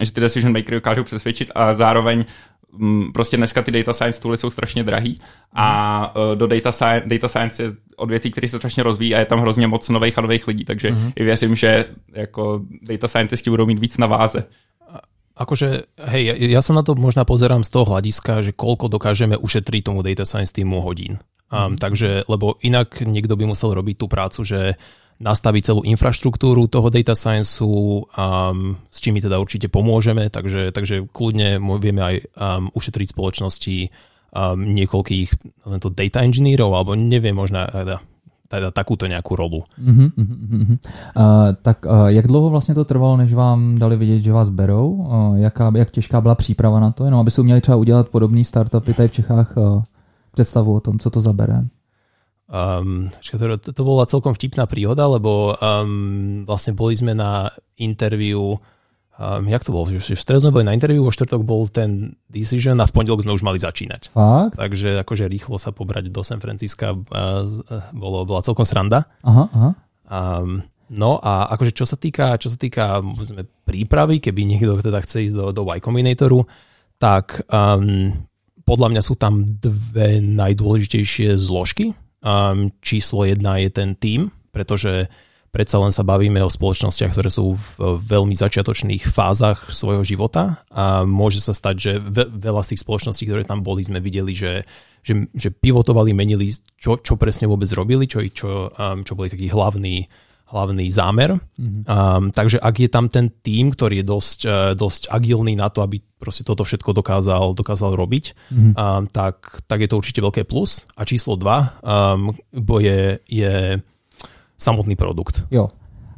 že 0.01 0.11
ty 0.11 0.21
decision 0.21 0.53
makery 0.53 0.77
dokážou 0.77 1.03
přesvědčit 1.03 1.51
a 1.55 1.73
zároveň 1.73 2.25
mm, 2.71 3.13
prostě 3.13 3.37
dneska 3.37 3.61
ty 3.61 3.71
data 3.71 3.93
science 3.93 4.21
tooly 4.21 4.37
jsou 4.37 4.49
strašně 4.49 4.83
drahý 4.83 5.19
a 5.53 6.15
uh, 6.15 6.35
do 6.35 6.47
data 6.47 6.71
science, 6.71 7.07
data 7.07 7.27
science 7.27 7.63
je 7.63 7.69
odvětví, 7.97 8.31
které 8.31 8.47
se 8.47 8.57
strašně 8.57 8.83
rozvíjí 8.83 9.15
a 9.15 9.19
je 9.19 9.25
tam 9.25 9.41
hrozně 9.41 9.67
moc 9.67 9.89
nových 9.89 10.17
a 10.17 10.21
nových 10.21 10.47
lidí, 10.47 10.65
takže 10.65 10.91
mm-hmm. 10.91 11.13
i 11.15 11.21
věřím, 11.23 11.55
že 11.55 11.85
jako 12.13 12.61
data 12.81 13.07
scientisti 13.07 13.49
budou 13.49 13.65
mít 13.65 13.79
víc 13.79 13.97
na 13.97 14.07
váze. 14.07 14.45
Akože, 15.37 15.85
hej, 16.01 16.33
ja, 16.33 16.33
ja 16.33 16.61
sa 16.65 16.73
na 16.73 16.81
to 16.81 16.97
možno 16.97 17.21
pozerám 17.21 17.61
z 17.61 17.69
toho 17.69 17.85
hľadiska, 17.93 18.41
že 18.41 18.57
koľko 18.57 18.89
dokážeme 18.89 19.37
ušetriť 19.37 19.85
tomu 19.85 20.01
data 20.01 20.25
science 20.25 20.49
týmu 20.49 20.81
hodín. 20.81 21.21
Um, 21.53 21.77
takže, 21.77 22.25
lebo 22.25 22.57
inak 22.65 23.05
niekto 23.05 23.37
by 23.37 23.45
musel 23.45 23.77
robiť 23.77 24.01
tú 24.01 24.09
prácu, 24.09 24.41
že 24.41 24.81
nastaviť 25.21 25.61
celú 25.61 25.81
infraštruktúru 25.85 26.65
toho 26.65 26.89
data 26.89 27.13
scienceu, 27.13 28.09
um, 28.09 28.81
s 28.89 28.97
čím 28.97 29.17
my 29.17 29.21
teda 29.21 29.37
určite 29.37 29.69
pomôžeme, 29.69 30.33
takže, 30.33 30.73
takže 30.73 31.05
kľudne 31.05 31.61
mo- 31.61 31.77
vieme 31.77 32.01
aj 32.01 32.15
um, 32.33 32.73
ušetriť 32.73 33.13
spoločnosti 33.13 33.93
um, 34.31 34.59
niekoľkých 34.75 35.29
to 35.79 35.89
data 35.89 36.21
engineerov, 36.21 36.75
alebo 36.75 36.95
neviem, 36.95 37.35
možno 37.35 37.65
teda, 37.67 37.99
teda 38.47 38.69
takúto 38.71 39.07
nejakú 39.07 39.35
rolu. 39.35 39.63
Mhm, 39.77 40.07
mhm. 40.15 40.75
Uh, 41.15 41.53
tak 41.61 41.85
uh, 41.85 42.07
jak 42.07 42.27
dlouho 42.27 42.49
vlastně 42.49 42.75
to 42.75 42.85
trvalo, 42.85 43.17
než 43.17 43.33
vám 43.33 43.77
dali 43.77 43.97
vědět, 43.97 44.21
že 44.21 44.33
vás 44.33 44.49
berou? 44.49 44.89
Uh, 44.89 45.37
jaká, 45.37 45.71
jak 45.75 45.91
těžká 45.91 46.21
byla 46.21 46.35
příprava 46.35 46.79
na 46.79 46.91
to? 46.91 47.05
Jenom 47.05 47.19
aby 47.19 47.31
si 47.31 47.41
uměli 47.41 47.61
třeba 47.61 47.77
udělat 47.77 48.09
podobný 48.09 48.43
startupy 48.43 48.93
tady 48.93 49.07
v 49.07 49.11
Čechách 49.11 49.57
uh, 49.57 49.83
představu 50.31 50.75
o 50.75 50.79
tom, 50.79 50.99
co 50.99 51.09
to 51.09 51.21
zabere. 51.21 51.65
Um, 52.47 53.11
to, 53.59 53.73
to 53.73 53.83
bola 53.83 54.07
celkom 54.07 54.31
vtipná 54.31 54.63
príhoda, 54.71 55.03
lebo 55.03 55.51
um, 55.59 56.47
vlastne 56.47 56.71
boli 56.71 56.95
sme 56.95 57.11
na 57.11 57.51
interview, 57.75 58.55
um, 59.17 59.43
jak 59.49 59.65
to 59.65 59.73
bolo, 59.73 59.89
že 59.89 60.13
v 60.13 60.21
stredu 60.21 60.45
sme 60.45 60.53
boli 60.53 60.65
na 60.69 60.77
interview, 60.77 61.01
vo 61.01 61.11
štvrtok 61.11 61.41
bol 61.41 61.65
ten 61.67 62.15
decision 62.29 62.77
a 62.79 62.85
v 62.85 62.93
pondelok 62.93 63.25
sme 63.25 63.35
už 63.35 63.43
mali 63.43 63.57
začínať. 63.57 64.13
Fakt? 64.13 64.55
Takže 64.55 65.01
akože 65.01 65.25
rýchlo 65.27 65.57
sa 65.57 65.73
pobrať 65.73 66.13
do 66.13 66.21
San 66.21 66.39
Francisca 66.39 66.93
uh, 66.93 67.01
uh, 67.43 67.89
bolo, 67.91 68.23
bola 68.23 68.45
celkom 68.45 68.63
sranda. 68.63 69.09
Aha, 69.25 69.45
aha. 69.51 69.69
Um, 70.07 70.63
no 70.87 71.19
a 71.19 71.51
akože 71.51 71.75
čo 71.75 71.83
sa 71.83 71.99
týka, 71.99 72.39
čo 72.39 72.47
sa 72.47 72.55
týka 72.55 73.03
povedzme, 73.03 73.43
prípravy, 73.67 74.23
keby 74.23 74.41
niekto 74.47 74.79
teda 74.79 75.03
chce 75.03 75.27
ísť 75.27 75.35
do, 75.35 75.45
do 75.51 75.61
Y 75.67 75.83
Combinatoru, 75.83 76.47
tak 76.95 77.43
um, 77.51 78.13
podľa 78.67 78.87
mňa 78.91 79.01
sú 79.03 79.15
tam 79.15 79.43
dve 79.59 80.19
najdôležitejšie 80.19 81.35
zložky. 81.39 81.95
Um, 82.19 82.73
číslo 82.83 83.23
jedna 83.23 83.61
je 83.61 83.69
ten 83.71 83.95
tým, 83.95 84.33
pretože 84.51 85.07
predsa 85.51 85.79
len 85.81 85.95
sa 85.95 86.03
bavíme 86.05 86.43
o 86.43 86.51
spoločnostiach, 86.51 87.11
ktoré 87.15 87.29
sú 87.31 87.55
v 87.55 87.97
veľmi 87.97 88.35
začiatočných 88.35 89.09
fázach 89.09 89.71
svojho 89.71 90.03
života 90.03 90.61
a 90.69 91.07
môže 91.07 91.41
sa 91.41 91.55
stať, 91.55 91.75
že 91.75 91.91
veľa 92.31 92.61
z 92.63 92.75
tých 92.75 92.83
spoločností, 92.83 93.23
ktoré 93.25 93.43
tam 93.47 93.63
boli, 93.63 93.81
sme 93.81 94.03
videli, 94.03 94.35
že, 94.35 94.67
že, 95.01 95.27
že 95.33 95.49
pivotovali, 95.49 96.11
menili, 96.11 96.51
čo, 96.77 96.99
čo 96.99 97.15
presne 97.15 97.47
vôbec 97.47 97.71
robili, 97.73 98.05
čo, 98.05 98.21
čo, 98.29 98.69
um, 98.69 99.01
čo 99.01 99.15
boli 99.15 99.31
taký 99.31 99.47
hlavný, 99.49 100.05
hlavný 100.47 100.87
zámer. 100.91 101.35
Mm-hmm. 101.35 101.83
Um, 101.87 102.31
takže 102.31 102.59
ak 102.59 102.75
je 102.79 102.89
tam 102.91 103.11
ten 103.11 103.31
tým, 103.43 103.71
ktorý 103.71 104.03
je 104.03 104.05
dosť, 104.07 104.39
uh, 104.47 104.71
dosť 104.75 105.11
agilný 105.11 105.59
na 105.59 105.67
to, 105.67 105.83
aby 105.83 105.99
proste 106.19 106.47
toto 106.47 106.63
všetko 106.63 106.95
dokázal, 106.95 107.55
dokázal 107.55 107.95
robiť, 107.95 108.25
mm-hmm. 108.51 108.73
um, 108.75 109.03
tak, 109.11 109.63
tak 109.67 109.79
je 109.83 109.89
to 109.89 109.99
určite 109.99 110.23
veľké 110.23 110.43
plus. 110.47 110.87
A 110.95 111.03
číslo 111.03 111.35
dva 111.35 111.75
um, 111.83 112.31
je, 112.79 113.19
je 113.27 113.79
samotný 114.57 114.95
produkt. 114.95 115.45
Jo. 115.51 115.69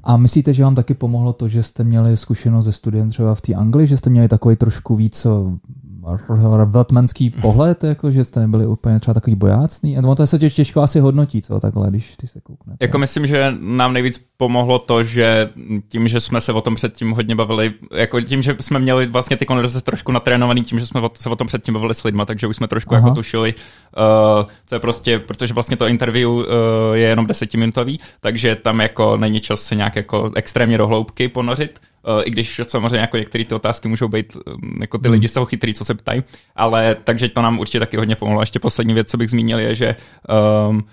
A 0.03 0.17
myslíte, 0.17 0.53
že 0.53 0.63
vám 0.63 0.75
taky 0.75 0.93
pomohlo 0.93 1.33
to, 1.33 1.47
že 1.47 1.63
jste 1.63 1.83
měli 1.83 2.17
zkušenost 2.17 2.65
ze 2.65 2.71
studiem 2.71 3.09
třeba 3.09 3.35
v 3.35 3.41
té 3.41 3.53
Anglii, 3.53 3.87
že 3.87 3.97
jste 3.97 4.09
měli 4.09 4.27
takový 4.27 4.55
trošku 4.55 4.95
víc 4.95 5.27
veltmanský 6.65 7.29
pohled, 7.29 7.83
jako 7.83 8.11
že 8.11 8.23
jste 8.23 8.39
nebyli 8.39 8.67
úplně 8.67 8.99
třeba 8.99 9.13
takový 9.13 9.35
bojácný. 9.35 9.97
A 9.97 10.15
to 10.15 10.27
se 10.27 10.39
těžko 10.39 10.81
asi 10.81 10.99
hodnotí, 10.99 11.41
co 11.41 11.59
takhle, 11.59 11.89
když 11.89 12.17
ty 12.17 12.27
se 12.27 12.41
kouknete. 12.41 12.85
Jako 12.85 12.97
myslím, 12.97 13.27
že 13.27 13.53
nám 13.59 13.93
nejvíc 13.93 14.25
pomohlo 14.37 14.79
to, 14.79 15.03
že 15.03 15.49
tím, 15.89 16.07
že 16.07 16.19
jsme 16.19 16.41
se 16.41 16.53
o 16.53 16.61
tom 16.61 16.75
předtím 16.75 17.11
hodně 17.11 17.35
bavili, 17.35 17.73
jako 17.95 18.21
tím, 18.21 18.41
že 18.41 18.55
jsme 18.59 18.79
měli 18.79 19.07
vlastně 19.07 19.37
ty 19.37 19.45
konverzace 19.45 19.85
trošku 19.85 20.11
natrénovaný, 20.11 20.61
tím, 20.61 20.79
že 20.79 20.85
jsme 20.85 21.01
se 21.13 21.29
o 21.29 21.35
tom 21.35 21.47
předtím 21.47 21.73
bavili 21.73 21.93
s 21.93 22.03
lidma, 22.03 22.25
takže 22.25 22.47
už 22.47 22.55
jsme 22.55 22.67
trošku 22.67 22.95
Aha. 22.95 23.07
jako 23.07 23.15
tušili, 23.15 23.53
uh, 23.53 24.49
co 24.65 24.75
je 24.75 24.79
prostě, 24.79 25.19
protože 25.19 25.53
vlastně 25.53 25.77
to 25.77 25.87
interview 25.87 26.29
uh, 26.29 26.45
je 26.93 27.07
jenom 27.07 27.27
desetiminutový, 27.27 27.99
takže 28.19 28.55
tam 28.55 28.79
jako 28.79 29.17
není 29.17 29.39
čas 29.39 29.61
se 29.61 29.75
nějak 29.75 29.95
jako 29.95 30.31
extrémně 30.35 30.77
do 30.77 30.87
hloubky 30.87 31.27
ponořit. 31.27 31.79
Uh, 32.07 32.21
I 32.25 32.29
když 32.29 32.61
samozřejmě 32.67 32.97
jako 32.97 33.17
některé 33.17 33.45
ty 33.45 33.55
otázky 33.55 33.87
můžou 33.87 34.07
být, 34.07 34.37
jako 34.79 34.97
ty 34.97 35.07
hmm. 35.07 35.13
lidi 35.13 35.27
jsou 35.27 35.45
chytrý, 35.45 35.73
co 35.73 35.85
se 35.85 35.95
ptají, 35.95 36.23
ale 36.55 36.97
takže 37.03 37.29
to 37.29 37.41
nám 37.41 37.59
určitě 37.59 37.79
taky 37.79 37.97
hodně 37.97 38.15
pomohlo. 38.15 38.41
Ještě 38.41 38.59
poslední 38.59 38.93
věc, 38.93 39.11
co 39.11 39.17
bych 39.17 39.29
zmínil, 39.29 39.59
je, 39.59 39.75
že 39.75 39.95
um, 40.69 40.83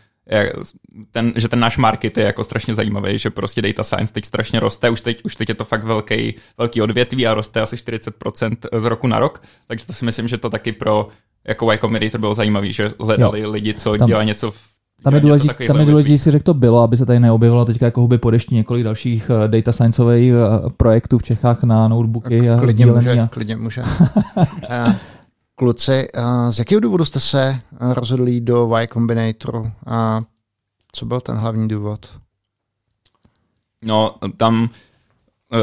ten, 1.10 1.32
že 1.36 1.48
ten 1.48 1.60
náš 1.60 1.76
market 1.78 2.18
je 2.18 2.24
jako 2.24 2.44
strašně 2.44 2.74
zajímavý, 2.74 3.18
že 3.18 3.30
prostě 3.30 3.62
data 3.62 3.82
science 3.82 4.12
teď 4.12 4.24
strašně 4.24 4.60
roste, 4.60 4.90
už 4.90 5.00
teď, 5.00 5.24
už 5.24 5.36
teď 5.36 5.48
je 5.48 5.54
to 5.54 5.64
fakt 5.64 5.84
velký, 5.84 6.34
velký 6.58 6.82
odvětví 6.82 7.26
a 7.26 7.34
roste 7.34 7.60
asi 7.60 7.76
40% 7.76 8.56
z 8.72 8.84
roku 8.84 9.06
na 9.06 9.18
rok, 9.18 9.42
takže 9.66 9.86
to 9.86 9.92
si 9.92 10.04
myslím, 10.04 10.28
že 10.28 10.38
to 10.38 10.50
taky 10.50 10.72
pro 10.72 11.08
jako 11.44 11.72
Y 11.72 11.78
Combinator 11.78 12.20
bylo 12.20 12.34
zajímavý, 12.34 12.72
že 12.72 12.92
hledali 13.00 13.40
jo. 13.40 13.50
lidi, 13.50 13.74
co 13.74 13.96
tam, 13.96 14.06
dělají 14.06 14.26
něco 14.26 14.50
v 14.50 14.75
tam 15.02 15.14
je 15.14 15.20
důležité, 15.20 15.66
tam 15.66 15.76
je 15.76 15.86
důležitý 15.86 16.18
si 16.18 16.30
řekl 16.30 16.42
to 16.42 16.54
bylo, 16.54 16.82
aby 16.82 16.96
se 16.96 17.06
tady 17.06 17.20
neobjevilo 17.20 17.64
teďka 17.64 17.84
jako 17.84 18.00
huby 18.00 18.18
po 18.18 18.30
dešti 18.30 18.54
několik 18.54 18.84
dalších 18.84 19.30
uh, 19.30 19.48
data 19.48 19.72
scienceových 19.72 20.32
uh, 20.32 20.70
projektů 20.76 21.18
v 21.18 21.22
Čechách 21.22 21.62
na 21.62 21.88
notebooky. 21.88 22.50
A 22.50 22.58
klidně 22.58 22.86
může, 22.86 23.20
a... 23.20 23.26
klidně 23.26 23.56
může. 23.56 23.82
Kluci, 25.54 26.06
z 26.50 26.58
jakého 26.58 26.80
důvodu 26.80 27.04
jste 27.04 27.20
se 27.20 27.60
rozhodli 27.80 28.40
do 28.40 28.70
Y 28.82 28.86
Combinatoru 28.92 29.72
a 29.86 30.22
co 30.92 31.06
byl 31.06 31.20
ten 31.20 31.36
hlavní 31.36 31.68
důvod? 31.68 32.06
No, 33.82 34.14
tam 34.36 34.68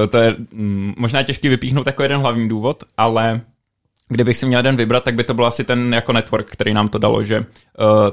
to 0.10 0.18
je 0.18 0.36
mm, 0.52 0.94
možná 0.98 1.24
těžký 1.24 1.50
vypíchnout 1.50 1.88
jako 1.88 2.04
jeden 2.04 2.22
hlavní 2.22 2.50
důvod, 2.50 2.84
ale 2.98 3.42
kdybych 4.10 4.38
si 4.38 4.46
měl 4.46 4.60
jeden 4.60 4.78
vybrat, 4.78 5.04
tak 5.04 5.16
by 5.16 5.24
to 5.24 5.34
byl 5.34 5.46
asi 5.46 5.64
ten 5.64 5.94
jako 5.94 6.14
network, 6.14 6.52
který 6.52 6.74
nám 6.74 6.90
to 6.90 6.98
dalo, 6.98 7.24
že 7.24 7.40
uh, 7.40 7.46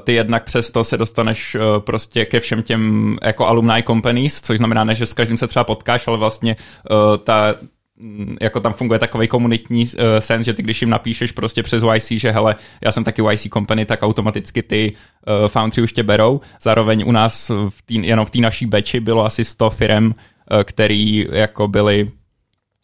ty 0.03 0.13
jednak 0.13 0.43
přesto 0.43 0.83
se 0.83 0.97
dostaneš 0.97 1.55
uh, 1.55 1.61
prostě 1.79 2.25
ke 2.25 2.39
všem 2.39 2.63
těm 2.63 3.15
jako 3.23 3.47
alumni 3.47 3.83
companies, 3.83 4.41
což 4.41 4.57
znamená 4.57 4.83
ne, 4.83 4.95
že 4.95 5.05
s 5.05 5.13
každým 5.13 5.37
se 5.37 5.47
třeba 5.47 5.63
potkáš, 5.63 6.07
ale 6.07 6.17
vlastně 6.17 6.55
uh, 6.91 7.17
ta 7.17 7.55
Mm, 8.01 8.37
jako 8.41 8.59
tam 8.59 8.73
funguje 8.73 8.99
takový 8.99 9.27
komunitní 9.27 9.85
uh, 9.85 10.01
sens, 10.19 10.45
že 10.45 10.53
ty 10.53 10.63
když 10.63 10.81
jim 10.81 10.89
napíšeš 10.89 11.31
prostě 11.31 11.63
přes 11.63 11.83
YC, 11.93 12.11
že 12.11 12.31
hele, 12.31 12.55
já 12.81 12.91
jsem 12.91 13.03
taky 13.03 13.21
YC 13.31 13.47
company, 13.53 13.85
tak 13.85 14.03
automaticky 14.03 14.63
ty 14.63 14.91
uh, 14.91 15.47
foundry 15.47 15.81
už 15.81 15.93
tě 15.93 16.03
berou. 16.03 16.41
Zároveň 16.61 17.03
u 17.07 17.11
nás 17.11 17.49
v 17.69 17.81
tý, 17.85 18.07
jenom 18.07 18.25
v 18.25 18.29
té 18.29 18.39
naší 18.39 18.65
beči 18.65 18.99
bylo 18.99 19.25
asi 19.25 19.43
100 19.43 19.69
firm, 19.69 20.05
uh, 20.05 20.11
který 20.63 21.27
jako 21.31 21.67
byli 21.67 22.11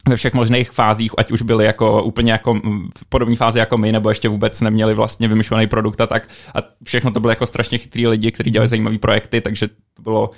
ve 0.08 0.16
všech 0.16 0.34
možných 0.34 0.70
fázích, 0.70 1.12
ať 1.18 1.30
už 1.30 1.42
byli 1.42 1.64
jako 1.64 2.02
úplně 2.02 2.32
jako 2.32 2.54
v 2.98 3.04
podobné 3.08 3.36
fázi 3.36 3.58
jako 3.58 3.78
my, 3.78 3.92
nebo 3.92 4.08
ještě 4.08 4.28
vůbec 4.28 4.60
neměli 4.60 4.94
vlastně 4.94 5.28
vymyšlený 5.28 5.66
produkt 5.66 6.00
a 6.00 6.06
tak. 6.06 6.28
A 6.54 6.58
všechno 6.84 7.10
to 7.10 7.20
byly 7.20 7.32
jako 7.32 7.46
strašně 7.46 7.78
chytrý 7.78 8.06
lidi, 8.06 8.32
kteří 8.32 8.50
dělali 8.50 8.68
zajímavé 8.68 8.98
projekty, 8.98 9.40
takže 9.40 9.68
to 9.68 10.02
bylo 10.02 10.30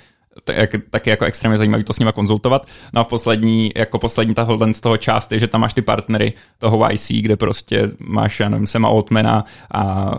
taky 0.89 1.09
jako 1.09 1.25
extrémně 1.25 1.57
zajímavý 1.57 1.83
to 1.83 1.93
s 1.93 1.99
nimi 1.99 2.11
konzultovat. 2.13 2.65
No 2.93 3.01
a 3.01 3.03
v 3.03 3.07
poslední, 3.07 3.71
jako 3.75 3.99
poslední 3.99 4.33
tahle 4.33 4.73
z 4.73 4.79
toho 4.79 4.97
část 4.97 5.31
je, 5.31 5.39
že 5.39 5.47
tam 5.47 5.61
máš 5.61 5.73
ty 5.73 5.81
partnery 5.81 6.33
toho 6.57 6.89
YC, 6.91 7.11
kde 7.11 7.35
prostě 7.35 7.91
máš, 7.99 8.39
já 8.39 8.49
nevím, 8.49 8.67
Sema 8.67 8.87
Altmana 8.87 9.45
a 9.73 10.11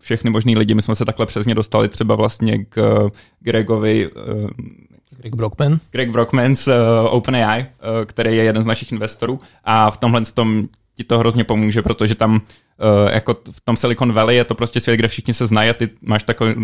všechny 0.00 0.30
možný 0.30 0.56
lidi. 0.56 0.74
My 0.74 0.82
jsme 0.82 0.94
se 0.94 1.04
takhle 1.04 1.26
přesně 1.26 1.54
dostali 1.54 1.88
třeba 1.88 2.14
vlastně 2.14 2.64
k 2.64 3.10
Gregovi 3.40 4.10
uh, 4.10 4.50
Greg 5.16 5.34
Brockman. 5.34 5.78
Greg 5.90 6.10
Brockman 6.10 6.56
z 6.56 6.68
uh, 6.68 6.74
OpenAI, 7.10 7.60
uh, 7.60 7.66
který 8.04 8.36
je 8.36 8.44
jeden 8.44 8.62
z 8.62 8.66
našich 8.66 8.92
investorů 8.92 9.38
a 9.64 9.90
v 9.90 9.96
tomhle 9.96 10.22
tom 10.34 10.68
ti 10.96 11.04
to 11.04 11.18
hrozně 11.18 11.44
pomůže, 11.44 11.82
protože 11.82 12.14
tam 12.14 12.34
uh, 12.34 12.40
jako 13.12 13.36
v 13.50 13.60
tom 13.64 13.76
Silicon 13.76 14.12
Valley 14.12 14.36
je 14.36 14.44
to 14.44 14.54
prostě 14.54 14.80
svět, 14.80 14.96
kde 14.96 15.08
všichni 15.08 15.34
se 15.34 15.46
znají 15.46 15.70
a 15.70 15.74
ty 15.74 15.88
máš 16.02 16.22
takový, 16.22 16.54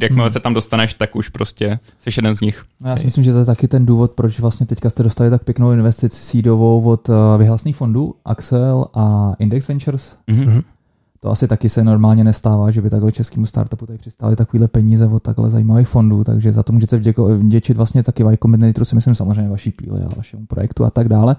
jakmile 0.00 0.24
hmm. 0.24 0.30
se 0.30 0.40
tam 0.40 0.54
dostaneš, 0.54 0.94
tak 0.94 1.16
už 1.16 1.28
prostě 1.28 1.78
jsi 1.98 2.10
jeden 2.16 2.34
z 2.34 2.40
nich. 2.40 2.64
No 2.80 2.90
já 2.90 2.96
si 2.96 3.04
myslím, 3.04 3.24
že 3.24 3.32
to 3.32 3.38
je 3.38 3.44
taky 3.44 3.68
ten 3.68 3.86
důvod, 3.86 4.12
proč 4.12 4.40
vlastně 4.40 4.66
teďka 4.66 4.90
jste 4.90 5.02
dostali 5.02 5.30
tak 5.30 5.44
pěknou 5.44 5.72
investici 5.72 6.22
sídovou 6.24 6.82
od 6.82 7.08
uh, 7.08 7.14
vyhlasných 7.38 7.76
fondů 7.76 8.14
Axel 8.24 8.86
a 8.94 9.32
Index 9.38 9.68
Ventures. 9.68 10.16
Mm-hmm. 10.28 10.62
To 11.20 11.30
asi 11.30 11.48
taky 11.48 11.68
se 11.68 11.84
normálně 11.84 12.24
nestává, 12.24 12.70
že 12.70 12.82
by 12.82 12.90
takhle 12.90 13.12
českému 13.12 13.46
startupu 13.46 13.86
tady 13.86 13.98
přistály 13.98 14.36
takovýhle 14.36 14.68
peníze 14.68 15.06
od 15.06 15.22
takhle 15.22 15.50
zajímavých 15.50 15.88
fondů, 15.88 16.24
takže 16.24 16.52
za 16.52 16.62
to 16.62 16.72
můžete 16.72 17.00
vděčit 17.38 17.76
vlastně 17.76 18.02
taky 18.02 18.22
Y 18.22 18.36
Combinator, 18.42 18.84
si 18.84 18.94
myslím 18.94 19.14
samozřejmě 19.14 19.50
vaší 19.50 19.70
píle 19.70 20.00
a 20.00 20.14
vašemu 20.16 20.46
projektu 20.46 20.84
a 20.84 20.90
tak 20.90 21.08
dále. 21.08 21.36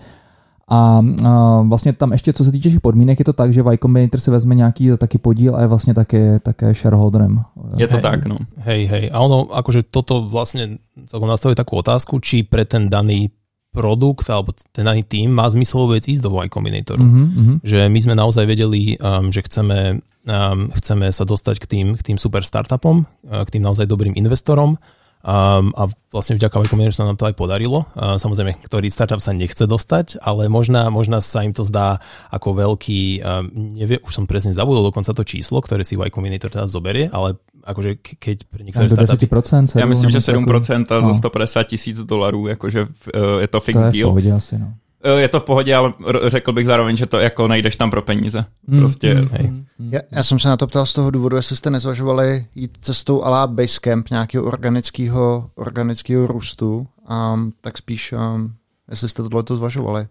A, 0.72 1.02
a 1.26 1.62
vlastně 1.62 1.94
tam 1.94 2.12
ještě, 2.12 2.34
co 2.34 2.44
se 2.44 2.52
týče 2.52 2.70
těch 2.70 2.82
podmínek, 2.82 3.20
je 3.20 3.26
to 3.26 3.34
tak, 3.34 3.54
že 3.54 3.62
Y 3.62 3.78
Combinator 3.78 4.20
si 4.20 4.32
vezme 4.32 4.56
nějaký 4.56 4.92
taky 4.98 5.18
podíl 5.18 5.56
a 5.56 5.62
je 5.62 5.68
vlastně 5.68 5.94
také, 5.94 6.40
také 6.40 6.74
shareholderem. 6.74 7.42
Je 7.78 7.88
to 7.88 7.96
hej, 7.96 8.02
tak, 8.02 8.26
no. 8.26 8.38
Hej, 8.58 8.86
hej. 8.86 9.10
A 9.14 9.20
ono, 9.20 9.50
akože 9.56 9.84
toto 9.90 10.30
vlastne 10.30 10.78
celkom 11.08 11.32
nastaví 11.32 11.56
takú 11.56 11.80
otázku, 11.80 12.20
či 12.20 12.44
pre 12.44 12.68
ten 12.68 12.92
daný 12.92 13.32
produkt 13.70 14.26
alebo 14.34 14.50
ten 14.74 14.82
daný 14.82 15.06
tým 15.06 15.30
má 15.30 15.46
zmysel 15.46 15.86
vôbec 15.86 16.02
ísť 16.02 16.26
do 16.26 16.34
Y 16.34 16.50
Combinatoru. 16.50 17.06
Mm-hmm. 17.06 17.56
Že 17.62 17.80
my 17.90 18.00
sme 18.02 18.16
naozaj 18.18 18.46
vedeli, 18.50 18.98
um, 18.98 19.30
že 19.30 19.46
chceme, 19.46 20.02
um, 20.26 20.74
chceme 20.74 21.06
sa 21.14 21.24
dostať 21.24 21.56
k 21.62 21.66
tým, 21.70 21.88
k 21.94 22.02
tým 22.02 22.18
super 22.18 22.42
startupom, 22.42 23.06
uh, 23.06 23.46
k 23.46 23.54
tým 23.58 23.64
naozaj 23.64 23.86
dobrým 23.86 24.18
investorom, 24.18 24.82
Um, 25.20 25.76
a 25.76 25.92
vlastne 26.16 26.40
vďaka 26.40 26.64
Combinator 26.64 26.96
sa 26.96 27.04
nám 27.04 27.20
to 27.20 27.28
aj 27.28 27.36
podarilo. 27.36 27.84
Uh, 27.92 28.16
samozrejme, 28.16 28.56
ktorý 28.64 28.88
startup 28.88 29.20
sa 29.20 29.36
nechce 29.36 29.68
dostať, 29.68 30.16
ale 30.24 30.48
možná, 30.48 30.88
možná 30.88 31.20
sa 31.20 31.44
im 31.44 31.52
to 31.52 31.68
zdá 31.68 32.00
ako 32.32 32.56
veľký, 32.56 33.20
um, 33.20 33.52
nevie, 33.76 34.00
už 34.00 34.16
som 34.16 34.24
presne 34.24 34.56
zabudol 34.56 34.88
dokonca 34.88 35.12
to 35.12 35.28
číslo, 35.28 35.60
ktoré 35.60 35.84
si 35.84 36.00
Y 36.00 36.12
Combinator 36.16 36.48
teraz 36.48 36.72
zoberie, 36.72 37.12
ale 37.12 37.36
akože 37.68 38.00
keď 38.00 38.38
pre 38.48 38.64
niektoré 38.64 38.88
startupy... 38.88 39.28
10%, 39.28 39.76
ja 39.76 39.88
myslím, 39.92 40.08
že 40.08 40.24
7% 40.24 40.40
a 40.88 40.96
no. 41.04 41.12
za 41.12 41.14
150 41.20 41.68
tisíc 41.68 41.98
dolarů, 42.00 42.56
akože 42.56 42.88
uh, 43.12 43.44
je 43.44 43.48
to 43.52 43.60
fixed 43.60 43.92
to 43.92 43.92
deal. 43.92 44.16
To 44.16 44.24
je 44.24 44.32
asi, 44.32 44.56
no. 44.56 44.72
Je 45.18 45.28
to 45.28 45.40
v 45.40 45.44
pohodě, 45.44 45.76
ale 45.76 45.94
řekl 46.28 46.52
bych 46.52 46.66
zároveň, 46.66 46.98
že 46.98 47.06
to 47.06 47.20
jako 47.20 47.48
nejdeš 47.48 47.76
tam 47.76 47.92
pro 47.92 48.02
peníze. 48.02 48.46
Hmm, 48.68 48.80
prostě, 48.80 49.16
mm, 49.16 49.30
hej. 49.32 49.48
Mm, 49.48 49.66
já, 49.92 50.00
já 50.12 50.24
jsem 50.24 50.40
se 50.40 50.50
na 50.50 50.58
to 50.58 50.68
ptal 50.68 50.86
z 50.86 50.94
toho 50.94 51.12
důvodu, 51.12 51.36
jestli 51.36 51.56
jste 51.56 51.70
nezvažovali 51.70 52.46
jít 52.56 52.78
cestou 52.82 53.24
alá 53.24 53.48
Basecamp, 53.48 54.10
nějakého 54.10 54.46
organického, 54.46 55.52
organického 55.56 56.28
růstu, 56.28 56.88
um, 57.34 57.54
tak 57.62 57.78
spíš, 57.78 58.12
um, 58.12 58.54
jestli 58.90 59.10
jste 59.10 59.24
tohle 59.24 59.44
to 59.44 59.58
zvažovali. 59.58 60.08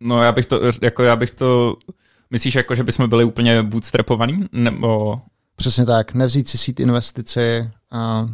No 0.00 0.22
já 0.22 0.32
bych 0.32 0.46
to, 0.46 0.60
jako 0.82 1.02
já 1.02 1.16
bych 1.16 1.30
to, 1.30 1.76
myslíš 2.30 2.54
jako, 2.54 2.74
že 2.74 2.84
bychom 2.84 3.08
byli 3.08 3.24
úplně 3.24 3.62
bootstrapovaný? 3.62 4.46
Nebo... 4.52 5.20
Přesně 5.56 5.86
tak, 5.86 6.14
nevzít 6.14 6.48
si 6.48 6.58
sít 6.58 6.80
investici 6.80 7.70
a 7.90 8.30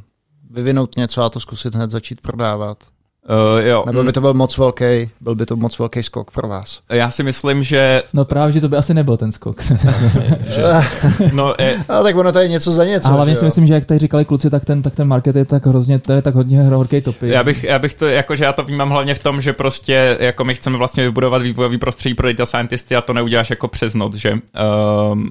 vyvinout 0.51 0.97
něco 0.97 1.23
a 1.23 1.31
to 1.31 1.41
zkusit 1.41 1.75
hned 1.75 1.91
začít 1.91 2.21
prodávat. 2.21 2.85
Uh, 3.29 3.67
jo. 3.67 3.85
Nebo 3.87 4.05
by 4.05 4.13
to 4.13 4.21
byl 4.21 4.35
moc 4.35 4.59
velký, 4.59 5.11
byl 5.21 5.35
by 5.35 5.47
to 5.47 5.57
moc 5.57 5.79
velký 5.79 6.03
skok 6.03 6.31
pro 6.31 6.49
vás? 6.49 6.81
Já 6.89 7.11
si 7.11 7.23
myslím, 7.23 7.63
že... 7.63 8.03
No 8.13 8.25
právě, 8.25 8.53
že 8.53 8.61
to 8.61 8.69
by 8.69 8.77
asi 8.77 8.95
nebyl 8.95 9.17
ten 9.17 9.33
skok. 9.33 9.61
no, 11.33 11.55
je... 11.59 11.77
no, 11.89 12.03
tak 12.03 12.17
ono 12.17 12.33
to 12.33 12.39
je 12.39 12.49
něco 12.49 12.73
za 12.73 12.85
něco. 12.85 13.09
A 13.09 13.13
hlavně 13.13 13.37
si 13.37 13.45
myslím, 13.45 13.67
že 13.67 13.75
jak 13.75 13.85
tady 13.85 13.99
říkali 13.99 14.25
kluci, 14.25 14.51
tak 14.51 14.65
ten, 14.65 14.83
tak 14.83 14.95
ten 14.95 15.09
market 15.09 15.37
je 15.37 15.45
tak 15.45 15.67
hrozně, 15.67 15.99
to 15.99 16.13
je 16.13 16.23
tak 16.23 16.35
hodně 16.35 16.63
horký 16.63 17.01
topy. 17.01 17.29
Já 17.29 17.45
bych, 17.45 17.65
já 17.65 17.79
bych 17.79 17.95
to, 17.95 18.07
jakože 18.07 18.45
já 18.45 18.53
to 18.53 18.65
vnímám 18.65 18.91
hlavně 18.91 19.15
v 19.15 19.23
tom, 19.23 19.41
že 19.41 19.53
prostě 19.53 20.17
jako 20.21 20.45
my 20.45 20.55
chceme 20.55 20.79
vlastně 20.79 21.05
vybudovat 21.05 21.43
vývojový 21.43 21.79
prostředí 21.79 22.15
pro 22.15 22.29
data 22.29 22.47
scientisty 22.47 22.97
a 22.97 23.01
to 23.01 23.13
neuděláš 23.13 23.51
jako 23.51 23.69
přes 23.69 23.95
noc, 23.95 24.15
že 24.15 24.33
um, 24.33 25.31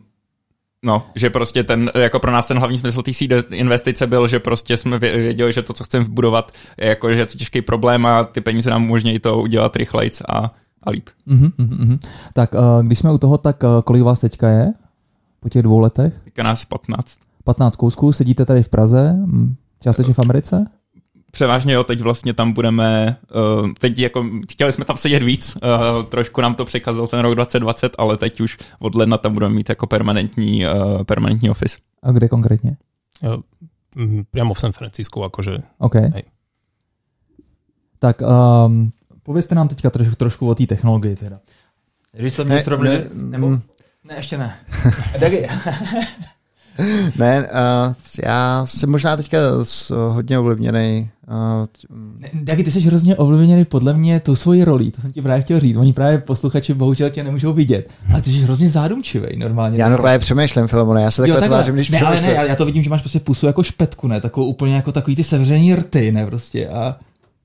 No, 0.86 1.04
že 1.16 1.30
prostě 1.30 1.64
ten, 1.64 1.92
jako 1.96 2.20
pro 2.20 2.32
nás 2.32 2.48
ten 2.48 2.58
hlavní 2.58 2.78
smysl 2.78 3.02
té 3.02 3.12
investice 3.52 4.08
byl, 4.08 4.28
že 4.28 4.40
prostě 4.40 4.78
jsme 4.78 5.00
věděli, 5.00 5.54
že 5.54 5.62
to, 5.62 5.74
co 5.74 5.84
chceme 5.84 6.06
vbudovat, 6.06 6.52
je 6.78 6.88
jako, 6.88 7.14
že 7.14 7.20
je 7.20 7.26
to 7.26 7.38
těžký 7.38 7.62
problém 7.62 8.06
a 8.06 8.24
ty 8.24 8.42
peníze 8.42 8.70
nám 8.70 8.84
umožňují 8.84 9.20
to 9.20 9.38
udělat 9.38 9.76
rychlejc 9.76 10.22
a, 10.30 10.56
a 10.84 10.90
líp. 10.90 11.10
Uh-huh, 11.28 11.52
uh-huh. 11.52 12.00
Tak 12.34 12.54
uh, 12.54 12.60
když 12.84 13.00
jsme 13.00 13.12
u 13.12 13.18
toho, 13.18 13.38
tak 13.38 13.64
uh, 13.64 13.82
kolik 13.82 14.04
vás 14.04 14.20
teďka 14.20 14.50
je 14.50 14.74
po 15.40 15.50
těch 15.50 15.62
dvou 15.62 15.80
letech? 15.80 16.20
Teďka 16.24 16.44
nás 16.44 16.66
15. 16.66 17.18
15 17.44 17.76
kousků, 17.76 18.12
sedíte 18.12 18.46
tady 18.46 18.64
v 18.64 18.70
Praze, 18.70 19.14
hm, 19.14 19.56
částečně 19.80 20.14
v 20.14 20.20
Americe? 20.20 20.66
Převážně 21.38 21.74
jo, 21.74 21.84
teď 21.84 22.02
vlastně 22.02 22.34
tam 22.34 22.52
budeme, 22.52 23.18
uh, 23.62 23.72
teď 23.80 24.00
jako 24.00 24.26
chtěli 24.52 24.72
jsme 24.72 24.86
tam 24.86 24.98
sedět 24.98 25.24
víc, 25.24 25.56
uh, 25.56 26.04
trošku 26.04 26.42
nám 26.42 26.56
to 26.56 26.66
překazil 26.66 27.08
ten 27.08 27.20
rok 27.20 27.36
2020, 27.36 27.96
ale 27.98 28.18
teď 28.18 28.42
už 28.42 28.58
od 28.80 28.96
ledna 28.96 29.18
tam 29.18 29.34
budeme 29.34 29.56
mít 29.56 29.70
jako 29.70 29.88
permanentní, 29.88 30.66
uh, 30.66 31.04
permanentní 31.04 31.50
office. 31.50 31.78
A 32.04 32.12
kde 32.12 32.28
konkrétně? 32.28 32.78
Uh, 33.24 34.22
priamo 34.32 34.54
v 34.54 34.60
San 34.60 34.72
Francisku, 34.72 35.24
akože. 35.24 35.58
OK. 35.78 35.96
Hej. 35.96 36.24
Tak 38.00 38.22
um, 38.22 38.92
povězte 39.24 39.56
nám 39.56 39.68
teďka 39.68 39.90
troš, 39.90 40.08
trošku 40.18 40.48
o 40.48 40.56
té 40.56 40.66
technologii 40.66 41.16
teda. 41.16 41.40
Když 42.12 42.34
jste 42.34 42.44
mě 42.44 42.60
srovnali, 42.60 42.98
ne, 42.98 43.10
nebo... 43.14 43.48
Mm. 43.48 43.62
Ne, 44.04 44.16
ještě 44.16 44.38
ne. 44.38 44.60
ne, 47.18 47.40
uh, 47.40 47.94
já 48.24 48.66
jsem 48.66 48.90
možná 48.90 49.18
teďka 49.18 49.38
hodně 50.10 50.40
ovlivněný. 50.40 51.10
Uh, 51.30 51.66
Dagi, 52.34 52.64
ty 52.64 52.72
jsi 52.72 52.82
hrozně 52.82 53.16
ovlivněný 53.16 53.66
podle 53.66 53.94
mě 53.94 54.20
tou 54.20 54.36
svojí 54.36 54.64
rolí, 54.64 54.92
to 54.92 55.02
jsem 55.02 55.12
ti 55.12 55.22
právě 55.22 55.42
chtěl 55.42 55.60
říct. 55.60 55.78
Oni 55.78 55.94
právě 55.94 56.18
posluchači 56.18 56.74
bohužel 56.74 57.10
tě 57.10 57.24
nemůžou 57.24 57.54
vidět. 57.54 57.90
A 58.16 58.22
ty 58.22 58.32
jsi 58.32 58.38
hrozně 58.38 58.70
zádumčivý 58.70 59.38
normálně. 59.38 59.78
Já 59.78 59.90
normálně 59.90 60.20
přemýšlím, 60.20 60.68
Filemone, 60.68 61.02
já 61.02 61.12
se 61.12 61.22
takhle, 61.22 61.40
takhle. 61.40 61.58
tvářím, 61.58 61.76
když 61.76 61.90
ne, 61.90 62.00
ale 62.00 62.22
ne, 62.22 62.34
já 62.48 62.56
to 62.56 62.66
vidím, 62.66 62.84
že 62.84 62.90
máš 62.90 63.02
prostě 63.02 63.20
pusu 63.20 63.48
jako 63.48 63.64
špetku, 63.64 64.08
ne? 64.08 64.22
Takovou 64.22 64.48
úplně 64.48 64.76
jako 64.76 64.92
takový 64.92 65.16
ty 65.16 65.24
sevřený 65.24 65.76
rty, 65.76 66.12
ne? 66.12 66.26
Prostě. 66.26 66.68
A 66.68 66.96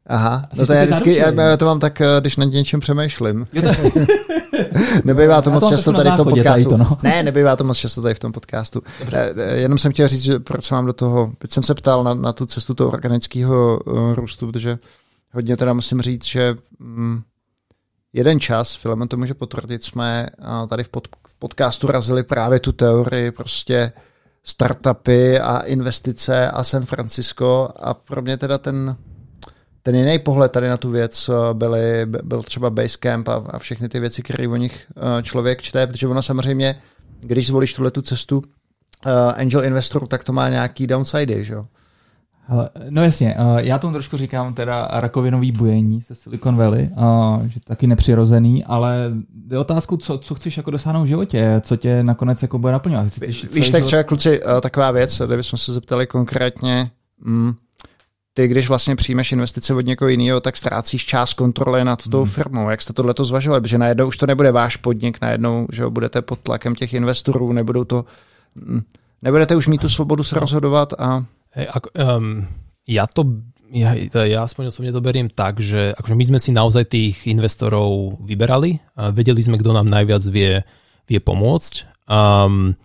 Aha, 0.07 0.49
no 0.59 0.67
to 0.67 0.73
já 0.73 0.85
vždycky, 0.85 1.17
já, 1.17 1.43
já 1.43 1.57
to 1.57 1.65
mám 1.65 1.81
tak, 1.81 2.01
eh, 2.01 2.07
když 2.21 2.37
nad 2.37 2.45
něčím 2.45 2.81
přemýšlím. 2.81 3.47
nebývá 5.05 5.43
to 5.43 5.51
moc 5.51 5.69
často 5.69 5.93
tady 5.93 6.11
v 6.11 6.17
tom 6.17 6.29
podcastu. 6.29 6.71
To, 6.71 6.77
no. 6.77 6.99
Ne, 7.03 7.23
nebývá 7.23 7.57
to 7.57 7.65
moc 7.65 7.79
často 7.79 8.03
tady 8.03 8.15
v 8.15 8.19
tom 8.19 8.33
podcastu. 8.33 8.83
Dobře. 9.01 9.35
Eh, 9.37 9.57
jenom 9.57 9.79
jsem 9.79 9.93
chtěl 9.93 10.09
říct, 10.09 10.23
že 10.23 10.38
proč 10.38 10.71
mám 10.71 10.87
do 10.87 10.93
toho, 10.93 11.33
teď 11.38 11.51
jsem 11.51 11.62
se 11.62 11.75
ptal 11.75 12.05
na, 12.05 12.15
na 12.15 12.33
tu 12.33 12.47
cestu 12.47 12.75
toho 12.75 12.91
organického 12.91 13.81
uh, 13.81 14.15
růstu, 14.15 14.47
protože 14.47 14.79
hodně 15.33 15.57
teda 15.57 15.73
musím 15.73 16.01
říct, 16.01 16.25
že 16.25 16.55
um, 16.81 17.23
jeden 18.12 18.41
čas, 18.41 18.75
Filemon 18.75 19.09
to 19.09 19.17
může 19.17 19.35
potvrdit, 19.35 19.85
jsme 19.85 20.29
uh, 20.38 20.69
tady 20.69 20.85
v, 20.85 20.88
pod, 20.88 21.09
v 21.29 21.38
podcastu 21.38 21.87
razili 21.87 22.23
právě 22.23 22.61
tu 22.61 22.73
teorii 22.73 23.31
prostě 23.31 23.93
startupy 24.45 25.38
a 25.38 25.59
investice 25.59 26.51
a 26.51 26.65
San 26.65 26.87
Francisco 26.87 27.69
a 27.77 27.95
pro 27.95 28.23
mě 28.23 28.37
teda 28.37 28.59
ten 28.59 28.97
ten 29.83 29.95
jiný 29.95 30.18
pohled 30.18 30.53
tady 30.53 30.68
na 30.68 30.77
tu 30.77 30.90
věc 30.90 31.29
eh, 31.29 31.55
byly, 31.55 32.07
byl 32.07 32.42
třeba 32.42 32.71
Basecamp 32.71 33.29
a, 33.29 33.35
a 33.35 33.59
všechny 33.59 33.88
ty 33.88 34.01
věci, 34.01 34.23
které 34.23 34.49
o 34.49 34.57
nich 34.57 34.87
eh, 34.97 35.23
člověk 35.23 35.62
čte, 35.62 35.87
protože 35.87 36.09
ono 36.09 36.23
samozřejmě, 36.23 36.75
když 37.21 37.47
zvolíš 37.47 37.75
tuhle 37.75 37.90
tu 37.90 38.03
cestu 38.03 38.37
uh, 38.38 39.12
angel 39.37 39.64
investor, 39.64 40.07
tak 40.07 40.25
to 40.25 40.33
má 40.33 40.49
nějaký 40.49 40.87
downside, 40.87 41.45
že 41.45 41.53
jo? 41.53 41.66
No 42.90 43.03
jasně, 43.05 43.37
já 43.57 43.79
tomu 43.79 43.92
trošku 43.92 44.16
říkám 44.16 44.55
teda 44.55 44.88
rakovinový 44.90 45.53
bujení 45.53 46.03
se 46.03 46.14
Silicon 46.14 46.57
Valley, 46.57 46.90
že 47.47 47.61
taky 47.61 47.87
nepřirozený, 47.87 48.64
ale 48.64 49.11
je 49.51 49.59
otázku, 49.59 49.97
co, 49.97 50.18
co 50.18 50.35
chceš 50.35 50.57
jako 50.57 50.71
dosáhnout 50.71 51.05
v 51.05 51.07
životě, 51.07 51.61
co 51.61 51.77
tě 51.77 52.03
nakonec 52.03 52.42
jako 52.42 52.59
bude 52.59 52.73
naplňovat. 52.73 53.07
Víš, 53.53 53.71
tak 53.71 53.85
třeba 53.85 54.03
kluci, 54.03 54.40
taková 54.61 54.90
věc, 54.90 55.23
kdybychom 55.27 55.59
se 55.59 55.73
zeptali 55.73 56.07
konkrétně, 56.07 56.90
mm, 57.25 57.53
ty, 58.35 58.49
když 58.49 58.68
vlastně 58.68 58.97
přijmeš 58.97 59.33
investice 59.33 59.75
od 59.75 59.87
někoho 59.87 60.09
jiného, 60.09 60.40
tak 60.40 60.57
ztrácíš 60.57 61.05
část 61.05 61.35
kontroly 61.35 61.85
nad 61.85 62.09
tou 62.09 62.23
hmm. 62.23 62.33
firmou. 62.33 62.71
Jak 62.71 62.83
jste 62.83 62.92
tohle 62.92 63.14
to 63.14 63.25
zvažovali? 63.25 63.61
Protože 63.61 63.79
najednou 63.79 64.09
už 64.09 64.16
to 64.16 64.27
nebude 64.27 64.53
váš 64.53 64.77
podnik, 64.77 65.18
najednou 65.23 65.66
že 65.73 65.87
budete 65.87 66.23
pod 66.23 66.38
tlakem 66.38 66.75
těch 66.75 66.95
investorů, 66.95 67.53
nebudou 67.53 67.85
to, 67.85 68.05
mm, 68.55 68.83
nebudete 69.23 69.57
už 69.57 69.66
mít 69.66 69.81
tu 69.81 69.88
svobodu 69.88 70.25
se 70.25 70.40
rozhodovat 70.40 70.92
a... 70.99 71.25
Hey, 71.53 71.66
ako, 71.68 71.88
um, 72.16 72.49
ja 72.88 73.05
to 73.05 73.29
ja, 73.73 73.97
ja 74.29 74.45
aspoň 74.45 74.68
osobne 74.68 74.92
to 74.92 75.01
beriem 75.01 75.33
tak, 75.33 75.61
že 75.64 75.97
akože 75.97 76.12
my 76.12 76.25
sme 76.29 76.38
si 76.40 76.53
naozaj 76.53 76.92
tých 76.92 77.25
investorov 77.25 78.21
vyberali 78.21 78.77
a 78.92 79.09
vedeli 79.09 79.40
sme, 79.40 79.57
kto 79.57 79.73
nám 79.73 79.88
najviac 79.88 80.21
vie, 80.29 80.61
vie 81.09 81.21
pomôcť. 81.25 82.05
Um, 82.05 82.77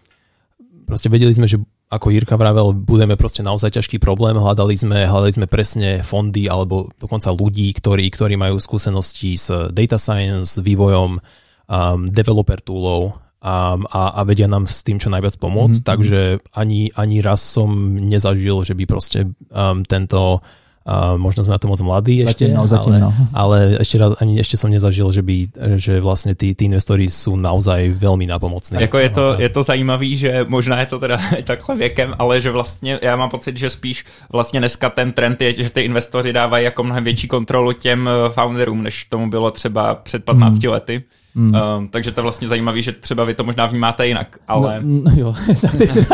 proste 0.88 1.12
vedeli 1.12 1.36
sme, 1.36 1.44
že 1.44 1.60
ako 1.88 2.12
Jirka 2.12 2.36
vravel, 2.36 2.76
budeme 2.76 3.16
proste 3.16 3.40
naozaj 3.40 3.80
ťažký 3.80 4.04
problém. 4.04 4.36
Hľadali 4.36 4.76
sme, 4.76 5.08
hľadali 5.08 5.34
sme 5.40 5.48
presne 5.48 6.04
fondy 6.04 6.52
alebo 6.52 6.92
dokonca 7.00 7.32
ľudí, 7.32 7.72
ktorí, 7.72 8.12
ktorí 8.12 8.36
majú 8.36 8.60
skúsenosti 8.60 9.40
s 9.40 9.72
data 9.72 9.96
science, 9.96 10.60
vývojom, 10.60 11.16
um, 11.16 12.00
developer 12.12 12.60
toolov 12.60 13.16
um, 13.40 13.88
a, 13.88 14.20
a 14.20 14.22
vedia 14.28 14.52
nám 14.52 14.68
s 14.68 14.84
tým 14.84 15.00
čo 15.00 15.08
najviac 15.08 15.40
pomôcť. 15.40 15.80
Mm-hmm. 15.80 15.92
Takže 15.96 16.22
ani, 16.60 16.92
ani 16.92 17.18
raz 17.24 17.40
som 17.40 17.72
nezažil, 17.96 18.68
že 18.68 18.76
by 18.76 18.84
proste 18.84 19.32
um, 19.48 19.88
tento 19.88 20.44
Uh, 20.88 21.20
možno 21.20 21.44
sme 21.44 21.52
na 21.52 21.60
to 21.60 21.68
moc 21.68 21.84
mladí 21.84 22.24
ešte, 22.24 22.48
no, 22.48 22.64
zatím, 22.64 22.96
ale, 22.96 23.04
no. 23.04 23.12
ale 23.36 23.58
ešte, 23.84 24.00
raz, 24.00 24.16
ani 24.24 24.40
ešte 24.40 24.56
som 24.56 24.72
nezažil, 24.72 25.12
že, 25.12 25.20
by, 25.20 25.36
že 25.76 26.00
vlastne 26.00 26.32
tí, 26.32 26.56
tí 26.56 26.64
investori 26.64 27.12
sú 27.12 27.36
naozaj 27.36 28.00
veľmi 28.00 28.24
napomocní. 28.24 28.80
Jako 28.80 28.98
je 28.98 29.10
to, 29.12 29.26
je 29.36 29.50
to 29.52 29.62
zajímavý, 29.68 30.16
že 30.16 30.48
možná 30.48 30.80
je 30.80 30.88
to 30.88 31.00
teda 31.00 31.20
takhle 31.44 31.76
věkem, 31.76 32.16
ale 32.16 32.40
že 32.40 32.52
vlastně 32.52 33.00
já 33.04 33.16
mám 33.16 33.30
pocit, 33.30 33.58
že 33.58 33.70
spíš 33.70 34.06
vlastně 34.32 34.60
dneska 34.60 34.90
ten 34.90 35.12
trend 35.12 35.42
je, 35.42 35.54
že 35.54 35.70
ty 35.70 35.82
investoři 35.82 36.34
dávají 36.34 36.66
jako 36.66 36.84
mnohem 36.84 37.04
větší 37.04 37.28
kontrolu 37.28 37.72
těm 37.74 38.08
eh, 38.10 38.30
founderům, 38.30 38.84
než 38.84 39.04
tomu 39.04 39.30
bylo 39.30 39.52
třeba 39.52 39.96
před 39.96 40.24
15 40.24 40.64
hmm. 40.64 40.72
lety. 40.72 41.04
Mm. 41.38 41.56
Um, 41.78 41.88
takže 41.88 42.12
to 42.12 42.20
je 42.20 42.24
vlastně 42.24 42.48
zajímavé, 42.48 42.82
že 42.82 42.92
třeba 42.92 43.24
vy 43.24 43.34
to 43.34 43.44
možná 43.44 43.66
vnímáte 43.66 44.08
jinak, 44.08 44.38
ale... 44.48 44.82
No, 44.84 45.02
no 45.04 45.12
jo, 45.16 45.34
teď, 45.78 45.92
si, 45.92 46.06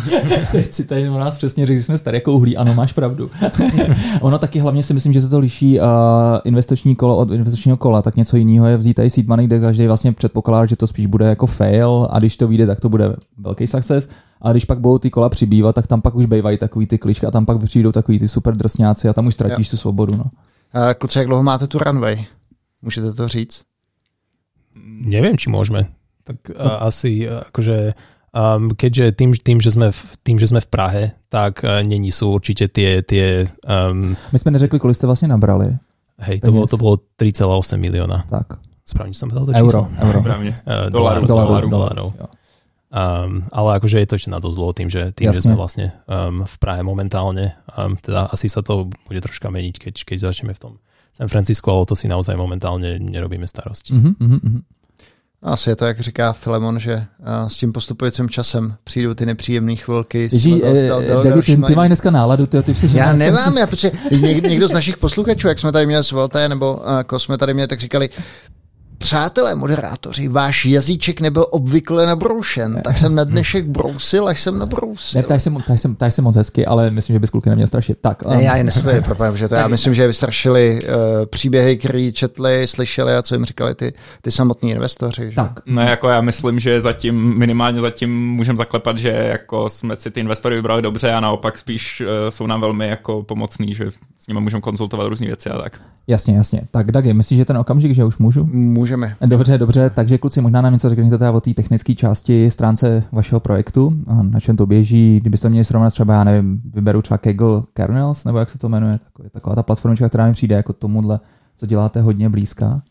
teď 0.52 0.72
si 0.72 0.84
tady 0.84 1.08
o 1.08 1.18
nás 1.18 1.36
přesně 1.36 1.66
řekl, 1.66 1.78
že 1.78 1.82
jsme 1.82 1.98
staré 1.98 2.16
jako 2.16 2.32
uhlí, 2.32 2.56
ano, 2.56 2.74
máš 2.74 2.92
pravdu. 2.92 3.30
ono 4.20 4.38
taky 4.38 4.58
hlavně 4.58 4.82
si 4.82 4.94
myslím, 4.94 5.12
že 5.12 5.20
se 5.20 5.28
to 5.28 5.38
liší 5.38 5.80
uh, 5.80 5.86
investiční 6.44 6.96
kolo 6.96 7.16
od 7.16 7.30
investičního 7.30 7.76
kola, 7.76 8.02
tak 8.02 8.16
něco 8.16 8.36
jiného 8.36 8.66
je 8.66 8.76
vzít 8.76 8.94
tady 8.94 9.10
seed 9.10 9.26
money, 9.26 9.46
kde 9.46 9.60
každý 9.60 9.86
vlastně 9.86 10.12
předpokládá, 10.12 10.66
že 10.66 10.76
to 10.76 10.86
spíš 10.86 11.06
bude 11.06 11.26
jako 11.26 11.46
fail 11.46 12.08
a 12.10 12.18
když 12.18 12.36
to 12.36 12.48
vyjde, 12.48 12.66
tak 12.66 12.80
to 12.80 12.88
bude 12.88 13.16
velký 13.38 13.66
success. 13.66 14.08
A 14.42 14.50
když 14.50 14.64
pak 14.64 14.80
budou 14.80 14.98
ty 14.98 15.10
kola 15.10 15.28
přibývat, 15.28 15.74
tak 15.74 15.86
tam 15.86 16.02
pak 16.02 16.14
už 16.14 16.26
bývají 16.26 16.58
takový 16.58 16.86
ty 16.86 16.98
kličky 16.98 17.26
a 17.26 17.30
tam 17.30 17.46
pak 17.46 17.62
přijdou 17.64 17.92
takový 17.92 18.18
ty 18.18 18.28
super 18.28 18.56
drsňáci 18.56 19.08
a 19.08 19.12
tam 19.12 19.26
už 19.26 19.34
ztratíš 19.34 19.66
jo. 19.66 19.70
tu 19.70 19.76
svobodu. 19.76 20.16
No. 20.16 20.24
Uh, 20.24 20.92
kluci, 20.98 21.18
jak 21.18 21.26
dlouho 21.26 21.42
máte 21.42 21.66
tu 21.66 21.78
runway? 21.78 22.24
Můžete 22.82 23.12
to 23.12 23.28
říct? 23.28 23.65
Neviem, 25.06 25.36
či 25.38 25.48
môžeme. 25.48 25.90
Tak 26.26 26.50
uh, 26.52 26.84
asi 26.86 27.24
akože 27.24 27.94
um, 28.36 28.72
keďže 28.76 29.16
tým, 29.16 29.30
tým, 29.32 29.58
že 29.62 29.72
sme 29.72 29.88
v, 29.88 30.00
tým, 30.20 30.36
že 30.36 30.52
sme 30.52 30.60
v 30.60 30.68
Prahe, 30.68 31.04
tak 31.32 31.64
uh, 31.64 31.80
není 31.80 32.12
sú 32.12 32.36
určite 32.36 32.68
tie... 32.68 33.00
tie 33.00 33.48
um, 33.64 34.12
My 34.12 34.38
sme 34.38 34.52
neřekli, 34.52 34.76
kolik 34.76 34.98
ste 34.98 35.08
vlastne 35.08 35.32
nabrali. 35.32 35.72
Hej, 36.20 36.44
to 36.44 36.52
bolo, 36.52 36.66
to 36.68 36.80
bolo 36.80 36.96
3,8 37.20 37.76
milióna. 37.76 38.24
Tak. 38.28 38.60
Správne 38.86 39.12
som 39.12 39.28
povedal 39.28 39.50
to 39.50 39.52
číslo? 39.52 39.66
Euro. 39.66 39.82
euro. 39.98 40.18
Správne. 40.22 40.52
Uh, 40.64 40.88
dolárov. 40.88 41.22
Dolárov. 41.26 41.68
dolárov. 41.68 42.08
Um, 42.86 43.44
ale 43.50 43.82
akože 43.82 43.98
je 43.98 44.08
to 44.08 44.16
ešte 44.16 44.30
na 44.30 44.38
dosť 44.38 44.56
dlho 44.56 44.72
tým, 44.72 44.88
že, 44.88 45.02
tým, 45.12 45.28
že 45.34 45.42
sme 45.42 45.58
vlastne 45.58 45.92
um, 46.06 46.46
v 46.46 46.54
Prahe 46.62 46.80
momentálne. 46.86 47.58
Um, 47.74 47.98
teda 47.98 48.30
asi 48.30 48.46
sa 48.46 48.62
to 48.62 48.88
bude 48.88 49.20
troška 49.20 49.50
meniť, 49.50 49.74
keď, 49.76 49.94
keď 50.06 50.18
začneme 50.30 50.54
v 50.54 50.60
tom 50.62 50.72
San 51.16 51.28
Francisco, 51.28 51.72
ale 51.72 51.86
to 51.86 51.96
si 51.96 52.08
naozaj 52.08 52.36
momentálně 52.36 52.98
nerobíme 52.98 53.48
starosti. 53.48 53.94
Mm-hmm, 53.94 54.14
mm-hmm. 54.20 54.60
Asi 55.42 55.70
je 55.70 55.76
to, 55.76 55.84
jak 55.84 56.00
říká 56.00 56.32
Filemon, 56.32 56.78
že 56.78 57.04
s 57.46 57.56
tím 57.56 57.72
postupujícím 57.72 58.28
časem 58.28 58.74
přijdou 58.84 59.14
ty 59.14 59.26
nepříjemné 59.26 59.76
chvilky. 59.76 60.28
Ježí, 60.32 60.64
eh, 60.64 60.90
David, 61.24 61.44
ty, 61.44 61.56
ty 61.56 61.74
máš 61.74 61.86
dneska 61.88 62.10
náladu, 62.10 62.46
ty, 62.46 62.62
ty 62.62 62.74
jsi 62.74 62.88
Já 62.94 63.12
nemám, 63.12 63.58
já, 63.58 63.66
protože 63.66 63.90
někdo, 64.10 64.48
někdo 64.48 64.68
z 64.68 64.72
našich 64.72 64.96
posluchačů, 64.96 65.48
jak 65.48 65.58
jsme 65.58 65.72
tady 65.72 65.86
měli 65.86 66.04
s 66.04 66.12
Volte, 66.12 66.48
nebo 66.48 66.80
uh, 67.12 67.18
jsme 67.18 67.38
tady 67.38 67.54
měli, 67.54 67.68
tak 67.68 67.80
říkali, 67.80 68.10
Přátelé 68.98 69.54
moderátoři, 69.54 70.28
váš 70.28 70.64
jazyček 70.64 71.20
nebyl 71.20 71.46
obvykle 71.50 72.06
nabroušen, 72.06 72.80
tak 72.84 72.98
jsem 72.98 73.14
na 73.14 73.24
dnešek 73.24 73.66
brousil, 73.66 74.28
až 74.28 74.40
jsem 74.40 74.58
nabrousil. 74.58 75.20
Ne, 75.20 75.28
tak 75.28 75.40
jsem, 75.40 75.62
tak 75.66 75.78
jsem, 75.78 75.94
tak 75.94 76.12
jsem 76.12 76.24
moc 76.24 76.36
hezky, 76.36 76.66
ale 76.66 76.90
myslím, 76.90 77.14
že 77.14 77.20
bys 77.20 77.30
kluky 77.30 77.50
neměl 77.50 77.66
strašit. 77.66 77.98
Tak, 78.00 78.22
um. 78.22 78.32
ne, 78.32 78.42
já 78.42 78.56
je 78.56 78.64
nesleduji, 78.64 79.04
že 79.34 79.48
to 79.48 79.54
já 79.54 79.68
myslím, 79.68 79.94
že 79.94 80.06
vystrašili 80.06 80.78
uh, 80.82 80.90
příběhy, 81.26 81.76
které 81.76 82.12
četli, 82.12 82.66
slyšeli 82.66 83.14
a 83.14 83.22
co 83.22 83.34
jim 83.34 83.44
říkali 83.44 83.74
ty, 83.74 83.92
ty 84.22 84.30
samotní 84.30 84.70
investoři. 84.70 85.30
Že? 85.30 85.36
Tak. 85.36 85.60
No 85.66 85.82
jako 85.82 86.08
já 86.08 86.20
myslím, 86.20 86.58
že 86.58 86.80
zatím, 86.80 87.38
minimálně 87.38 87.80
zatím 87.80 88.30
můžeme 88.30 88.56
zaklepat, 88.56 88.98
že 88.98 89.08
jako 89.08 89.68
jsme 89.68 89.96
si 89.96 90.10
ty 90.10 90.20
investory 90.20 90.56
vybrali 90.56 90.82
dobře 90.82 91.12
a 91.12 91.20
naopak 91.20 91.58
spíš 91.58 92.00
uh, 92.00 92.06
jsou 92.28 92.46
nám 92.46 92.60
velmi 92.60 92.88
jako 92.88 93.22
pomocní, 93.22 93.74
že 93.74 93.90
s 94.26 94.28
nimi 94.28 94.40
můžeme 94.40 94.60
konzultovat 94.60 95.08
různé 95.08 95.26
věci 95.26 95.50
a 95.50 95.58
tak. 95.58 95.80
Jasně, 96.06 96.36
jasně. 96.36 96.62
Tak 96.70 96.92
Dagi, 96.92 97.14
myslíš, 97.14 97.36
že 97.36 97.44
ten 97.44 97.58
okamžik, 97.58 97.94
že 97.94 98.04
už 98.04 98.18
můžu? 98.18 98.48
Můžeme. 98.52 99.16
Dobře, 99.26 99.58
dobře, 99.58 99.90
takže 99.90 100.18
kluci, 100.18 100.40
možná 100.40 100.60
nám 100.60 100.72
něco 100.72 100.88
řekněte 100.88 101.30
o 101.30 101.40
té 101.40 101.54
technické 101.54 101.94
části 101.94 102.50
stránce 102.50 103.04
vašeho 103.12 103.40
projektu, 103.40 103.92
na 104.22 104.40
čem 104.40 104.56
to 104.56 104.66
běží, 104.66 105.20
kdybyste 105.20 105.48
měli 105.48 105.64
srovnat 105.64 105.90
třeba, 105.90 106.14
já 106.14 106.24
nevím, 106.24 106.62
vyberu 106.74 107.02
třeba 107.02 107.18
Kaggle 107.18 107.62
Kernels, 107.72 108.24
nebo 108.24 108.38
jak 108.38 108.50
se 108.50 108.58
to 108.58 108.68
jmenuje, 108.68 108.94
taková, 108.98 109.28
taková 109.28 109.56
ta 109.56 109.62
platforma, 109.62 110.08
která 110.08 110.26
mi 110.26 110.32
přijde 110.32 110.54
jako 110.54 110.72
tomuhle, 110.72 111.20
co 111.56 111.66
děláte 111.66 112.00
hodně 112.00 112.28
blízká. 112.28 112.82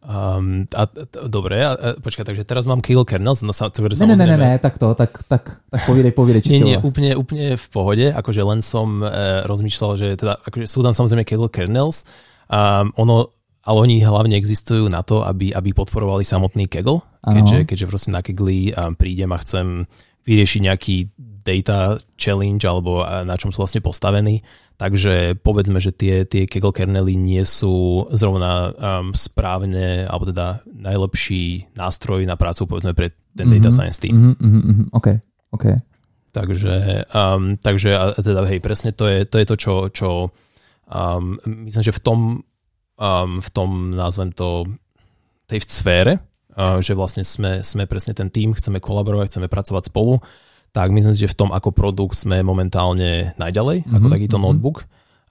Um, 0.00 0.64
a, 0.72 0.88
t- 0.88 1.28
dobre, 1.28 1.60
a, 1.60 1.76
a, 1.76 1.88
počkaj, 2.00 2.24
takže 2.24 2.48
teraz 2.48 2.64
mám 2.64 2.80
Kaggle 2.80 3.04
kernels, 3.04 3.44
no 3.44 3.52
sa, 3.52 3.68
ne, 3.68 4.08
ne, 4.08 4.16
ne, 4.16 4.26
ne, 4.32 4.36
ne, 4.40 4.50
tak 4.56 4.80
to, 4.80 4.96
tak, 4.96 5.12
tak, 5.28 5.60
tak 5.60 5.80
povídej, 5.84 6.16
povídej 6.16 6.40
Nie, 6.48 6.60
nie, 6.64 6.76
úplne, 6.80 7.12
úplne 7.20 7.60
v 7.60 7.66
pohode, 7.68 8.08
akože 8.08 8.40
len 8.40 8.64
som 8.64 9.04
e, 9.04 9.44
rozmýšľal, 9.44 10.00
že 10.00 10.16
teda, 10.16 10.40
akože 10.40 10.64
sú 10.72 10.80
tam 10.80 10.96
samozrejme 10.96 11.28
Kaggle 11.28 11.52
kernels, 11.52 12.08
um, 12.48 12.88
ono, 12.96 13.28
ale 13.60 13.76
oni 13.76 14.00
hlavne 14.00 14.40
existujú 14.40 14.88
na 14.88 15.04
to, 15.04 15.20
aby, 15.20 15.52
aby 15.52 15.76
podporovali 15.76 16.24
samotný 16.24 16.64
Kaggle, 16.64 17.04
keďže, 17.20 17.68
keďže 17.68 17.86
proste 17.92 18.08
na 18.08 18.24
Kaggle 18.24 18.72
um, 18.72 18.96
prídem 18.96 19.28
a 19.36 19.38
chcem 19.44 19.84
vyriešiť 20.24 20.60
nejaký 20.64 20.96
data 21.44 22.00
challenge 22.16 22.64
alebo 22.64 23.04
na 23.04 23.36
čom 23.36 23.52
sú 23.52 23.60
vlastne 23.60 23.84
postavení, 23.84 24.40
Takže 24.80 25.36
povedzme, 25.44 25.76
že 25.76 25.92
tie, 25.92 26.24
tie 26.24 26.48
Kaggle 26.48 26.72
kernely 26.72 27.12
nie 27.12 27.44
sú 27.44 28.08
zrovna 28.16 28.72
um, 28.72 29.12
správne, 29.12 30.08
alebo 30.08 30.32
teda 30.32 30.64
najlepší 30.64 31.68
nástroj 31.76 32.24
na 32.24 32.40
prácu, 32.40 32.64
povedzme, 32.64 32.96
pre 32.96 33.12
ten 33.36 33.44
mm-hmm. 33.44 33.60
data 33.60 33.68
science 33.68 34.00
team. 34.00 34.40
Mm-hmm, 34.40 34.40
mm-hmm, 34.40 34.86
OK, 34.96 35.08
OK. 35.52 35.66
Takže, 36.32 36.74
um, 37.12 37.60
takže 37.60 37.92
a 37.92 38.16
teda 38.24 38.40
hej, 38.48 38.64
presne 38.64 38.96
to 38.96 39.04
je 39.04 39.28
to, 39.28 39.36
je 39.36 39.46
to 39.52 39.56
čo, 39.60 39.74
čo 39.92 40.08
um, 40.88 41.36
myslím, 41.44 41.84
že 41.84 41.92
v 41.92 42.00
tom, 42.00 42.18
um, 42.96 43.32
v 43.36 43.48
tom 43.52 43.92
názvem 43.92 44.32
to 44.32 44.64
tej 45.44 45.60
v 45.60 45.66
sfére, 45.68 46.12
uh, 46.56 46.80
že 46.80 46.96
vlastne 46.96 47.20
sme, 47.20 47.60
sme 47.60 47.84
presne 47.84 48.16
ten 48.16 48.32
tým, 48.32 48.56
chceme 48.56 48.80
kolaborovať, 48.80 49.28
chceme 49.28 49.52
pracovať 49.52 49.92
spolu 49.92 50.24
tak 50.72 50.90
myslím 50.90 51.14
si, 51.14 51.20
že 51.26 51.32
v 51.32 51.38
tom 51.38 51.50
ako 51.52 51.70
produkt 51.74 52.14
sme 52.14 52.42
momentálne 52.42 53.34
najďalej, 53.38 53.84
mm-hmm. 53.84 53.96
ako 53.96 54.06
mhm, 54.06 54.14
takýto 54.14 54.36
mm-hmm. 54.38 54.46
notebook. 54.46 54.76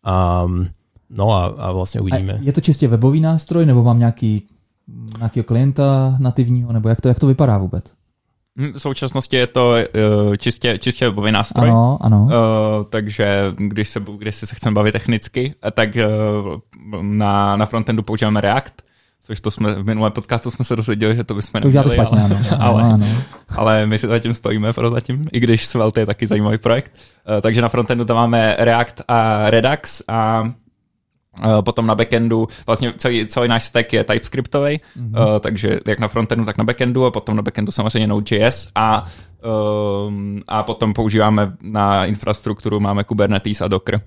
Um, 0.04 0.70
no 1.10 1.26
a, 1.32 1.42
a 1.56 1.68
vlastne 1.72 2.04
uvidíme. 2.04 2.40
A 2.40 2.44
je 2.44 2.54
to 2.54 2.62
čistě 2.62 2.88
webový 2.88 3.20
nástroj, 3.20 3.66
nebo 3.66 3.84
mám 3.84 4.00
nějaký, 4.00 4.48
nějakého 5.18 5.44
klienta 5.44 6.16
nativního, 6.20 6.74
nebo 6.74 6.90
jak 6.90 7.02
to, 7.02 7.08
jak 7.08 7.20
to 7.20 7.28
vypadá 7.28 7.58
vůbec? 7.58 7.94
Hm, 8.60 8.74
v 8.74 8.82
současnosti 8.82 9.36
je 9.36 9.48
to 9.48 9.76
uh, 9.76 10.36
čistě, 10.36 10.78
čistě 10.78 11.06
webový 11.06 11.32
nástroj. 11.32 11.70
Ano, 11.70 11.98
ano. 12.02 12.20
Uh, 12.24 12.32
takže 12.90 13.54
když 13.58 13.90
se, 13.90 14.00
když 14.18 14.36
se 14.36 14.56
chceme 14.56 14.74
bavit 14.74 14.92
technicky, 14.92 15.54
tak 15.72 15.90
uh, 15.96 17.02
na, 17.02 17.56
na 17.56 17.66
frontendu 17.66 18.04
používáme 18.04 18.42
React 18.42 18.89
což 19.22 19.42
to 19.42 19.52
jsme 19.52 19.74
v 19.74 19.86
minulém 19.86 20.12
podcastu 20.12 20.52
jsme 20.52 20.66
se 20.66 20.76
dozvěděli, 20.76 21.16
že 21.16 21.24
to 21.24 21.34
bychom 21.34 21.62
to 21.62 21.68
neměli. 21.68 21.84
To 21.84 21.94
špatně, 21.94 22.20
ale, 22.20 22.24
ano. 22.24 22.40
ale, 22.60 22.84
ano, 22.84 23.08
ale 23.50 23.86
my 23.86 23.98
si 23.98 24.08
zatím 24.08 24.34
stojíme 24.34 24.74
prozatím, 24.74 25.26
i 25.32 25.40
když 25.40 25.66
Svelte 25.66 26.00
je 26.00 26.06
taky 26.06 26.28
zajímavý 26.28 26.58
projekt. 26.58 26.92
Uh, 27.30 27.42
takže 27.42 27.62
na 27.62 27.70
frontendu 27.70 28.06
tam 28.06 28.18
máme 28.18 28.56
React 28.60 29.02
a 29.08 29.50
Redux 29.50 30.02
a 30.08 30.42
uh, 30.42 31.62
potom 31.62 31.88
na 31.88 31.96
backendu, 31.96 32.48
vlastně 32.68 32.94
celý, 32.98 33.26
celý 33.26 33.48
náš 33.48 33.64
stack 33.64 33.94
je 33.94 34.04
TypeScriptový, 34.04 34.78
mm-hmm. 34.78 35.34
uh, 35.34 35.40
takže 35.40 35.80
jak 35.88 36.00
na 36.00 36.08
frontendu, 36.08 36.46
tak 36.46 36.58
na 36.58 36.64
backendu 36.64 37.06
a 37.06 37.12
potom 37.12 37.36
na 37.36 37.42
backendu 37.42 37.72
samozřejmě 37.72 38.08
Node.js 38.08 38.72
a, 38.76 39.06
um, 40.08 40.42
a 40.48 40.64
potom 40.64 40.94
používáme 40.94 41.54
na 41.62 42.06
infrastrukturu, 42.06 42.80
máme 42.80 43.04
Kubernetes 43.04 43.62
a 43.62 43.68
Docker. 43.68 44.02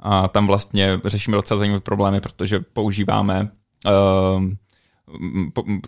A 0.00 0.28
tam 0.28 0.46
vlastně 0.46 1.00
řešíme 1.04 1.36
docela 1.36 1.58
zajímavé 1.58 1.80
problémy, 1.80 2.20
protože 2.20 2.60
používáme 2.60 3.50
um, 3.86 4.58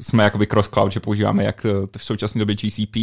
jsme 0.01 0.25
jakoby 0.25 0.47
cross-cloud, 0.47 0.93
že 0.93 1.01
používáme 1.01 1.45
jak 1.45 1.67
v 1.97 2.05
současné 2.05 2.39
době 2.39 2.55
GCP 2.55 2.97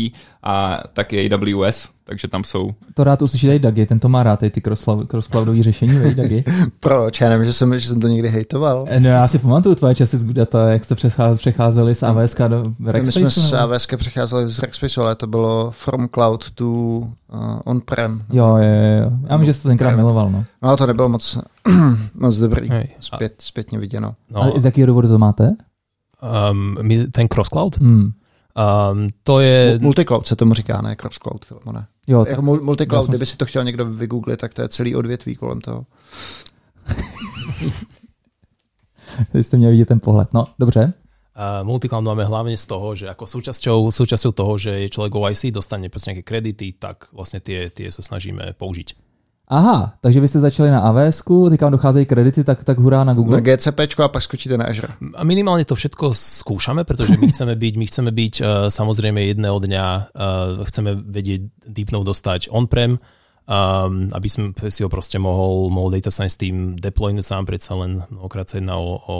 a 0.43 0.80
tak 0.93 1.13
i 1.13 1.30
AWS, 1.34 1.89
takže 2.04 2.28
tam 2.28 2.43
jsou... 2.43 2.71
To 2.93 3.04
rád 3.04 3.21
uslyšíte 3.21 3.56
i 3.56 3.60
Dagi, 3.60 3.86
ten 3.86 3.99
to 3.99 4.10
má 4.10 4.23
rád, 4.23 4.39
ty 4.39 4.62
cross-cloudové 5.08 5.63
řešení, 5.63 5.99
vej 5.99 6.13
Dagi. 6.13 6.43
Proč? 6.80 7.21
Já 7.21 7.30
nevím, 7.30 7.45
že 7.45 7.54
jsem, 7.54 7.80
že 7.80 7.88
jsem 7.88 7.99
to 7.99 8.08
někdy 8.08 8.30
hejtoval. 8.30 8.86
No 8.99 9.10
já 9.10 9.28
si 9.28 9.39
pamatuju 9.39 9.75
tvoje 9.75 9.95
časy 9.95 10.17
z 10.17 10.23
data, 10.23 10.69
jak 10.69 10.86
jste 10.86 10.95
přecházeli 11.36 11.95
z 11.95 12.04
AWS 12.04 12.36
do 12.47 12.63
Rackspaceu. 12.86 13.23
My 13.23 13.32
jsme 13.32 13.43
z 13.43 13.54
AWS 13.54 13.88
přecházeli 13.97 14.47
z 14.47 14.60
Rackspaceu, 14.60 15.01
ale 15.01 15.15
to 15.15 15.28
bylo 15.28 15.71
from 15.71 16.08
cloud 16.13 16.51
to 16.51 16.65
uh, 16.65 17.08
on-prem. 17.65 18.23
Jo, 18.30 18.58
jo, 18.58 19.01
jo. 19.04 19.12
Já 19.30 19.38
myslím, 19.38 19.45
že 19.45 19.54
jsi 19.54 19.62
to 19.62 19.67
tenkrát 19.69 19.95
miloval, 19.95 20.30
no. 20.32 20.45
No 20.62 20.78
to 20.78 20.86
nebylo 20.86 21.10
moc, 21.10 21.38
moc 22.13 22.38
dobrý, 22.38 22.69
Zpět, 22.99 23.34
zpětně 23.39 23.80
viděno. 23.80 24.15
No. 24.32 24.41
A 24.41 24.60
z 24.60 24.65
jakého 24.65 24.88
důvodu 24.88 25.08
to 25.08 25.17
máte? 25.17 25.56
Um, 26.51 26.77
ten 27.11 27.27
cross-cloud. 27.27 27.77
Hmm. 27.77 28.11
Um, 28.55 29.09
to 29.23 29.39
je... 29.39 29.79
Multicloud 29.81 30.25
se 30.25 30.35
tomu 30.35 30.53
říká, 30.53 30.81
ne 30.81 30.95
cross-cloud, 30.95 31.45
Filmone. 31.45 31.88
Jo, 32.07 32.25
jako 32.29 32.41
multicloud, 32.41 33.09
kdyby 33.09 33.25
si 33.25 33.38
to 33.38 33.45
chtěl 33.45 33.63
někdo 33.63 33.85
vygooglit, 33.85 34.39
tak 34.39 34.53
to 34.53 34.61
je 34.61 34.69
celý 34.69 34.95
odvětví 34.95 35.35
kolem 35.35 35.61
toho. 35.61 35.85
Vy 39.33 39.43
jste 39.43 39.57
měli 39.57 39.71
vidět 39.71 39.85
ten 39.85 39.99
pohled. 39.99 40.33
No, 40.33 40.45
dobře. 40.59 40.93
Uh, 41.35 41.67
multicloud 41.67 42.03
máme 42.03 42.23
hlavne 42.23 42.55
z 42.55 42.63
toho, 42.63 42.95
že 42.95 43.11
ako 43.11 43.27
súčasťou, 43.27 43.91
súčasťou 43.91 44.31
toho, 44.31 44.55
že 44.55 44.71
je 44.71 44.88
človek 44.88 45.19
OIC, 45.19 45.51
dostane 45.51 45.91
nejaké 45.91 46.23
kredity, 46.23 46.79
tak 46.79 47.11
vlastne 47.11 47.43
tie, 47.43 47.67
tie 47.67 47.91
sa 47.91 47.99
snažíme 47.99 48.55
použiť. 48.55 48.95
Aha, 49.47 49.93
takže 50.01 50.19
vy 50.19 50.27
jste 50.27 50.39
začali 50.39 50.69
na 50.69 50.79
AWS, 50.79 51.21
teď 51.49 51.62
vám 51.62 51.71
docházejí 51.71 52.05
kredity, 52.05 52.43
tak, 52.43 52.63
tak 52.63 52.77
hurá 52.79 53.03
na 53.03 53.13
Google. 53.13 53.38
Na 53.38 53.41
GCP 53.41 53.79
a 54.03 54.08
pak 54.08 54.23
skočíte 54.23 54.58
na 54.58 54.65
Azure. 54.65 54.93
A 55.13 55.21
minimálne 55.21 55.65
to 55.65 55.77
všetko 55.77 56.17
skúšame, 56.17 56.81
pretože 56.81 57.13
my 57.13 57.29
chceme 57.29 57.53
byť, 57.53 57.73
my 57.77 57.86
chceme 57.86 58.12
byť 58.12 58.34
uh, 58.41 58.47
samozrejme 58.73 59.21
jedného 59.21 59.58
dňa, 59.62 59.86
uh, 59.86 60.65
chceme 60.65 60.97
vedieť 60.97 61.41
deepnode 61.62 62.10
dostať 62.10 62.49
on-prem, 62.49 62.97
um, 62.97 64.10
aby 64.10 64.27
sme 64.29 64.45
si 64.73 64.81
ho 64.81 64.89
proste 64.89 65.21
mohol, 65.21 65.69
mohol 65.69 65.93
data 65.93 66.10
science 66.10 66.41
team 66.41 66.73
deploynúť 66.73 67.25
sám 67.25 67.45
predsa 67.45 67.77
len 67.77 68.01
mnohokrát 68.10 68.49
sa 68.49 68.58
jedná 68.58 68.81
o, 68.81 68.97
o 68.97 69.17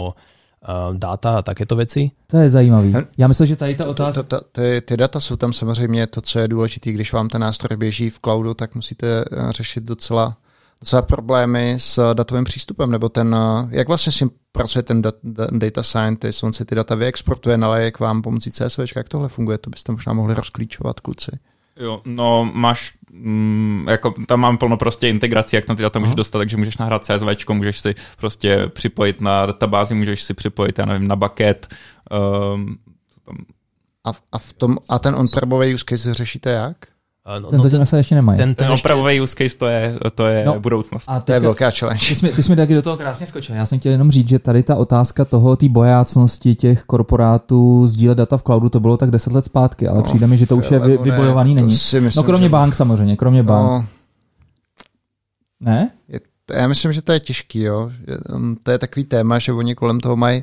data 0.92 1.38
a 1.38 1.42
takéto 1.42 1.76
věci. 1.76 2.10
To 2.26 2.36
je 2.36 2.50
zajímavý. 2.50 2.94
Já 3.18 3.28
myslím, 3.28 3.46
že 3.46 3.56
tady 3.56 3.74
ta 3.74 3.86
otázka... 3.86 4.22
To, 4.22 4.28
to, 4.28 4.40
to, 4.40 4.46
ty, 4.52 4.80
ty 4.80 4.96
data 4.96 5.20
jsou 5.20 5.36
tam 5.36 5.52
samozřejmě 5.52 6.06
to, 6.06 6.20
co 6.20 6.38
je 6.38 6.48
důležité. 6.48 6.92
Když 6.92 7.12
vám 7.12 7.28
ten 7.28 7.40
nástroj 7.40 7.76
běží 7.76 8.10
v 8.10 8.20
cloudu, 8.20 8.54
tak 8.54 8.74
musíte 8.74 9.06
eh, 9.06 9.52
řešit 9.52 9.84
docela, 9.84 10.36
docela 10.80 11.02
problémy 11.02 11.74
s 11.78 12.14
datovým 12.14 12.44
přístupem, 12.44 12.90
nebo 12.90 13.08
ten, 13.08 13.36
eh, 13.38 13.68
jak 13.70 13.88
vlastně 13.88 14.12
s 14.12 14.16
tím 14.16 14.30
pracuje 14.52 14.82
ten 14.82 15.02
data 15.50 15.82
scientist, 15.82 16.44
on 16.44 16.52
si 16.52 16.64
ty 16.64 16.74
data 16.74 16.94
vyexportuje, 16.94 17.56
naleje 17.56 17.90
k 17.90 18.00
vám 18.00 18.22
pomocí 18.22 18.50
CSV, 18.50 18.78
jak 18.96 19.08
tohle 19.08 19.28
funguje, 19.28 19.58
to 19.58 19.70
byste 19.70 19.92
možná 19.92 20.12
mohli 20.12 20.34
rozklíčovat, 20.34 21.00
kluci. 21.00 21.38
Jo, 21.76 22.02
no 22.04 22.50
máš, 22.54 22.92
mm, 23.12 23.86
jako 23.90 24.14
tam 24.26 24.40
mám 24.40 24.58
plno 24.58 24.76
prostě 24.76 25.08
integrací, 25.08 25.56
jak 25.56 25.68
na 25.68 25.74
ty 25.74 25.82
data 25.82 25.98
můžeš 25.98 26.14
dostat, 26.14 26.38
takže 26.38 26.56
můžeš 26.56 26.76
nahrát 26.76 27.04
CSV, 27.04 27.48
můžeš 27.48 27.80
si 27.80 27.94
prostě 28.16 28.66
připojit 28.68 29.20
na 29.20 29.46
databázi, 29.46 29.94
můžeš 29.94 30.22
si 30.22 30.34
připojit, 30.34 30.78
já 30.78 30.84
nevím, 30.84 31.08
na 31.08 31.16
bucket. 31.16 31.74
Um, 32.54 32.78
tam... 33.24 33.36
a, 34.04 34.12
a, 34.32 34.38
v 34.38 34.52
tom, 34.52 34.78
a 34.88 34.98
ten 34.98 35.14
on-premový 35.14 35.74
use 35.74 35.84
case 35.88 36.14
řešíte 36.14 36.50
jak? 36.50 36.95
No, 37.40 37.50
ten 37.50 37.56
no, 37.56 37.62
zatím 37.62 37.86
se 37.86 37.96
ještě 37.96 38.14
nemají. 38.14 38.38
Ten, 38.38 38.54
ten, 38.54 38.66
ten 38.66 38.72
opravový 38.72 39.20
use 39.20 39.34
case 39.38 39.58
to 39.58 39.66
je, 39.66 39.98
to 40.14 40.26
je 40.26 40.44
no, 40.44 40.60
budoucnost. 40.60 41.04
A 41.08 41.20
to 41.20 41.32
je 41.32 41.40
velká 41.40 41.70
challenge. 41.70 42.06
Ty 42.08 42.14
jsi, 42.14 42.26
mi, 42.26 42.32
ty 42.32 42.42
jsi 42.42 42.50
mi 42.50 42.56
taky 42.56 42.74
do 42.74 42.82
toho 42.82 42.96
krásně 42.96 43.26
skočil. 43.26 43.54
Já 43.54 43.66
jsem 43.66 43.78
chtěl 43.78 43.92
jenom 43.92 44.10
říct, 44.10 44.28
že 44.28 44.38
tady 44.38 44.62
ta 44.62 44.76
otázka 44.76 45.24
toho, 45.24 45.56
té 45.56 45.68
bojácnosti 45.68 46.54
těch 46.54 46.84
korporátů 46.84 47.88
sdílet 47.88 48.18
data 48.18 48.36
v 48.36 48.42
cloudu, 48.42 48.68
to 48.68 48.80
bylo 48.80 48.96
tak 48.96 49.10
deset 49.10 49.32
let 49.32 49.44
zpátky, 49.44 49.88
ale 49.88 49.98
no, 49.98 50.02
přijde 50.02 50.26
mi, 50.26 50.36
že 50.36 50.46
to 50.46 50.56
už 50.56 50.70
je 50.70 50.78
vy, 50.78 50.98
vybojovaný 50.98 51.54
ne, 51.54 51.60
není. 51.60 51.72
Myslím, 51.72 52.10
no 52.16 52.22
kromě 52.22 52.46
že... 52.46 52.50
bank 52.50 52.74
samozřejmě, 52.74 53.16
kromě 53.16 53.42
no, 53.42 53.46
bank. 53.48 53.88
Ne? 55.60 55.90
Je, 56.08 56.20
já 56.54 56.68
myslím, 56.68 56.92
že 56.92 57.02
to 57.02 57.12
je 57.12 57.20
těžký, 57.20 57.60
jo. 57.60 57.90
Um, 58.34 58.56
to 58.62 58.70
je 58.70 58.78
takový 58.78 59.04
téma, 59.04 59.38
že 59.38 59.52
oni 59.52 59.74
kolem 59.74 60.00
toho 60.00 60.16
mají 60.16 60.42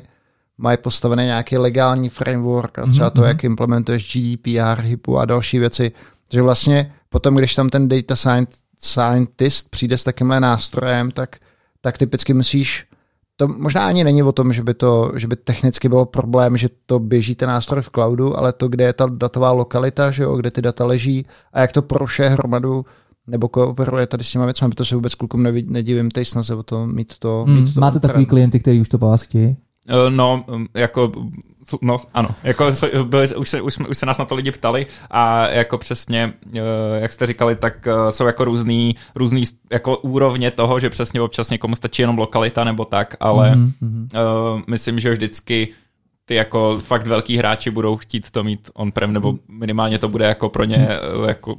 mají 0.58 0.78
postavený 0.78 1.24
nějaký 1.24 1.58
legální 1.58 2.08
framework 2.08 2.78
a 2.78 2.86
třeba 2.86 3.10
mm-hmm. 3.10 3.12
to, 3.12 3.20
mhm. 3.20 3.28
jak 3.28 3.44
implementuješ 3.44 4.16
GDPR, 4.16 4.80
HIPu 4.82 5.18
a 5.18 5.24
další 5.24 5.58
věci. 5.58 5.92
Takže 6.34 6.42
vlastně 6.42 6.92
potom, 7.08 7.34
když 7.34 7.54
tam 7.54 7.68
ten 7.68 7.88
data 7.88 8.14
scientist 8.78 9.70
přijde 9.70 9.98
s 9.98 10.04
takovýmhle 10.04 10.40
nástrojem, 10.40 11.10
tak, 11.10 11.36
tak 11.80 11.98
typicky 11.98 12.34
myslíš, 12.34 12.86
to 13.36 13.48
možná 13.48 13.86
ani 13.86 14.04
není 14.04 14.22
o 14.22 14.32
tom, 14.32 14.52
že 14.52 14.62
by 14.62 14.74
to, 14.74 15.12
že 15.16 15.28
by 15.28 15.36
technicky 15.36 15.88
bylo 15.88 16.06
problém, 16.06 16.56
že 16.56 16.68
to 16.86 16.98
běží 16.98 17.34
ten 17.34 17.48
nástroj 17.48 17.82
v 17.82 17.90
cloudu, 17.90 18.38
ale 18.38 18.52
to, 18.52 18.68
kde 18.68 18.84
je 18.84 18.92
ta 18.92 19.06
datová 19.06 19.52
lokalita, 19.52 20.10
že 20.10 20.22
jo, 20.22 20.36
kde 20.36 20.50
ty 20.50 20.62
data 20.62 20.84
leží 20.84 21.26
a 21.52 21.60
jak 21.60 21.72
to 21.72 21.82
proše 21.82 22.28
hromadu 22.28 22.84
nebo 23.26 23.48
kooperuje 23.48 24.06
tady 24.06 24.24
s 24.24 24.30
těma 24.30 24.44
věcmi, 24.44 24.70
to 24.70 24.84
se 24.84 24.94
vůbec 24.94 25.14
klukům 25.14 25.42
nedivím, 25.66 26.10
tej 26.10 26.24
snaze 26.24 26.54
o 26.54 26.62
to 26.62 26.86
mít 26.86 27.18
to. 27.18 27.44
Hmm, 27.46 27.60
mít 27.60 27.74
to 27.74 27.80
máte 27.80 28.00
takový 28.00 28.26
klienty, 28.26 28.60
kteří 28.60 28.80
už 28.80 28.88
to 28.88 28.98
po 28.98 29.06
vás 29.06 29.22
chtějí? 29.22 29.56
Uh, 29.88 30.10
no, 30.10 30.44
jako 30.74 31.12
No, 31.82 31.96
ano. 32.14 32.28
Jako, 32.42 32.70
byli, 33.04 33.36
už, 33.36 33.48
se, 33.48 33.60
už, 33.60 33.78
už 33.78 33.98
se 33.98 34.06
nás 34.06 34.18
na 34.18 34.24
to 34.24 34.34
lidi 34.34 34.52
ptali 34.52 34.86
a 35.10 35.48
jako 35.48 35.78
přesně, 35.78 36.32
jak 36.94 37.12
jste 37.12 37.26
říkali, 37.26 37.56
tak 37.56 37.88
jsou 38.10 38.26
jako 38.26 38.44
různý, 38.44 38.96
různý 39.14 39.44
jako 39.72 39.96
úrovně 39.96 40.50
toho, 40.50 40.80
že 40.80 40.90
přesně 40.90 41.20
občas 41.20 41.50
někomu 41.50 41.74
stačí 41.74 42.02
jenom 42.02 42.18
lokalita 42.18 42.64
nebo 42.64 42.84
tak, 42.84 43.16
ale 43.20 43.54
mm-hmm. 43.54 44.08
uh, 44.54 44.60
myslím, 44.66 45.00
že 45.00 45.10
vždycky 45.10 45.68
ty 46.24 46.34
jako 46.34 46.78
fakt 46.78 47.06
velký 47.06 47.36
hráči 47.36 47.70
budou 47.70 47.96
chtít 47.96 48.30
to 48.30 48.44
mít 48.44 48.70
on-prem, 48.74 49.12
nebo 49.12 49.34
minimálně 49.48 49.98
to 49.98 50.08
bude 50.08 50.26
jako 50.26 50.48
pro 50.48 50.64
ně 50.64 50.88
jako 51.26 51.56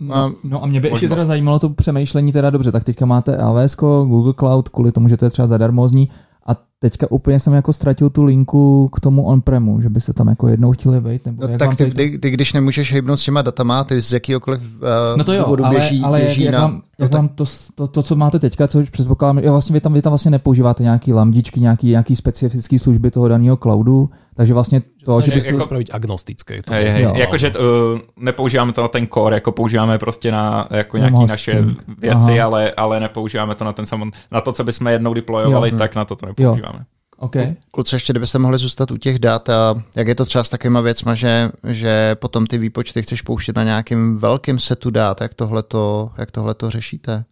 No, 0.00 0.32
no 0.44 0.62
a 0.62 0.66
mě 0.66 0.80
by 0.80 0.90
možnost. 0.90 1.02
ještě 1.02 1.14
teda 1.14 1.26
zajímalo 1.26 1.58
to 1.58 1.68
přemýšlení 1.68 2.32
teda 2.32 2.50
dobře, 2.50 2.72
tak 2.72 2.84
teďka 2.84 3.06
máte 3.06 3.36
AWS, 3.36 3.76
Google 3.76 4.34
Cloud, 4.38 4.68
kvůli 4.68 4.92
tomu, 4.92 5.08
že 5.08 5.16
to 5.16 5.24
je 5.24 5.30
třeba 5.30 5.48
zadarmozní, 5.48 6.08
a 6.48 6.56
teďka 6.78 7.10
úplně 7.10 7.40
jsem 7.40 7.52
jako 7.52 7.72
ztratil 7.72 8.10
tu 8.10 8.22
linku 8.22 8.88
k 8.88 9.00
tomu 9.00 9.26
on-premu, 9.26 9.80
že 9.80 9.88
by 9.88 10.00
se 10.00 10.12
tam 10.12 10.28
jako 10.28 10.48
jednou 10.48 10.72
chtěli 10.72 11.00
vejít. 11.00 11.26
Nebo 11.26 11.42
no, 11.42 11.48
jak 11.48 11.58
tak 11.58 11.76
ty, 11.76 11.90
ty, 11.90 12.18
ty, 12.18 12.30
když 12.30 12.52
nemůžeš 12.52 12.92
hejbnout 12.92 13.20
s 13.20 13.24
těma 13.24 13.42
datama, 13.42 13.84
ty 13.84 14.02
z 14.02 14.12
jakýkoliv 14.12 14.60
uh, 14.60 15.16
no 15.16 15.24
to 15.24 15.32
jo, 15.32 15.42
důvodu 15.42 15.64
ale, 15.64 15.74
běží, 15.74 16.02
ale 16.02 16.20
běží 16.20 16.42
jak, 16.42 16.52
na... 16.52 16.58
Jak 16.58 16.70
vám, 16.70 16.82
jak 16.98 17.12
no, 17.12 17.18
vám 17.18 17.28
to, 17.28 17.44
to, 17.74 17.86
to, 17.86 18.02
co 18.02 18.16
máte 18.16 18.38
teďka, 18.38 18.68
co 18.68 18.78
už 18.78 18.90
předpokládám, 18.90 19.38
jo, 19.38 19.52
vlastně 19.52 19.74
vy 19.74 19.80
tam, 19.80 19.92
vy 19.92 20.02
tam 20.02 20.10
vlastně 20.10 20.30
nepoužíváte 20.30 20.82
nějaký 20.82 21.12
lambdičky, 21.12 21.60
nějaký, 21.60 21.86
nějaký 21.86 22.16
specifické 22.16 22.78
služby 22.78 23.10
toho 23.10 23.28
daného 23.28 23.56
cloudu, 23.56 24.10
takže 24.38 24.54
vlastně 24.54 24.82
to, 25.04 25.20
že, 25.20 25.40
že 25.40 25.48
jako 25.48 25.60
spravit 25.60 25.90
agnostické. 25.92 26.62
To 26.62 26.72
hej, 26.72 26.84
hej, 26.84 27.06
jakože 27.14 27.50
uh, 27.50 27.98
nepoužíváme 28.16 28.72
to 28.72 28.82
na 28.82 28.88
ten 28.88 29.06
core, 29.14 29.36
jako 29.36 29.52
používáme 29.52 29.98
prostě 29.98 30.32
na 30.32 30.68
jako 30.70 30.96
nějaké 30.96 31.26
naše 31.28 31.64
věci, 31.98 32.40
ale, 32.40 32.72
ale 32.72 33.00
nepoužíváme 33.00 33.54
to 33.54 33.64
na 33.64 33.72
ten 33.72 33.86
samon, 33.86 34.10
na 34.30 34.40
to, 34.40 34.52
co 34.52 34.64
bychom 34.64 34.86
jednou 34.86 35.14
deployovali, 35.14 35.70
jo. 35.70 35.78
tak 35.78 35.94
na 35.94 36.04
to 36.04 36.16
to 36.16 36.26
nepoužíváme. 36.26 36.78
Jo. 36.78 36.84
Okay. 37.16 37.54
Kluci, 37.70 37.94
ještě 37.94 38.12
kdybyste 38.12 38.38
mohli 38.38 38.58
zůstat 38.58 38.90
u 38.90 38.96
těch 38.96 39.18
dat, 39.18 39.48
a 39.48 39.82
jak 39.96 40.08
je 40.08 40.14
to 40.14 40.24
třeba 40.24 40.44
s 40.44 40.50
takovýma 40.50 40.80
věcma, 40.80 41.14
že, 41.14 41.50
že 41.64 42.14
potom 42.14 42.46
ty 42.46 42.58
výpočty 42.58 43.02
chceš 43.02 43.22
pouštět 43.22 43.56
na 43.56 43.64
nějakým 43.64 44.18
velkým 44.18 44.58
setu 44.58 44.90
dat, 44.90 45.20
jak 45.20 45.34
tohle 45.34 45.62
to, 45.62 46.10
jak 46.18 46.30
to 46.30 46.70
řešíte? 46.70 47.24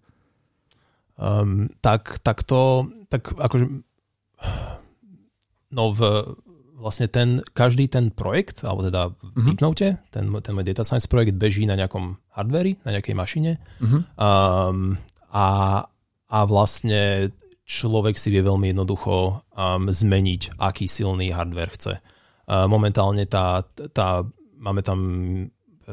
Um, 1.43 1.69
tak, 1.81 2.19
tak 2.23 2.43
to, 2.43 2.87
tak 3.09 3.41
akože, 3.41 3.67
no 5.71 5.93
v, 5.93 6.25
vlastne 6.77 7.09
ten, 7.09 7.41
každý 7.57 7.89
ten 7.89 8.13
projekt, 8.13 8.63
alebo 8.63 8.85
teda 8.85 9.09
v 9.09 9.17
uh-huh. 9.17 9.47
Deepnote, 9.49 9.89
ten, 10.13 10.25
ten 10.29 10.53
môj 10.53 10.65
data 10.69 10.85
science 10.85 11.09
projekt 11.09 11.41
beží 11.41 11.65
na 11.65 11.75
nejakom 11.75 12.21
hardveri, 12.37 12.77
na 12.85 12.93
nejakej 12.93 13.17
mašine 13.17 13.53
uh-huh. 13.81 14.05
um, 14.21 15.01
a, 15.33 15.49
a 16.29 16.39
vlastne 16.45 17.33
človek 17.67 18.15
si 18.21 18.29
vie 18.31 18.45
veľmi 18.45 18.77
jednoducho 18.77 19.43
um, 19.57 19.89
zmeniť, 19.89 20.61
aký 20.61 20.87
silný 20.87 21.33
hardware 21.33 21.73
chce. 21.75 21.95
Uh, 22.47 22.71
momentálne 22.71 23.27
tá, 23.27 23.67
tá, 23.91 24.23
máme 24.55 24.87
tam 24.87 24.99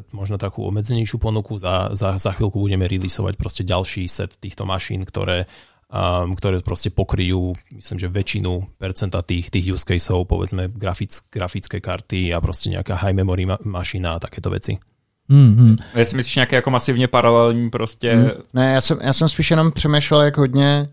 možno 0.09 0.41
takú 0.41 0.65
obmedzenejšiu 0.65 1.21
ponuku, 1.21 1.61
za, 1.61 1.93
za, 1.93 2.17
za 2.17 2.31
chvíľku 2.33 2.57
budeme 2.57 2.89
releaseovať 2.89 3.33
proste 3.37 3.61
ďalší 3.61 4.09
set 4.09 4.33
týchto 4.41 4.65
mašín, 4.65 5.05
ktoré, 5.05 5.45
um, 5.93 6.33
ktoré 6.33 6.65
proste 6.65 6.89
pokryjú, 6.89 7.53
myslím, 7.69 7.97
že 8.01 8.09
väčšinu 8.09 8.81
percenta 8.81 9.21
tých, 9.21 9.53
tých 9.53 9.77
use 9.77 9.85
caseov, 9.85 10.25
povedzme 10.25 10.67
grafic, 10.73 11.13
grafické 11.29 11.77
karty 11.77 12.33
a 12.33 12.41
proste 12.41 12.73
nejaká 12.73 12.97
high 12.97 13.13
memory 13.13 13.45
ma- 13.45 13.61
mašina 13.61 14.17
a 14.17 14.19
takéto 14.19 14.49
veci. 14.49 14.81
Mm-hmm. 15.29 15.77
Jestli 15.95 16.17
myslíš 16.17 16.35
nějaké 16.35 16.55
jako 16.55 16.69
masivně 16.69 17.07
paralelní 17.07 17.69
prostě... 17.69 18.15
Mm. 18.15 18.29
Ne, 18.53 18.73
já 18.73 18.81
jsem, 18.81 18.97
já 19.01 19.13
jsem 19.13 19.29
spíš 19.29 19.51
jenom 19.51 19.71
přemýšlel, 19.71 20.21
jak 20.21 20.37
hodně 20.37 20.89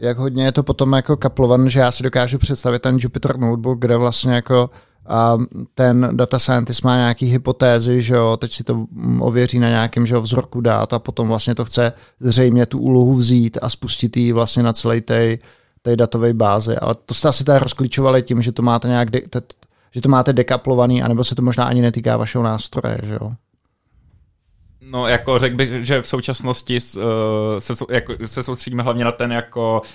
jak 0.00 0.18
hodně 0.18 0.44
je 0.44 0.52
to 0.52 0.62
potom 0.62 0.92
jako 0.92 1.16
kaplované, 1.16 1.70
že 1.70 1.80
já 1.80 1.92
si 1.92 2.02
dokážu 2.02 2.38
představit 2.38 2.82
ten 2.82 2.96
Jupyter 3.00 3.36
Notebook, 3.38 3.78
kde 3.78 3.96
vlastně 3.96 4.34
jako 4.34 4.70
a 5.10 5.38
ten 5.74 6.08
data 6.12 6.38
scientist 6.38 6.84
má 6.84 6.96
nějaký 6.96 7.26
hypotézy, 7.26 8.02
že 8.02 8.14
jo, 8.14 8.36
teď 8.36 8.52
si 8.52 8.64
to 8.64 8.86
ověří 9.20 9.58
na 9.58 9.68
nějakém 9.68 10.06
že 10.06 10.14
jo, 10.14 10.20
vzorku 10.20 10.60
dát 10.60 10.92
a 10.92 10.98
potom 10.98 11.28
vlastně 11.28 11.54
to 11.54 11.64
chce 11.64 11.92
zřejmě 12.20 12.66
tu 12.66 12.78
úlohu 12.78 13.14
vzít 13.14 13.58
a 13.62 13.70
spustit 13.70 14.16
ji 14.16 14.32
vlastně 14.32 14.62
na 14.62 14.72
celé 14.72 15.00
té, 15.00 15.38
té 15.82 15.96
datové 15.96 16.34
bázi. 16.34 16.76
Ale 16.76 16.94
to 17.06 17.14
jste 17.14 17.28
asi 17.28 17.44
tady 17.44 17.58
rozklíčovali 17.58 18.22
tím, 18.22 18.42
že 18.42 18.52
to 18.52 18.62
máte 18.62 18.88
nějak 18.88 19.10
de, 19.10 19.20
te, 19.20 19.42
že 19.94 20.00
to 20.00 20.08
máte 20.08 20.32
dekaplovaný, 20.32 21.02
anebo 21.02 21.24
se 21.24 21.34
to 21.34 21.42
možná 21.42 21.64
ani 21.64 21.82
netýká 21.82 22.16
vašeho 22.16 22.44
nástroje, 22.44 22.98
že 23.04 23.14
jo? 23.14 23.32
No, 24.80 25.06
jako 25.06 25.38
řekl 25.38 25.56
bych, 25.56 25.86
že 25.86 26.02
v 26.02 26.08
současnosti 26.08 26.78
uh, 26.96 27.02
se, 27.58 27.72
jako, 27.90 28.14
se 28.26 28.42
soustředíme 28.42 28.82
hlavně 28.82 29.04
na 29.04 29.12
ten 29.12 29.32
jako 29.32 29.82
uh, 29.84 29.88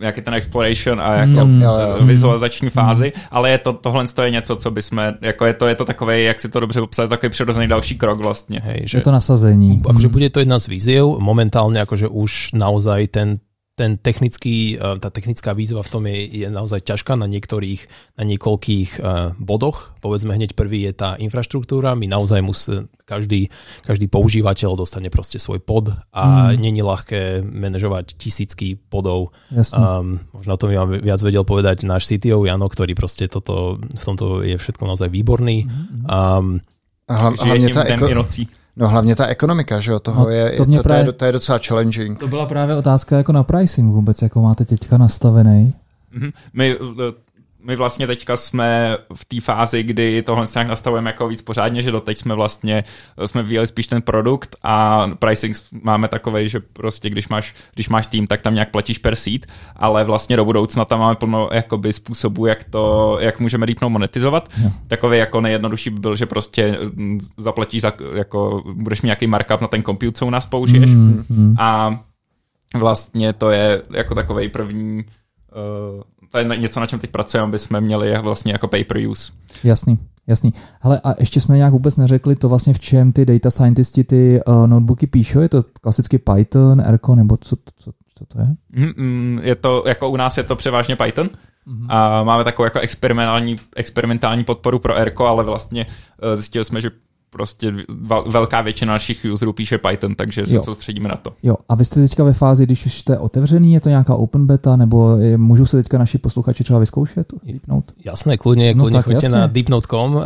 jak 0.00 0.16
je 0.16 0.22
ten 0.22 0.34
exploration 0.34 1.00
a 1.00 1.12
jako 1.12 1.46
mm, 1.46 1.62
uh, 1.62 2.06
vizualizační 2.06 2.66
mm. 2.66 2.70
fázi, 2.70 3.12
ale 3.30 3.50
je 3.50 3.58
to, 3.58 3.72
tohle 3.72 4.04
je 4.24 4.30
něco, 4.30 4.56
co 4.56 4.70
bychom, 4.70 5.12
jako 5.20 5.46
je 5.46 5.54
to, 5.54 5.66
je 5.66 5.74
to 5.74 5.84
takový, 5.84 6.24
jak 6.24 6.40
si 6.40 6.48
to 6.48 6.60
dobře 6.60 6.80
popsat, 6.80 7.08
takový 7.08 7.30
přirozený 7.30 7.68
další 7.68 7.98
krok 7.98 8.18
vlastně. 8.18 8.60
Hej, 8.64 8.82
že, 8.84 8.98
je 8.98 9.02
to 9.02 9.12
nasazení. 9.12 9.82
Akože 9.88 10.08
mm. 10.08 10.12
bude 10.12 10.30
to 10.30 10.40
jedna 10.40 10.58
z 10.58 10.66
víziev, 10.66 11.04
momentálne 11.18 11.80
akože 11.80 12.08
už 12.08 12.54
naozaj 12.54 13.08
ten 13.12 13.42
ten 13.78 13.96
technický, 13.96 14.76
eh, 14.76 14.98
tá 15.00 15.08
technická 15.08 15.56
výzva 15.56 15.80
v 15.80 15.90
tom 15.90 16.02
je, 16.04 16.44
je 16.44 16.48
naozaj 16.52 16.84
ťažká 16.84 17.16
na 17.16 17.24
niektorých, 17.24 18.12
na 18.20 18.24
niekoľkých 18.28 18.90
uh, 19.00 19.32
bodoch. 19.40 19.96
Povedzme 20.04 20.36
hneď 20.36 20.52
prvý 20.52 20.84
je 20.84 20.92
tá 20.92 21.16
infraštruktúra. 21.16 21.96
My 21.96 22.04
naozaj 22.04 22.44
musí, 22.44 22.84
každý, 23.08 23.48
každý 23.88 24.06
používateľ 24.12 24.76
dostane 24.76 25.08
proste 25.08 25.40
svoj 25.40 25.64
pod 25.64 25.96
a 26.12 26.52
mm. 26.52 26.60
není 26.60 26.84
ľahké 26.84 27.40
manažovať 27.40 28.20
tisícky 28.20 28.76
podov. 28.76 29.32
Um, 29.50 30.20
možno 30.36 30.50
o 30.54 30.60
tom 30.60 30.68
vám 30.70 31.00
viac 31.00 31.20
vedel 31.24 31.42
povedať 31.48 31.88
náš 31.88 32.04
CTO 32.06 32.44
Jano, 32.44 32.68
ktorý 32.68 32.92
proste 32.92 33.32
toto, 33.32 33.80
v 33.80 34.02
tomto 34.04 34.44
je 34.44 34.60
všetko 34.60 34.84
naozaj 34.84 35.08
výborný. 35.08 35.64
Um, 36.04 36.60
a 37.10 37.34
hlavne 37.34 37.72
tá 37.72 37.88
eko... 37.88 38.06
No 38.76 38.88
hlavně 38.88 39.16
ta 39.16 39.26
ekonomika, 39.26 39.80
že 39.80 39.92
jo, 39.92 39.98
toho 39.98 40.24
no, 40.24 40.30
je, 40.30 40.50
to, 40.50 40.66
to, 40.66 40.82
právě, 40.82 41.04
to, 41.04 41.08
je, 41.08 41.12
to 41.12 41.24
je 41.24 41.32
docela 41.32 41.58
challenging. 41.66 42.18
To 42.18 42.28
byla 42.28 42.46
právě 42.46 42.76
otázka 42.76 43.16
jako 43.16 43.32
na 43.32 43.42
pricing 43.42 43.92
vůbec, 43.92 44.22
jako 44.22 44.42
máte 44.42 44.64
teďka 44.64 44.98
nastavený. 44.98 45.74
Mm-hmm. 46.18 46.32
My 46.52 46.76
my 47.64 47.76
vlastně 47.76 48.06
teďka 48.06 48.36
jsme 48.36 48.98
v 49.14 49.24
té 49.24 49.40
fázi, 49.40 49.82
kdy 49.82 50.22
tohle 50.22 50.46
nějak 50.54 50.68
nastavujeme 50.68 51.10
jako 51.10 51.28
víc 51.28 51.42
pořádně, 51.42 51.82
že 51.82 51.90
doteď 51.90 52.18
jsme 52.18 52.34
vlastně, 52.34 52.84
jsme 53.26 53.42
vyjeli 53.42 53.66
spíš 53.66 53.86
ten 53.86 54.02
produkt 54.02 54.56
a 54.62 55.06
pricing 55.18 55.56
máme 55.82 56.08
takový, 56.08 56.48
že 56.48 56.60
prostě 56.60 57.10
když 57.10 57.28
máš, 57.28 57.54
když 57.74 57.88
máš 57.88 58.06
tým, 58.06 58.26
tak 58.26 58.42
tam 58.42 58.54
nějak 58.54 58.70
platíš 58.70 58.98
per 58.98 59.16
seat, 59.16 59.40
ale 59.76 60.04
vlastně 60.04 60.36
do 60.36 60.44
budoucna 60.44 60.84
tam 60.84 61.00
máme 61.00 61.14
plno 61.14 61.48
jakoby 61.52 61.92
způsobů, 61.92 62.46
jak 62.46 62.64
to, 62.64 63.16
jak 63.20 63.40
můžeme 63.40 63.66
Deepnote 63.66 63.92
monetizovat. 63.92 64.48
No. 64.64 64.72
Takový 64.88 65.18
jako 65.18 65.40
nejjednodušší 65.40 65.90
by 65.90 66.00
byl, 66.00 66.16
že 66.16 66.26
prostě 66.26 66.78
zaplatíš, 67.36 67.82
za, 67.82 67.92
jako 68.14 68.62
budeš 68.74 69.02
mít 69.02 69.06
nějaký 69.06 69.26
markup 69.26 69.60
na 69.60 69.68
ten 69.68 69.82
compute, 69.82 70.12
co 70.12 70.26
u 70.26 70.30
nás 70.30 70.46
použiješ 70.46 70.90
mm, 70.90 71.24
mm. 71.28 71.54
a 71.58 72.00
vlastně 72.76 73.32
to 73.32 73.50
je 73.50 73.82
jako 73.90 74.14
takový 74.14 74.48
první 74.48 75.04
uh, 75.04 76.02
to 76.30 76.38
je 76.38 76.44
něco, 76.44 76.80
na 76.80 76.86
čem 76.86 76.98
teď 76.98 77.10
pracujeme, 77.10 77.48
aby 77.48 77.58
jsme 77.58 77.80
měli 77.80 78.18
vlastně 78.18 78.52
jako 78.52 78.68
pay 78.68 78.84
per 78.84 78.96
use. 79.08 79.32
Jasný, 79.64 79.98
jasný. 80.26 80.54
Hele, 80.80 81.00
a 81.04 81.14
ještě 81.18 81.40
jsme 81.40 81.56
nějak 81.56 81.72
vůbec 81.72 81.96
neřekli 81.96 82.36
to 82.36 82.48
vlastně 82.48 82.74
v 82.74 82.80
čem 82.80 83.12
ty 83.12 83.24
data 83.24 83.50
scientisti 83.50 84.04
ty 84.04 84.40
uh, 84.46 84.66
notebooky 84.66 85.06
píšou, 85.06 85.40
je 85.40 85.48
to 85.48 85.64
klasicky 85.80 86.18
Python, 86.18 86.80
Erko, 86.80 87.14
nebo 87.14 87.36
co, 87.36 87.56
co, 87.76 87.92
co 88.14 88.26
to 88.26 88.40
je? 88.40 88.46
Mm, 88.70 88.92
mm, 88.96 89.40
je 89.42 89.56
to, 89.56 89.84
jako 89.86 90.10
u 90.10 90.16
nás 90.16 90.36
je 90.36 90.42
to 90.42 90.56
převážně 90.56 90.96
Python, 90.96 91.30
Mm-hmm. 91.66 91.86
A 91.88 92.24
máme 92.24 92.44
takovou 92.44 92.64
jako 92.64 92.80
experimentální, 92.80 93.56
experimentální 93.76 94.44
podporu 94.44 94.78
pro 94.78 94.96
Erko, 94.96 95.26
ale 95.26 95.44
vlastně 95.44 95.86
uh, 95.86 96.34
zjistili 96.34 96.64
jsme, 96.64 96.80
že 96.80 96.90
prostě 97.30 97.72
velká 98.26 98.60
většina 98.60 98.92
našich 98.92 99.26
userů 99.32 99.52
píše 99.52 99.78
Python, 99.78 100.14
takže 100.14 100.46
se 100.46 100.54
jo. 100.54 100.62
soustředíme 100.62 101.08
na 101.08 101.16
to. 101.16 101.32
Jo, 101.42 101.56
a 101.68 101.74
vy 101.74 101.84
jste 101.84 102.00
teďka 102.00 102.24
ve 102.24 102.32
fázi, 102.32 102.66
když 102.66 102.86
už 102.86 102.98
jste 102.98 103.18
otevřený, 103.18 103.72
je 103.72 103.80
to 103.80 103.88
nějaká 103.88 104.14
open 104.14 104.46
beta, 104.46 104.76
nebo 104.76 105.16
je, 105.16 105.38
můžou 105.38 105.66
se 105.66 105.76
teďka 105.76 105.98
naši 105.98 106.18
posluchači 106.18 106.64
třeba 106.64 106.78
vyzkoušet? 106.78 107.32
Deepnote? 107.46 107.94
Jasné, 108.04 108.36
kľudne, 108.36 108.74
no, 108.74 108.84
kľudne 108.84 109.02
choďte 109.02 109.28
na 109.28 109.46
deepnote.com. 109.46 110.10
Um, 110.16 110.22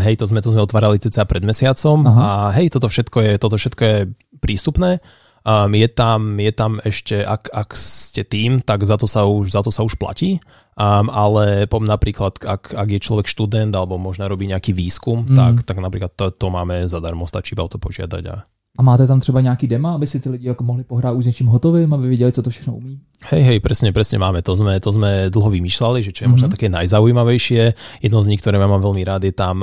hej, 0.00 0.16
to 0.16 0.24
sme, 0.26 0.40
to 0.40 0.50
sme 0.50 0.64
otvárali 0.64 0.96
cca 0.98 1.24
pred 1.28 1.44
mesiacom 1.44 2.06
Aha. 2.08 2.20
a 2.24 2.32
hej, 2.56 2.72
toto 2.72 2.88
všetko 2.88 3.18
je, 3.20 3.32
toto 3.36 3.56
všetko 3.60 3.82
je 3.84 3.96
prístupné. 4.40 5.00
Um, 5.46 5.78
je, 5.78 5.86
tam, 5.86 6.42
je 6.42 6.50
tam 6.50 6.82
ešte, 6.82 7.22
ak, 7.22 7.54
ak 7.54 7.78
ste 7.78 8.26
tým, 8.26 8.58
tak 8.66 8.82
za 8.82 8.98
to 8.98 9.06
sa 9.06 9.22
už, 9.30 9.54
za 9.54 9.62
to 9.62 9.70
sa 9.70 9.86
už 9.86 9.94
platí, 9.94 10.42
um, 10.74 11.06
ale 11.06 11.70
pom, 11.70 11.86
napríklad, 11.86 12.42
ak, 12.42 12.74
ak 12.74 12.88
je 12.90 12.98
človek 12.98 13.30
študent 13.30 13.70
alebo 13.70 13.94
možno 13.94 14.26
robí 14.26 14.50
nejaký 14.50 14.74
výskum, 14.74 15.22
mm. 15.22 15.38
tak, 15.38 15.54
tak 15.62 15.78
napríklad 15.78 16.10
to, 16.18 16.34
to 16.34 16.50
máme 16.50 16.90
zadarmo, 16.90 17.30
stačí 17.30 17.54
iba 17.54 17.62
o 17.62 17.70
to 17.70 17.78
požiadať. 17.78 18.24
A... 18.26 18.36
a 18.78 18.80
máte 18.82 19.06
tam 19.06 19.20
třeba 19.20 19.40
nějaký 19.40 19.66
dema, 19.66 19.94
aby 19.94 20.06
si 20.06 20.20
ty 20.20 20.30
lidi 20.30 20.48
jako 20.48 20.64
mohli 20.64 20.84
pohrát 20.84 21.14
už 21.14 21.24
s 21.24 21.26
něčím 21.26 21.46
hotovým, 21.46 21.94
aby 21.94 22.08
viděli, 22.08 22.32
co 22.32 22.42
to 22.42 22.50
všechno 22.50 22.74
umí? 22.74 22.98
Hej, 23.30 23.42
hej, 23.42 23.58
presne, 23.62 23.94
presne 23.94 24.18
máme. 24.18 24.42
To 24.42 24.52
sme, 24.52 24.76
to 24.76 24.92
sme 24.92 25.32
dlho 25.32 25.48
vymýšľali, 25.48 26.04
že 26.04 26.12
čo 26.12 26.26
je 26.26 26.28
mm-hmm. 26.28 26.34
možno 26.36 26.48
také 26.52 26.68
najzaujímavejšie. 26.68 27.62
Jedno 28.02 28.18
z 28.20 28.28
nich, 28.28 28.42
ktoré 28.42 28.60
mám 28.60 28.82
veľmi 28.82 29.02
rád, 29.06 29.24
je 29.24 29.32
tam, 29.32 29.62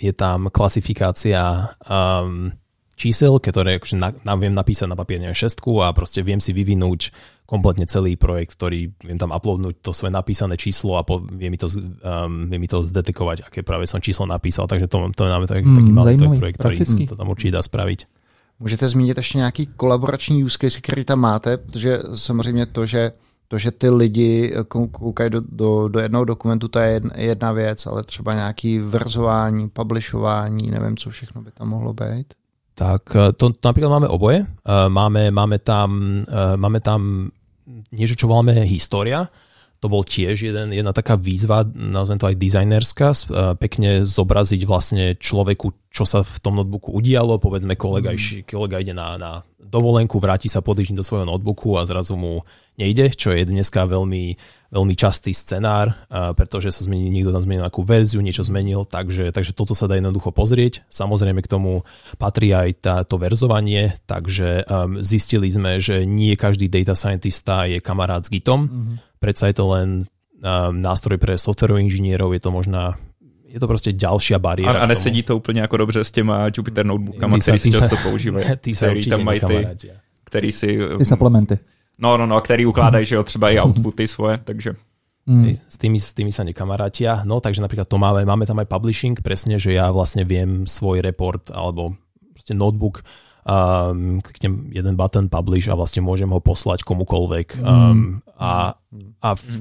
je 0.00 0.12
tam 0.16 0.48
klasifikácia 0.48 1.76
um, 1.84 2.54
čísel, 2.96 3.36
ktoré 3.36 3.76
akože 3.76 3.96
na, 4.00 4.10
na, 4.24 4.32
viem 4.40 4.56
napísať 4.56 4.88
na 4.88 4.96
papier 4.96 5.20
neviem, 5.20 5.36
šestku 5.36 5.84
a 5.84 5.92
proste 5.92 6.24
viem 6.24 6.40
si 6.40 6.56
vyvinúť 6.56 7.12
kompletne 7.44 7.84
celý 7.86 8.16
projekt, 8.16 8.56
ktorý 8.56 8.90
viem 9.04 9.20
tam 9.20 9.30
uploadnúť 9.30 9.84
to 9.84 9.92
svoje 9.92 10.16
napísané 10.16 10.56
číslo 10.56 10.98
a 10.98 11.04
po, 11.04 11.20
vie, 11.20 11.52
mi 11.52 11.60
to, 11.60 11.68
um, 11.68 12.48
vie 12.48 12.58
mi 12.58 12.66
to 12.66 12.82
zdetekovať, 12.82 13.46
aké 13.46 13.60
práve 13.62 13.86
som 13.86 14.00
číslo 14.00 14.26
napísal, 14.26 14.66
takže 14.66 14.88
to, 14.88 15.12
to 15.12 15.22
máme 15.28 15.46
tak, 15.46 15.62
mm, 15.62 15.76
taký 15.76 15.92
malý 15.92 16.14
projekt, 16.18 16.58
ktorý 16.58 16.76
to 17.06 17.14
tam 17.14 17.28
určite 17.30 17.54
dá 17.54 17.62
spraviť. 17.62 18.08
Můžete 18.60 18.88
zmínit 18.88 19.16
ještě 19.16 19.38
nějaký 19.38 19.66
kolaborační 19.66 20.44
use 20.44 20.58
case, 20.60 20.80
který 20.80 21.04
tam 21.04 21.20
máte, 21.20 21.56
protože 21.56 22.00
samozřejmě 22.14 22.66
to, 22.66 22.86
že 22.86 23.12
to, 23.48 23.58
že 23.58 23.70
ty 23.70 23.90
lidi 23.90 24.52
koukají 24.68 25.30
do, 25.30 25.40
do, 25.40 25.88
do 25.88 26.00
jednoho 26.00 26.24
dokumentu, 26.24 26.68
to 26.68 26.78
je 26.78 27.00
jedna 27.16 27.52
věc, 27.52 27.86
ale 27.86 28.02
třeba 28.02 28.34
nějaký 28.34 28.78
verzování, 28.78 29.68
publishování, 29.68 30.70
nevím, 30.70 30.96
co 30.96 31.10
všechno 31.10 31.42
by 31.42 31.50
tam 31.50 31.68
mohlo 31.68 31.92
být. 31.92 32.34
Tak 32.76 33.02
e, 33.16 33.32
to, 33.32 33.56
to 33.56 33.64
napríklad 33.64 33.92
máme 33.96 34.08
oboje. 34.12 34.44
E, 34.44 34.46
máme, 34.92 35.32
máme, 35.32 35.56
tam, 35.64 36.20
e, 36.28 36.56
máme 36.60 36.84
tam 36.84 37.32
niečo, 37.88 38.14
čo 38.14 38.28
voláme 38.28 38.68
história. 38.68 39.32
To 39.80 39.88
bol 39.88 40.04
tiež 40.04 40.52
jeden, 40.52 40.72
jedna 40.72 40.92
taká 40.92 41.16
výzva, 41.16 41.64
nazvem 41.68 42.16
to 42.16 42.28
aj 42.32 42.40
dizajnerská, 42.40 43.12
pekne 43.60 44.08
zobraziť 44.08 44.64
vlastne 44.64 45.20
človeku, 45.20 45.85
čo 45.96 46.04
sa 46.04 46.20
v 46.20 46.36
tom 46.44 46.60
notebooku 46.60 46.92
udialo. 46.92 47.40
Povedzme, 47.40 47.72
kolega, 47.80 48.12
mm. 48.12 48.44
kolega 48.44 48.84
ide 48.84 48.92
na, 48.92 49.16
na 49.16 49.30
dovolenku, 49.56 50.20
vráti 50.20 50.52
sa 50.52 50.60
po 50.60 50.76
týždni 50.76 51.00
do 51.00 51.06
svojho 51.06 51.24
notebooku 51.24 51.80
a 51.80 51.88
zrazu 51.88 52.20
mu 52.20 52.44
nejde, 52.76 53.16
čo 53.16 53.32
je 53.32 53.48
dneska 53.48 53.88
veľmi 53.88 54.36
veľmi 54.66 54.94
častý 54.98 55.30
scenár, 55.30 55.94
pretože 56.10 56.74
sa 56.74 56.82
zmení, 56.82 57.06
niekto 57.08 57.30
tam 57.30 57.40
zmenil 57.40 57.64
nejakú 57.64 57.86
verziu, 57.86 58.18
niečo 58.18 58.42
zmenil, 58.42 58.82
takže, 58.82 59.30
takže 59.30 59.54
toto 59.54 59.78
sa 59.78 59.86
dá 59.86 59.94
jednoducho 59.94 60.34
pozrieť. 60.34 60.82
Samozrejme 60.90 61.38
k 61.40 61.48
tomu 61.48 61.86
patrí 62.18 62.50
aj 62.50 62.70
tá, 62.82 62.94
to 63.06 63.16
verzovanie, 63.16 63.94
takže 64.10 64.66
um, 64.66 64.98
zistili 65.00 65.48
sme, 65.48 65.78
že 65.78 66.02
nie 66.02 66.34
každý 66.34 66.66
data 66.66 66.98
scientista 66.98 67.70
je 67.70 67.78
kamarát 67.78 68.26
s 68.26 68.28
Gitom, 68.28 68.66
mm-hmm. 68.66 68.96
predsa 69.22 69.48
je 69.48 69.56
to 69.56 69.64
len 69.70 69.88
um, 70.42 70.74
nástroj 70.82 71.16
pre 71.22 71.38
softwarových 71.38 71.86
inžinierov, 71.86 72.34
je 72.34 72.42
to 72.42 72.50
možná 72.50 72.98
je 73.56 73.60
to 73.60 73.68
prostě 73.68 73.92
ďalšia 73.92 74.38
bariéra. 74.38 74.80
A, 74.80 74.82
a 74.82 74.86
nesedí 74.86 75.22
to 75.22 75.36
úplně 75.36 75.60
jako 75.60 75.76
dobře 75.76 76.04
s 76.04 76.10
těma 76.10 76.46
Jupyter 76.52 76.86
notebookama, 76.86 77.38
který 77.38 77.58
si 77.58 77.72
často 77.72 77.96
používají. 78.02 78.46
Ty 78.60 78.74
se 78.74 78.94
tam 79.10 79.24
mají 79.24 79.40
ty, 79.40 79.68
který 80.24 80.52
si... 80.52 80.78
Ty 80.98 81.04
supplementy. 81.04 81.58
No, 81.98 82.16
no, 82.16 82.26
no, 82.26 82.40
který 82.40 82.66
ukládají, 82.66 83.06
že 83.06 83.14
jo, 83.14 83.22
třeba 83.22 83.50
i 83.50 83.60
outputy 83.64 84.06
svoje, 84.06 84.38
takže... 84.44 84.72
Mm. 85.26 85.58
S, 85.68 85.74
tými, 85.74 85.98
s 85.98 86.14
tými 86.14 86.30
sa 86.30 86.46
nekamarátia. 86.46 87.26
No, 87.26 87.42
takže 87.42 87.58
napríklad 87.58 87.90
to 87.90 87.98
máme, 87.98 88.22
máme 88.22 88.46
tam 88.46 88.62
aj 88.62 88.70
publishing, 88.70 89.18
presne, 89.18 89.58
že 89.58 89.74
ja 89.74 89.90
vlastne 89.90 90.22
viem 90.22 90.70
svoj 90.70 91.02
report 91.02 91.50
alebo 91.50 91.98
proste 92.30 92.54
notebook 92.54 93.02
um, 93.42 94.22
kliknem 94.22 94.70
jeden 94.70 94.94
button 94.94 95.26
publish 95.26 95.66
a 95.66 95.74
vlastne 95.74 96.06
môžem 96.06 96.30
ho 96.30 96.38
poslať 96.38 96.86
komukolvek. 96.86 97.58
Um, 97.58 98.22
a, 98.38 98.78
a 99.18 99.30
v, 99.34 99.42
v 99.42 99.54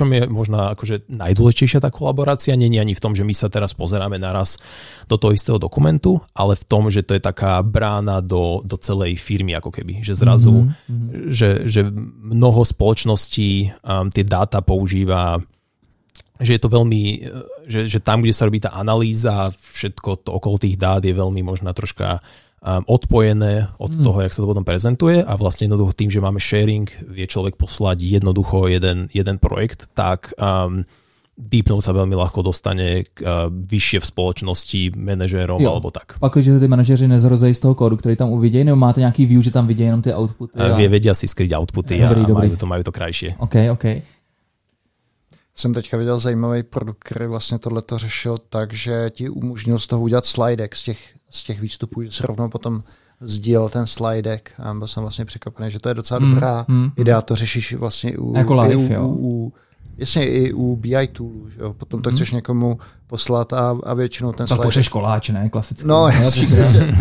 čom 0.00 0.08
je 0.16 0.24
možná 0.24 0.72
akože 0.72 1.04
najdôležitejšia 1.12 1.84
tá 1.84 1.92
kolaborácia, 1.92 2.56
je 2.56 2.80
ani 2.80 2.96
v 2.96 3.02
tom, 3.04 3.12
že 3.12 3.20
my 3.20 3.36
sa 3.36 3.52
teraz 3.52 3.76
pozeráme 3.76 4.16
naraz 4.16 4.56
do 5.04 5.20
toho 5.20 5.36
istého 5.36 5.60
dokumentu, 5.60 6.24
ale 6.32 6.56
v 6.56 6.64
tom, 6.64 6.88
že 6.88 7.04
to 7.04 7.12
je 7.12 7.22
taká 7.22 7.60
brána 7.60 8.24
do, 8.24 8.64
do 8.64 8.80
celej 8.80 9.20
firmy 9.20 9.52
ako 9.52 9.68
keby. 9.68 10.00
Že 10.00 10.14
zrazu, 10.16 10.54
mm-hmm. 10.72 11.28
že, 11.28 11.68
že 11.68 11.84
mnoho 12.24 12.64
spoločností 12.64 13.76
um, 13.84 14.08
tie 14.08 14.24
dáta 14.24 14.64
používa 14.64 15.36
že 16.40 16.56
je 16.56 16.60
to 16.64 16.72
veľmi, 16.72 17.02
že, 17.68 17.84
že 17.84 18.00
tam, 18.00 18.24
kde 18.24 18.32
sa 18.32 18.48
robí 18.48 18.64
tá 18.64 18.72
analýza, 18.72 19.52
všetko 19.52 20.24
to 20.24 20.32
okolo 20.32 20.56
tých 20.56 20.80
dát 20.80 21.04
je 21.04 21.12
veľmi 21.12 21.44
možná 21.44 21.76
troška 21.76 22.24
odpojené 22.64 23.72
od 23.80 23.92
hmm. 23.96 24.04
toho, 24.04 24.18
jak 24.20 24.32
sa 24.36 24.44
to 24.44 24.50
potom 24.52 24.68
prezentuje 24.68 25.24
a 25.24 25.32
vlastne 25.40 25.64
jednoducho 25.64 25.96
tým, 25.96 26.12
že 26.12 26.20
máme 26.20 26.36
sharing, 26.36 26.92
vie 27.08 27.24
človek 27.24 27.56
poslať 27.56 28.04
jednoducho 28.04 28.68
jeden, 28.68 29.08
jeden 29.16 29.40
projekt, 29.40 29.88
tak 29.96 30.36
um, 30.36 30.84
Deepnote 31.40 31.80
sa 31.80 31.96
veľmi 31.96 32.12
ľahko 32.12 32.44
dostane 32.44 33.08
k, 33.08 33.24
uh, 33.24 33.48
vyššie 33.48 34.04
v 34.04 34.06
spoločnosti 34.12 34.80
manažérom 34.92 35.56
jo. 35.56 35.72
alebo 35.72 35.88
tak. 35.88 36.20
Pak, 36.20 36.36
že 36.36 36.60
ty 36.60 36.68
manažeři 36.68 37.08
nezrozejí 37.08 37.56
z 37.56 37.60
toho 37.64 37.74
kódu, 37.74 37.96
který 37.96 38.16
tam 38.16 38.28
uvidějí, 38.28 38.64
nebo 38.64 38.76
máte 38.76 39.00
nějaký 39.00 39.26
view, 39.26 39.40
že 39.40 39.50
tam 39.50 39.66
vidějí 39.66 39.88
jenom 39.88 40.02
ty 40.02 40.12
outputy? 40.12 40.58
A... 40.60 40.76
Vie, 40.76 40.88
vedia 40.88 41.16
si 41.16 41.24
skryť 41.24 41.56
outputy 41.56 41.96
dobrý, 41.96 42.20
a 42.20 42.28
dobrý. 42.28 42.52
majú 42.52 42.56
to, 42.60 42.66
majú 42.68 42.82
to 42.84 42.92
krajšie. 42.92 43.40
OK, 43.40 43.56
OK. 43.72 43.84
Jsem 45.54 45.74
teďka 45.74 45.96
viděl 45.96 46.18
zajímavý 46.18 46.62
produkt, 46.62 46.98
který 47.04 47.26
vlastně 47.26 47.58
tohleto 47.58 47.98
řešil 47.98 48.38
tak, 48.48 48.72
že 48.72 49.10
ti 49.10 49.28
umožnil 49.28 49.78
z 49.78 49.86
toho 49.86 50.02
udělat 50.02 50.24
slidek 50.24 50.76
z 50.76 50.82
těch 50.82 51.20
z 51.30 51.44
těch 51.44 51.60
výstupů, 51.60 52.02
že 52.02 52.10
se 52.10 52.26
rovnou 52.26 52.48
potom 52.48 52.82
sdílel 53.20 53.68
ten 53.68 53.86
slidek 53.86 54.52
a 54.58 54.74
byl 54.74 54.88
jsem 54.88 55.00
vlastně 55.00 55.24
překvapený, 55.24 55.70
že 55.70 55.78
to 55.78 55.88
je 55.88 55.94
docela 55.94 56.20
mm, 56.20 56.30
dobrá 56.30 56.64
mm, 56.68 56.90
idea, 56.96 57.22
to 57.22 57.36
řešíš 57.36 57.74
vlastně 57.74 58.18
u, 58.18 58.36
jako 58.36 58.62
live, 58.62 58.76
u, 58.76 58.92
jo. 58.92 59.08
u, 59.08 59.52
jasně 59.96 60.26
i 60.26 60.52
u 60.52 60.76
BI 60.76 61.06
toolů, 61.06 61.48
že 61.50 61.60
jo? 61.60 61.74
potom 61.74 62.02
to 62.02 62.10
mm. 62.10 62.16
chceš 62.16 62.30
někomu 62.30 62.78
poslat 63.06 63.52
a, 63.52 63.78
a 63.82 63.94
většinou 63.94 64.32
ten 64.32 64.46
slidek... 64.46 64.62
pošleš 64.62 64.88
koláč, 64.88 65.28
ne? 65.28 65.48
Klasicky. 65.48 65.86
No, 65.86 66.08
jasně, 66.08 66.46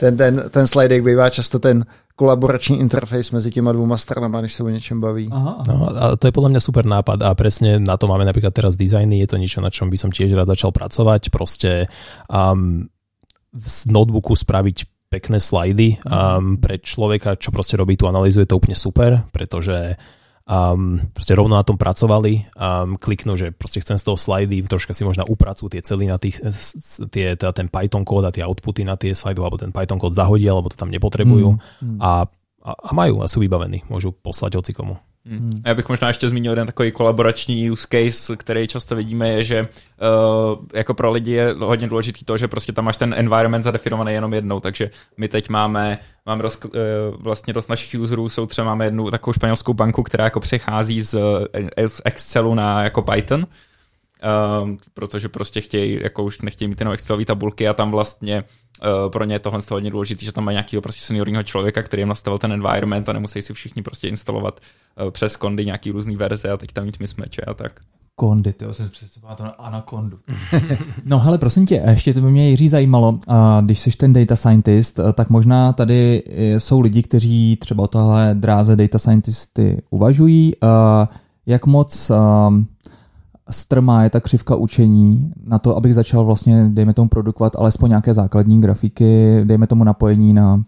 ten, 0.00 0.16
ten, 0.16 0.44
ten 0.50 0.66
slidek 0.66 1.04
bývá 1.04 1.30
často 1.30 1.58
ten 1.58 1.84
kolaborační 2.16 2.80
interface 2.80 3.34
mezi 3.34 3.50
těma 3.50 3.72
dvouma 3.72 3.96
stranama, 3.96 4.40
když 4.40 4.52
se 4.52 4.62
o 4.62 4.68
něčem 4.68 5.00
baví. 5.00 5.28
Aha. 5.32 5.62
No, 5.66 5.90
a 5.96 6.16
to 6.16 6.26
je 6.30 6.32
podľa 6.32 6.50
mňa 6.54 6.60
super 6.62 6.86
nápad 6.86 7.18
a 7.26 7.34
presne 7.34 7.82
na 7.82 7.98
to 7.98 8.06
máme 8.06 8.22
napríklad 8.22 8.54
teraz 8.54 8.78
dizajny, 8.78 9.18
je 9.18 9.28
to 9.28 9.36
niečo, 9.36 9.58
na 9.58 9.70
čom 9.70 9.90
by 9.90 9.98
som 9.98 10.14
tiež 10.14 10.30
rád 10.30 10.54
začal 10.54 10.70
pracovať, 10.70 11.34
proste 11.34 11.90
um, 12.30 12.86
z 13.66 13.76
notebooku 13.90 14.38
spraviť 14.38 15.10
pekné 15.10 15.38
slajdy 15.42 16.02
um, 16.06 16.58
pre 16.58 16.78
človeka, 16.78 17.38
čo 17.38 17.50
proste 17.50 17.74
robí 17.74 17.98
tú 17.98 18.06
analýzu, 18.06 18.42
je 18.42 18.50
to 18.50 18.58
úplne 18.58 18.78
super, 18.78 19.26
pretože 19.30 19.98
um, 20.44 21.00
proste 21.12 21.32
rovno 21.32 21.56
na 21.56 21.64
tom 21.64 21.80
pracovali, 21.80 22.52
um, 22.56 22.96
kliknú, 23.00 23.36
že 23.36 23.52
proste 23.52 23.80
chcem 23.80 23.96
z 23.96 24.04
toho 24.04 24.16
slajdy, 24.20 24.64
troška 24.68 24.92
si 24.92 25.04
možno 25.04 25.24
upracujú 25.24 25.72
tie 25.72 25.80
celý 25.80 26.08
na 26.08 26.20
tých, 26.20 26.40
tie, 27.08 27.36
teda 27.36 27.52
ten 27.52 27.68
Python 27.72 28.04
kód 28.04 28.28
a 28.28 28.34
tie 28.34 28.44
outputy 28.44 28.84
na 28.84 28.96
tie 29.00 29.16
slajdy, 29.16 29.40
alebo 29.40 29.60
ten 29.60 29.72
Python 29.72 30.00
kód 30.00 30.12
zahodia, 30.12 30.52
alebo 30.52 30.68
to 30.68 30.76
tam 30.76 30.92
nepotrebujú 30.92 31.56
mm, 31.56 31.60
mm. 31.80 31.98
A, 32.00 32.28
a, 32.64 32.70
a 32.70 32.90
majú 32.92 33.24
a 33.24 33.28
sú 33.28 33.40
vybavení, 33.40 33.88
môžu 33.88 34.12
poslať 34.12 34.60
hocikomu. 34.60 35.00
Hmm. 35.26 35.62
Já 35.66 35.74
bych 35.74 35.88
možná 35.88 36.08
ještě 36.08 36.28
zmínil 36.28 36.52
jeden 36.52 36.66
takový 36.66 36.92
kolaborační 36.92 37.70
use 37.70 37.86
case, 37.90 38.36
který 38.36 38.66
často 38.66 38.96
vidíme, 38.96 39.28
je, 39.28 39.44
že 39.44 39.60
uh, 39.60 40.58
jako 40.74 40.94
pro 40.94 41.10
lidi 41.10 41.30
je 41.30 41.54
hodně 41.58 41.88
důležitý 41.88 42.24
to, 42.24 42.36
že 42.36 42.48
prostě 42.48 42.72
tam 42.72 42.84
máš 42.84 42.96
ten 42.96 43.14
environment 43.18 43.64
zadefinovaný 43.64 44.12
jenom 44.12 44.34
jednou, 44.34 44.60
takže 44.60 44.90
my 45.16 45.28
teď 45.28 45.48
máme, 45.48 45.98
máme 46.26 46.42
roz, 46.42 46.64
uh, 46.64 46.70
vlastně 47.18 47.52
dost 47.52 47.68
našich 47.68 48.00
userů, 48.00 48.28
jsou 48.28 48.46
třeba 48.46 48.66
máme 48.66 48.84
jednu 48.84 49.10
takovou 49.10 49.32
španělskou 49.32 49.74
banku, 49.74 50.02
která 50.02 50.24
jako 50.24 50.40
přechází 50.40 51.00
z, 51.00 51.18
z 51.86 52.00
Excelu 52.04 52.54
na 52.54 52.82
jako 52.82 53.02
Python, 53.02 53.46
um, 54.62 54.78
protože 54.94 55.28
prostě 55.28 55.60
chtějí, 55.60 55.98
jako 56.02 56.24
už 56.24 56.40
nechtějí 56.40 56.68
mít 56.68 56.80
jenom 56.80 56.94
Excelové 56.94 57.24
tabulky 57.24 57.68
a 57.68 57.74
tam 57.74 57.90
vlastně 57.90 58.44
uh, 58.44 59.10
pro 59.10 59.24
ně 59.24 59.34
je 59.34 59.38
tohle 59.38 59.60
hodně 59.70 59.90
důležité, 59.90 60.24
že 60.24 60.32
tam 60.32 60.44
mají 60.44 60.54
nějakého 60.54 60.82
prostě 60.82 61.02
seniorního 61.02 61.42
člověka, 61.42 61.82
který 61.82 62.00
jim 62.00 62.08
nastavil 62.08 62.38
ten 62.38 62.52
environment 62.52 63.08
a 63.08 63.12
nemusí 63.12 63.42
si 63.42 63.54
všichni 63.54 63.82
prostě 63.82 64.08
instalovat 64.08 64.60
uh, 65.04 65.10
přes 65.10 65.36
kondy 65.36 65.66
nějaký 65.66 65.90
různý 65.90 66.16
verze 66.16 66.50
a 66.50 66.56
teď 66.56 66.72
tam 66.72 66.84
mít 66.84 67.00
mismeče 67.00 67.42
a 67.42 67.54
tak. 67.54 67.80
Kondy, 68.16 68.52
ty 68.52 68.64
jsem 68.72 68.88
představoval 68.88 69.36
to 69.36 69.42
na 69.44 69.50
Anacondu. 69.50 70.18
no 71.04 71.18
hele, 71.18 71.38
prosím 71.38 71.66
tě, 71.66 71.82
ještě 71.90 72.14
to 72.14 72.20
by 72.20 72.30
mě 72.30 72.50
Jiří 72.50 72.68
zajímalo, 72.68 73.18
a 73.28 73.60
když 73.60 73.80
jsi 73.80 73.90
ten 73.90 74.12
data 74.12 74.36
scientist, 74.36 75.00
tak 75.14 75.30
možná 75.30 75.72
tady 75.72 76.22
jsou 76.58 76.80
lidi, 76.80 77.02
kteří 77.02 77.56
třeba 77.56 77.84
o 77.84 77.86
tohle 77.86 78.34
dráze 78.34 78.76
data 78.76 78.98
scientisty 78.98 79.82
uvažují. 79.90 80.52
Jak 81.46 81.66
moc 81.66 82.10
strmá 83.50 84.04
je 84.04 84.10
ta 84.10 84.20
křivka 84.20 84.56
učení 84.56 85.32
na 85.44 85.58
to, 85.58 85.76
abych 85.76 85.94
začal 85.94 86.24
vlastně, 86.24 86.66
dejme 86.68 86.94
tomu, 86.94 87.08
produkovat 87.08 87.56
alespoň 87.56 87.88
nějaké 87.88 88.14
základní 88.14 88.60
grafiky, 88.60 89.40
dejme 89.44 89.66
tomu 89.66 89.84
napojení 89.84 90.34
na 90.34 90.62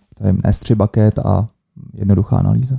S3 0.45 0.75
bucket 0.75 1.19
a 1.19 1.49
jednoduchá 1.95 2.39
analýza? 2.39 2.79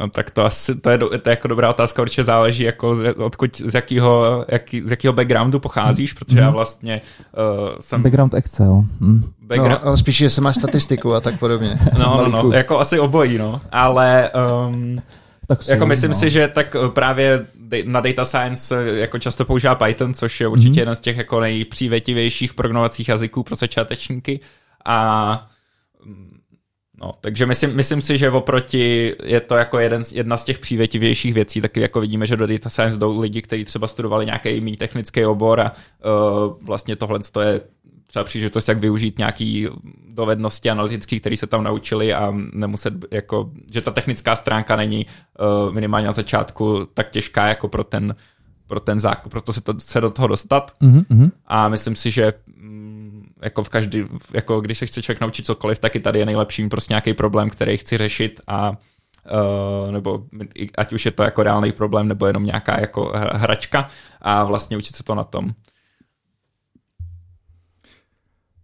No, 0.00 0.08
tak 0.08 0.30
to 0.30 0.44
asi, 0.44 0.74
to 0.74 0.90
je, 0.90 0.98
to 0.98 1.14
je 1.14 1.20
jako 1.26 1.48
dobrá 1.48 1.70
otázka, 1.70 2.02
určitě 2.02 2.24
záleží 2.24 2.62
jako 2.62 2.96
z, 2.96 3.14
odkud, 3.16 3.56
z 3.56 3.74
jakého, 3.74 4.44
jaký, 4.48 4.82
z 4.84 4.90
jakého 4.90 5.12
backgroundu 5.12 5.60
pocházíš, 5.60 6.12
hmm. 6.12 6.18
protože 6.18 6.38
já 6.38 6.44
hmm. 6.44 6.54
vlastně 6.54 7.00
uh, 7.36 7.68
jsem... 7.80 8.02
Background 8.02 8.34
Excel. 8.34 8.84
Hmm. 9.00 9.24
Background... 9.42 9.82
No, 9.82 9.86
ale 9.86 9.96
spíš, 9.96 10.16
že 10.16 10.30
se 10.30 10.40
máš 10.40 10.56
statistiku 10.56 11.14
a 11.14 11.20
tak 11.20 11.38
podobně. 11.38 11.78
No, 11.98 12.28
no, 12.28 12.42
no, 12.42 12.52
jako 12.52 12.78
asi 12.78 12.98
obojí, 12.98 13.38
no, 13.38 13.60
ale... 13.70 14.30
Um, 14.68 14.98
tak 15.46 15.62
jsou, 15.62 15.72
jako 15.72 15.86
myslím 15.86 16.10
no. 16.10 16.14
si, 16.14 16.30
že 16.30 16.48
tak 16.48 16.76
eh, 16.76 16.88
právě 16.88 17.46
na 17.84 18.00
data 18.00 18.24
science 18.24 18.90
eh, 18.90 18.98
jako 18.98 19.18
často 19.18 19.44
používá 19.44 19.74
Python, 19.74 20.14
což 20.14 20.40
je 20.40 20.48
určitě 20.48 20.70
mm-hmm. 20.70 20.78
jeden 20.78 20.94
z 20.94 21.00
těch 21.00 21.16
jako 21.16 21.40
nejpřívětivějších 21.40 22.54
programovacích 22.54 23.08
jazyků 23.08 23.42
pro 23.42 23.56
začátečníky 23.56 24.40
a 24.84 25.48
mm, 26.04 26.34
No, 27.00 27.12
takže 27.20 27.46
myslím, 27.46 27.76
myslím 27.76 28.00
si, 28.00 28.18
že 28.18 28.30
oproti 28.30 29.14
je 29.24 29.40
to 29.40 29.54
jako 29.54 29.78
jeden, 29.78 30.02
jedna 30.12 30.36
z 30.36 30.44
těch 30.44 30.58
přívětivějších 30.58 31.34
věcí, 31.34 31.60
taky 31.60 31.80
jako 31.80 32.00
vidíme, 32.00 32.26
že 32.26 32.36
do 32.36 32.46
data 32.46 32.68
science 32.68 32.98
jdou 32.98 33.20
lidi, 33.20 33.42
kteří 33.42 33.64
třeba 33.64 33.86
studovali 33.88 34.26
nějaký 34.26 34.54
jiný 34.54 34.76
technický 34.76 35.24
obor 35.24 35.60
a 35.60 35.72
uh, 35.72 36.66
vlastně 36.66 36.96
tohle 36.96 37.20
je 37.42 37.60
třeba 38.14 38.24
příležitost, 38.24 38.68
jak 38.68 38.78
využít 38.78 39.18
nějaký 39.18 39.68
dovednosti 40.08 40.70
analytické, 40.70 41.20
které 41.20 41.36
se 41.36 41.46
tam 41.46 41.64
naučili 41.64 42.14
a 42.14 42.34
nemuset, 42.52 42.94
jako, 43.10 43.50
že 43.72 43.80
ta 43.80 43.90
technická 43.90 44.36
stránka 44.36 44.76
není 44.76 45.06
uh, 45.06 45.74
minimálně 45.74 46.06
na 46.06 46.12
začátku 46.12 46.86
tak 46.94 47.10
těžká 47.10 47.46
jako 47.46 47.68
pro 47.68 47.84
ten, 47.84 48.14
pro 48.66 48.80
ten 48.80 49.00
zákon, 49.00 49.30
proto 49.30 49.52
se, 49.52 49.60
to, 49.60 49.74
se 49.78 50.00
do 50.00 50.10
toho 50.10 50.28
dostat. 50.28 50.72
Mm-hmm. 50.82 51.30
A 51.46 51.68
myslím 51.68 51.96
si, 51.96 52.10
že 52.10 52.32
mm, 52.56 53.32
jako 53.42 53.64
v 53.64 53.68
každý, 53.68 54.04
jako 54.32 54.60
když 54.60 54.78
se 54.78 54.86
chce 54.86 55.02
člověk 55.02 55.20
naučit 55.20 55.46
cokoliv, 55.46 55.78
tak 55.78 55.96
i 55.96 56.00
tady 56.00 56.18
je 56.18 56.26
nejlepší 56.26 56.68
prostě 56.68 56.92
nějaký 56.92 57.14
problém, 57.14 57.50
který 57.50 57.76
chci 57.76 57.98
řešit 57.98 58.40
a 58.46 58.72
Uh, 59.86 59.92
nebo 59.92 60.24
ať 60.78 60.92
už 60.92 61.06
je 61.06 61.12
to 61.12 61.22
jako 61.22 61.42
reálný 61.42 61.72
problém, 61.72 62.08
nebo 62.08 62.26
jenom 62.26 62.44
nějaká 62.44 62.80
jako 62.80 63.12
hračka 63.32 63.86
a 64.20 64.44
vlastně 64.44 64.76
učit 64.76 64.96
se 64.96 65.04
to 65.04 65.14
na 65.14 65.24
tom. 65.24 65.50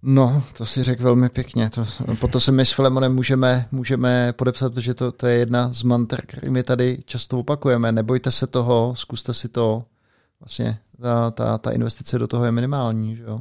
No, 0.02 0.42
to 0.56 0.66
si 0.66 0.82
řekl 0.82 1.04
velmi 1.04 1.28
pěkně. 1.28 1.70
To, 1.70 1.84
po 2.20 2.28
to 2.28 2.40
se 2.40 2.52
my 2.52 2.66
s 2.66 2.72
Filemonem 2.72 3.14
můžeme, 3.14 3.66
můžeme 3.72 4.32
podepsat, 4.32 4.74
protože 4.74 4.94
to, 4.94 5.12
to 5.12 5.26
je 5.26 5.38
jedna 5.38 5.72
z 5.72 5.82
mantr, 5.82 6.20
který 6.26 6.50
my 6.50 6.62
tady 6.62 6.98
často 7.06 7.38
opakujeme. 7.38 7.92
Nebojte 7.92 8.30
se 8.30 8.46
toho, 8.46 8.94
zkuste 8.96 9.34
si 9.34 9.48
to. 9.48 9.84
Vlastně 10.40 10.78
ta, 11.02 11.30
ta, 11.30 11.58
ta 11.58 11.70
investice 11.70 12.18
do 12.18 12.26
toho 12.26 12.44
je 12.44 12.52
minimální, 12.52 13.16
že 13.16 13.22
jo? 13.22 13.40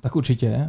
Tak 0.00 0.16
určitě. 0.16 0.68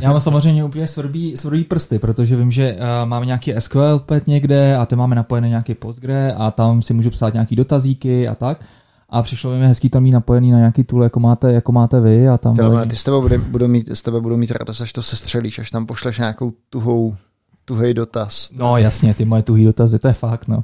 Já 0.00 0.10
mám 0.10 0.20
samozřejmě 0.20 0.64
úplně 0.64 0.88
svrbí, 0.88 1.36
svrbí 1.36 1.64
prsty, 1.64 1.98
protože 1.98 2.36
vím, 2.36 2.52
že 2.52 2.78
máme 3.04 3.26
nějaký 3.26 3.54
SQL 3.58 3.98
pad 3.98 4.26
někde 4.26 4.76
a 4.76 4.86
ty 4.86 4.96
máme 4.96 5.16
napojený 5.16 5.48
nějaký 5.48 5.74
Postgre 5.74 6.32
a 6.32 6.50
tam 6.50 6.82
si 6.82 6.94
můžu 6.94 7.10
psát 7.10 7.32
nějaký 7.32 7.56
dotazíky 7.56 8.28
a 8.28 8.34
tak 8.34 8.64
a 9.10 9.22
přišlo 9.22 9.50
mi 9.50 9.66
hezký 9.66 9.88
tam 9.88 10.02
mít 10.02 10.12
napojený 10.12 10.50
na 10.50 10.58
nějaký 10.58 10.84
tool, 10.84 11.02
jako 11.02 11.20
máte, 11.20 11.52
jako 11.52 11.72
máte 11.72 12.00
vy 12.00 12.28
a 12.28 12.38
tam... 12.38 12.56
Filme, 12.56 12.86
ty 12.86 12.96
s 12.96 13.04
tebe 13.04 13.20
budou, 13.20 13.38
budou 13.38 13.68
mít, 13.68 13.88
s 13.90 14.02
tebe 14.02 14.20
budou 14.20 14.36
mít 14.36 14.50
radost, 14.50 14.80
až 14.80 14.92
to 14.92 15.02
sestřelíš, 15.02 15.58
až 15.58 15.70
tam 15.70 15.86
pošleš 15.86 16.18
nějakou 16.18 16.52
tuhou, 16.70 17.16
tuhej 17.64 17.94
dotaz. 17.94 18.52
No 18.56 18.76
jasně, 18.76 19.14
ty 19.14 19.24
moje 19.24 19.42
tuhý 19.42 19.64
dotazy, 19.64 19.98
to 19.98 20.08
je 20.08 20.14
fakt, 20.14 20.48
no. 20.48 20.56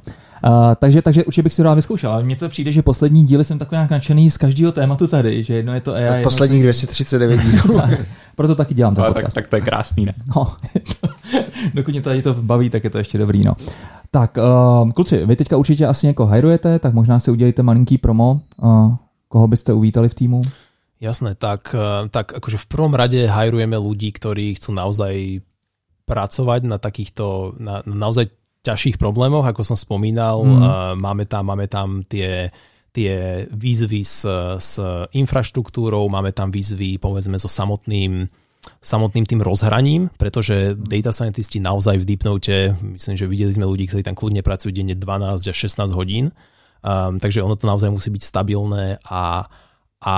Uh, 0.47 0.51
takže, 0.75 1.01
takže 1.01 1.23
určitě 1.23 1.43
bych 1.43 1.53
si 1.53 1.63
rád 1.63 1.73
vyzkoušel, 1.73 2.11
ale 2.11 2.23
mně 2.23 2.35
to 2.35 2.49
přijde, 2.49 2.71
že 2.71 2.81
poslední 2.81 3.23
díly 3.23 3.43
jsem 3.43 3.59
takový 3.59 3.75
nějak 3.75 3.91
nadšený 3.91 4.29
z 4.29 4.37
každého 4.37 4.71
tématu 4.71 5.07
tady, 5.07 5.43
že 5.43 5.53
jedno 5.53 5.73
je 5.73 5.81
to 5.81 5.93
AI. 5.93 6.23
Posledních 6.23 6.63
239 6.63 7.41
dílů. 7.43 7.77
tak, 7.79 7.99
proto 8.35 8.55
taky 8.55 8.73
dělám 8.73 8.95
ten 8.95 9.05
podcast. 9.05 9.35
Tak, 9.35 9.43
tak 9.43 9.47
to 9.47 9.55
je 9.55 9.61
krásný, 9.61 10.05
ne? 10.05 10.13
No, 10.35 10.47
dokud 11.73 11.91
mě 11.91 12.01
tady 12.01 12.21
to 12.21 12.33
baví, 12.33 12.69
tak 12.69 12.83
je 12.83 12.89
to 12.89 12.97
ještě 12.97 13.17
dobrý, 13.17 13.43
no. 13.43 13.53
Tak, 14.13 14.37
uh, 14.37 14.91
kluci, 14.91 15.25
vy 15.25 15.35
teďka 15.35 15.57
určitě 15.57 15.87
asi 15.87 16.07
někoho 16.07 16.29
hajrujete, 16.29 16.79
tak 16.79 16.93
možná 16.93 17.19
si 17.19 17.31
udělejte 17.31 17.63
malinký 17.63 17.97
promo. 17.97 18.41
Uh, 18.61 18.93
koho 19.27 19.47
byste 19.47 19.73
uvítali 19.73 20.09
v 20.09 20.13
týmu? 20.13 20.41
Jasné, 21.01 21.35
tak, 21.35 21.73
uh, 21.73 22.05
tak 22.13 22.37
akože 22.37 22.61
v 22.61 22.69
prvom 22.69 22.93
rade 22.93 23.25
hajrujeme 23.25 23.73
ľudí, 23.73 24.13
ktorí 24.13 24.53
chcú 24.61 24.77
naozaj 24.77 25.41
pracovať 26.05 26.61
na 26.69 26.77
takýchto, 26.77 27.57
na, 27.57 27.81
na 27.89 27.95
naozaj 28.05 28.29
ťažších 28.61 29.01
problémoch, 29.01 29.49
ako 29.49 29.65
som 29.65 29.75
spomínal. 29.75 30.45
Mm. 30.45 30.61
Máme 31.01 31.25
tam, 31.27 31.51
máme 31.51 31.67
tam 31.67 31.99
tie, 32.07 32.47
tie 32.95 33.43
výzvy 33.51 34.01
s, 34.05 34.23
s 34.59 34.79
infraštruktúrou, 35.11 36.07
máme 36.07 36.31
tam 36.31 36.47
výzvy 36.47 36.95
povedzme 36.95 37.35
so 37.35 37.51
samotným 37.51 38.29
samotným 38.83 39.27
tým 39.27 39.39
rozhraním, 39.43 40.11
pretože 40.15 40.75
data 40.75 41.11
scientisti 41.11 41.59
naozaj 41.59 41.99
v 41.99 42.07
Deepnote, 42.07 42.57
myslím, 42.95 43.15
že 43.15 43.25
videli 43.27 43.51
sme 43.51 43.67
ľudí, 43.67 43.87
ktorí 43.87 44.03
tam 44.03 44.15
kľudne 44.15 44.43
pracujú 44.43 44.71
denne 44.71 44.95
12 44.95 45.51
až 45.51 45.57
16 45.57 45.91
hodín, 45.95 46.31
um, 46.83 47.19
takže 47.19 47.43
ono 47.43 47.55
to 47.55 47.67
naozaj 47.67 47.91
musí 47.91 48.11
byť 48.11 48.23
stabilné 48.23 48.99
a, 49.03 49.47
a, 50.03 50.17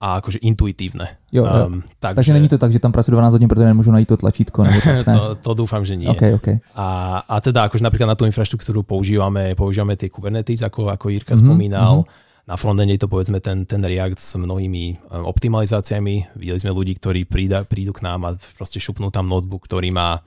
a 0.00 0.06
akože 0.20 0.44
intuitívne. 0.44 1.20
Jo, 1.32 1.44
jo. 1.44 1.64
Um, 1.68 1.84
takže, 2.00 2.16
takže 2.20 2.32
není 2.36 2.48
to 2.48 2.60
tak, 2.60 2.72
že 2.72 2.80
tam 2.80 2.92
pracujú 2.92 3.16
12 3.16 3.36
hodín, 3.36 3.48
pretože 3.48 3.68
nemôžu 3.68 3.92
najít 3.92 4.08
to 4.12 4.16
tlačítko? 4.20 4.64
Nebo 4.64 4.80
tak, 4.84 5.06
ne? 5.08 5.14
to, 5.16 5.24
to 5.40 5.50
dúfam, 5.64 5.84
že 5.84 5.96
nie. 5.96 6.08
Okay, 6.08 6.36
okay. 6.36 6.56
A, 6.76 7.20
a 7.24 7.36
teda 7.40 7.68
akože 7.68 7.84
napríklad 7.84 8.12
na 8.12 8.16
tú 8.16 8.28
infraštruktúru 8.28 8.84
používame, 8.84 9.56
používame 9.56 9.96
tie 9.96 10.12
Kubernetes, 10.12 10.60
ako, 10.64 10.92
ako 10.92 11.12
Jirka 11.12 11.36
mm-hmm, 11.36 11.44
spomínal, 11.48 12.04
mm-hmm 12.04 12.26
na 12.48 12.56
frontende 12.56 12.96
je 12.96 13.04
to 13.04 13.12
povedzme 13.12 13.44
ten, 13.44 13.68
ten 13.68 13.84
React 13.84 14.16
s 14.16 14.40
mnohými 14.40 14.84
eh, 14.88 14.96
optimalizáciami. 15.12 16.40
Videli 16.40 16.58
sme 16.58 16.72
ľudí, 16.72 16.96
ktorí 16.96 17.28
prída, 17.28 17.68
prídu 17.68 17.92
k 17.92 18.08
nám 18.08 18.20
a 18.24 18.30
proste 18.56 18.80
šupnú 18.80 19.12
tam 19.12 19.28
notebook, 19.28 19.68
ktorý 19.68 19.92
má 19.92 20.24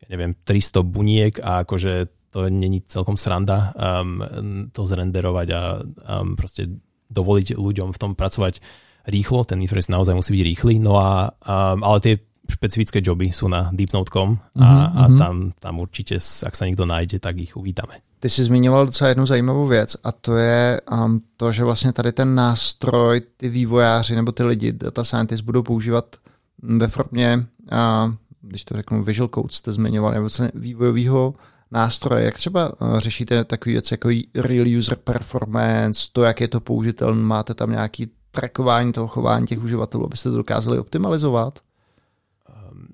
ja 0.00 0.06
neviem, 0.08 0.32
300 0.32 0.80
buniek 0.80 1.34
a 1.44 1.66
akože 1.66 1.92
to 2.30 2.46
není 2.46 2.80
celkom 2.86 3.18
sranda 3.18 3.74
um, 3.74 4.70
to 4.70 4.86
zrenderovať 4.86 5.48
a 5.50 5.60
um, 5.82 6.38
proste 6.38 6.70
dovoliť 7.10 7.58
ľuďom 7.58 7.90
v 7.90 8.00
tom 8.00 8.14
pracovať 8.14 8.62
rýchlo. 9.10 9.42
Ten 9.42 9.58
interface 9.58 9.90
naozaj 9.90 10.14
musí 10.14 10.30
byť 10.38 10.44
rýchly. 10.46 10.74
No 10.78 10.94
a, 10.96 11.34
um, 11.42 11.82
ale 11.82 11.98
tie 12.00 12.14
špecifické 12.46 13.02
joby 13.02 13.34
sú 13.34 13.50
na 13.50 13.74
deepnote.com 13.74 14.30
a, 14.30 14.38
mm-hmm. 14.38 14.88
a 14.94 15.02
mhm. 15.10 15.18
tam, 15.18 15.34
tam 15.58 15.74
určite, 15.82 16.22
ak 16.22 16.54
sa 16.54 16.64
niekto 16.64 16.86
nájde, 16.86 17.18
tak 17.18 17.36
ich 17.42 17.58
uvítame. 17.58 17.98
Ty 18.20 18.30
jsi 18.30 18.44
zmiňoval 18.44 18.86
docela 18.86 19.08
jednu 19.08 19.26
zajímavou 19.26 19.66
věc 19.66 19.96
a 20.04 20.12
to 20.12 20.36
je 20.36 20.80
um, 20.92 21.22
to, 21.36 21.52
že 21.52 21.64
vlastně 21.64 21.92
tady 21.92 22.12
ten 22.12 22.34
nástroj 22.34 23.20
ty 23.36 23.48
vývojáři 23.48 24.16
nebo 24.16 24.32
ty 24.32 24.44
lidi, 24.44 24.72
data 24.72 25.04
scientists 25.04 25.44
budou 25.44 25.62
používat 25.62 26.16
ve 26.62 26.88
formě, 26.88 27.46
uh, 27.72 28.14
když 28.40 28.64
to 28.64 28.76
řeknu, 28.76 29.04
Visual 29.04 29.28
Code 29.34 29.48
jste 29.50 29.72
zmiňoval, 29.72 30.10
nebo 30.10 30.22
vlastně 30.22 30.50
vývojového 30.54 31.34
nástroje. 31.70 32.24
Jak 32.24 32.34
třeba 32.34 32.80
uh, 32.80 32.98
řešíte 32.98 33.44
takové 33.44 33.72
věci 33.72 33.94
jako 33.94 34.08
real 34.34 34.66
user 34.78 34.96
performance, 34.96 36.08
to, 36.12 36.22
jak 36.22 36.40
je 36.40 36.48
to 36.48 36.60
použitelné, 36.60 37.22
máte 37.22 37.54
tam 37.54 37.70
nějaký 37.70 38.10
trackování 38.30 38.92
toho 38.92 39.08
chování 39.08 39.46
těch 39.46 39.62
uživatelů, 39.62 40.04
abyste 40.04 40.30
to 40.30 40.36
dokázali 40.36 40.78
optimalizovat? 40.78 41.58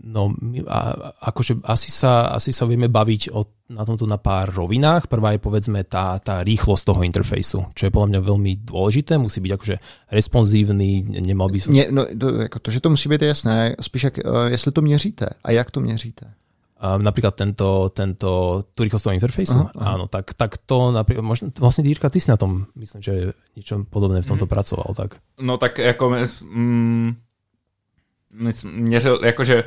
No, 0.06 0.34
a, 0.66 0.78
akože 1.30 1.62
asi 1.66 1.90
sa, 1.90 2.30
asi 2.34 2.54
sa 2.54 2.66
vieme 2.66 2.86
baviť 2.86 3.34
o, 3.34 3.42
na 3.74 3.82
tomto 3.82 4.06
na 4.06 4.18
pár 4.18 4.50
rovinách. 4.54 5.10
Prvá 5.10 5.34
je 5.34 5.40
povedzme 5.42 5.82
tá, 5.86 6.18
tá 6.22 6.42
rýchlosť 6.42 6.84
toho 6.86 7.00
interfejsu, 7.02 7.58
čo 7.74 7.82
je 7.86 7.94
podľa 7.94 8.08
mňa 8.14 8.20
veľmi 8.22 8.52
dôležité. 8.62 9.18
Musí 9.18 9.42
byť 9.42 9.52
akože 9.54 9.76
responsívny, 10.10 11.04
nemal 11.22 11.50
by 11.50 11.58
som... 11.58 11.74
Nie, 11.74 11.90
no, 11.90 12.06
to, 12.06 12.46
jako 12.46 12.58
to, 12.58 12.68
že 12.70 12.80
to 12.80 12.90
musí 12.90 13.08
být 13.08 13.22
jasné, 13.22 13.76
spíš 13.80 14.04
jak, 14.04 14.18
uh, 14.18 14.46
jestli 14.46 14.72
to 14.72 14.80
měříte 14.82 15.26
a 15.44 15.50
jak 15.50 15.70
to 15.70 15.80
měříte. 15.80 16.26
Um, 16.76 17.00
napríklad 17.00 17.32
tento, 17.32 17.88
tento 17.88 18.60
tú 18.76 18.84
rýchlosť 18.84 19.04
toho 19.08 19.16
interfejsu, 19.16 19.60
aha, 19.64 19.72
aha. 19.80 19.90
áno, 19.96 20.04
tak, 20.12 20.36
tak 20.36 20.60
to 20.60 20.92
napríklad, 20.92 21.24
možno, 21.24 21.48
vlastne 21.56 21.88
Dírka, 21.88 22.12
ty 22.12 22.20
si 22.20 22.28
na 22.28 22.36
tom, 22.36 22.68
myslím, 22.76 23.00
že 23.00 23.32
niečo 23.56 23.80
podobné 23.88 24.20
v 24.20 24.28
tomto 24.28 24.44
hmm. 24.44 24.52
pracoval, 24.52 24.92
tak? 24.92 25.16
No 25.40 25.56
tak 25.56 25.80
jako 25.80 26.04
mm, 26.44 27.16
měřil, 28.64 29.20
jakože 29.24 29.64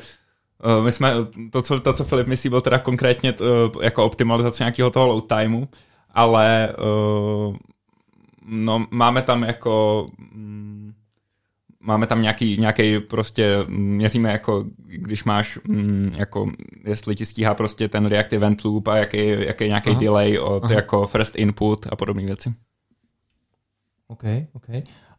Uh, 0.78 0.84
my 0.84 0.92
jsme, 0.92 1.14
to 1.52 1.62
co, 1.62 1.80
to, 1.80 1.94
co 1.94 2.04
Filip 2.04 2.28
myslí, 2.28 2.50
byl 2.50 2.62
teda 2.62 2.80
konkrétně 2.80 3.34
uh, 3.34 3.84
jako 3.84 4.06
optimalizace 4.06 4.64
nějakého 4.64 4.90
toho 4.90 5.08
load 5.08 5.28
timeu, 5.28 5.68
ale 6.10 6.76
uh, 6.78 7.56
no, 8.46 8.88
máme 8.92 9.22
tam 9.22 9.44
jako 9.44 10.06
mm, 10.34 10.94
máme 11.80 12.08
tam 12.08 12.22
nějaký, 12.22 12.58
nějaký 12.58 13.00
prostě, 13.00 13.58
měříme 13.68 14.32
jako, 14.32 14.66
když 14.78 15.24
máš, 15.24 15.60
mm, 15.68 16.12
jako, 16.18 16.52
jestli 16.84 17.16
ti 17.16 17.26
stíhá 17.26 17.54
prostě 17.54 17.88
ten 17.88 18.06
React 18.06 18.34
Event 18.34 18.66
Loop 18.66 18.88
a 18.88 18.98
jaký, 18.98 19.28
jaký 19.28 19.68
nějaký 19.68 19.90
aha, 19.90 20.00
delay 20.00 20.40
od 20.40 20.64
aha. 20.64 20.74
jako 20.74 21.08
first 21.08 21.36
input 21.36 21.88
a 21.90 21.96
podobné 21.96 22.26
věci. 22.26 22.54
OK, 24.08 24.24
OK. 24.54 24.68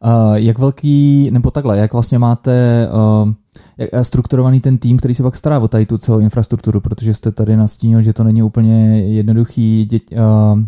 Uh, 0.05 0.35
jak 0.35 0.59
velký, 0.59 1.29
nebo 1.31 1.51
takhle, 1.51 1.77
jak 1.77 1.93
vlastně 1.93 2.19
máte 2.19 2.87
uh, 3.23 3.33
jak 3.77 4.05
strukturovaný 4.05 4.59
ten 4.59 4.77
tým, 4.77 4.97
který 4.97 5.15
se 5.15 5.23
pak 5.23 5.37
stará 5.37 5.59
o 5.59 5.67
tady 5.67 5.85
tu 5.85 5.97
celou 5.97 6.19
infrastrukturu, 6.19 6.81
protože 6.81 7.13
jste 7.13 7.31
tady 7.31 7.57
nastínil, 7.57 8.01
že 8.01 8.13
to 8.13 8.23
není 8.23 8.43
úplně 8.43 9.01
jednoduchý 9.01 9.85
dět, 9.85 10.03
uh, 10.11 10.59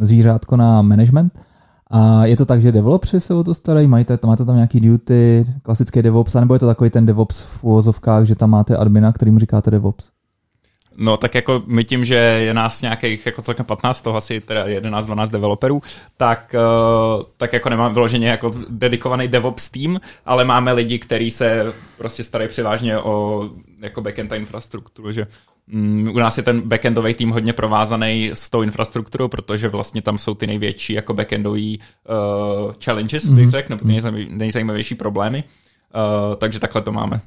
zvířátko 0.00 0.56
na 0.56 0.82
management. 0.82 1.38
A 1.90 2.24
je 2.24 2.36
to 2.36 2.46
tak, 2.46 2.62
že 2.62 2.72
developři 2.72 3.20
se 3.20 3.34
o 3.34 3.44
to 3.44 3.54
starají, 3.54 3.86
máte, 3.86 4.18
máte 4.26 4.44
tam 4.44 4.54
nějaký 4.54 4.80
duty, 4.80 5.46
klasický 5.62 6.02
DevOps, 6.02 6.34
nebo 6.34 6.54
je 6.54 6.60
to 6.60 6.66
takový 6.66 6.90
ten 6.90 7.06
DevOps 7.06 7.42
v 7.42 7.64
úvozovkách, 7.64 8.24
že 8.24 8.34
tam 8.34 8.50
máte 8.50 8.76
admina, 8.76 9.12
kterýmu 9.12 9.38
říkáte 9.38 9.70
DevOps? 9.70 10.15
No 10.98 11.16
tak 11.16 11.34
jako 11.34 11.62
my 11.66 11.84
tím, 11.84 12.04
že 12.04 12.14
je 12.14 12.54
nás 12.54 12.82
nějakých 12.82 13.26
jako 13.26 13.42
celkem 13.42 13.66
15, 13.66 14.00
toho 14.00 14.16
asi 14.16 14.40
teda 14.40 14.66
11-12 14.66 15.30
developerů, 15.30 15.82
tak, 16.16 16.54
uh, 17.18 17.22
tak 17.36 17.52
jako 17.52 17.68
nemám 17.68 17.94
vyloženě 17.94 18.28
jako 18.28 18.50
dedikovaný 18.68 19.28
DevOps 19.28 19.70
tým, 19.70 20.00
ale 20.26 20.44
máme 20.44 20.72
lidi, 20.72 20.98
kteří 20.98 21.30
se 21.30 21.72
prostě 21.98 22.24
starají 22.24 22.48
převážně 22.48 22.98
o 22.98 23.44
jako 23.80 24.00
backend 24.00 24.32
a 24.32 24.36
infrastrukturu, 24.36 25.12
že 25.12 25.26
um, 25.72 26.08
u 26.08 26.18
nás 26.18 26.36
je 26.36 26.42
ten 26.42 26.60
backendový 26.60 27.14
tým 27.14 27.30
hodně 27.30 27.52
provázaný 27.52 28.30
s 28.34 28.50
tou 28.50 28.62
infrastrukturou, 28.62 29.28
protože 29.28 29.68
vlastně 29.68 30.02
tam 30.02 30.18
jsou 30.18 30.34
ty 30.34 30.46
největší 30.46 30.92
jako 30.92 31.14
backendový 31.14 31.80
uh, 32.08 32.72
challenges, 32.84 33.24
mm-hmm. 33.24 33.34
bych 33.34 33.50
řekl, 33.50 33.76
nebo 33.76 33.88
ty 33.88 34.26
nejzajímavější 34.30 34.94
problémy, 34.94 35.44
uh, 35.44 36.36
takže 36.36 36.60
takhle 36.60 36.82
to 36.82 36.92
máme. 36.92 37.20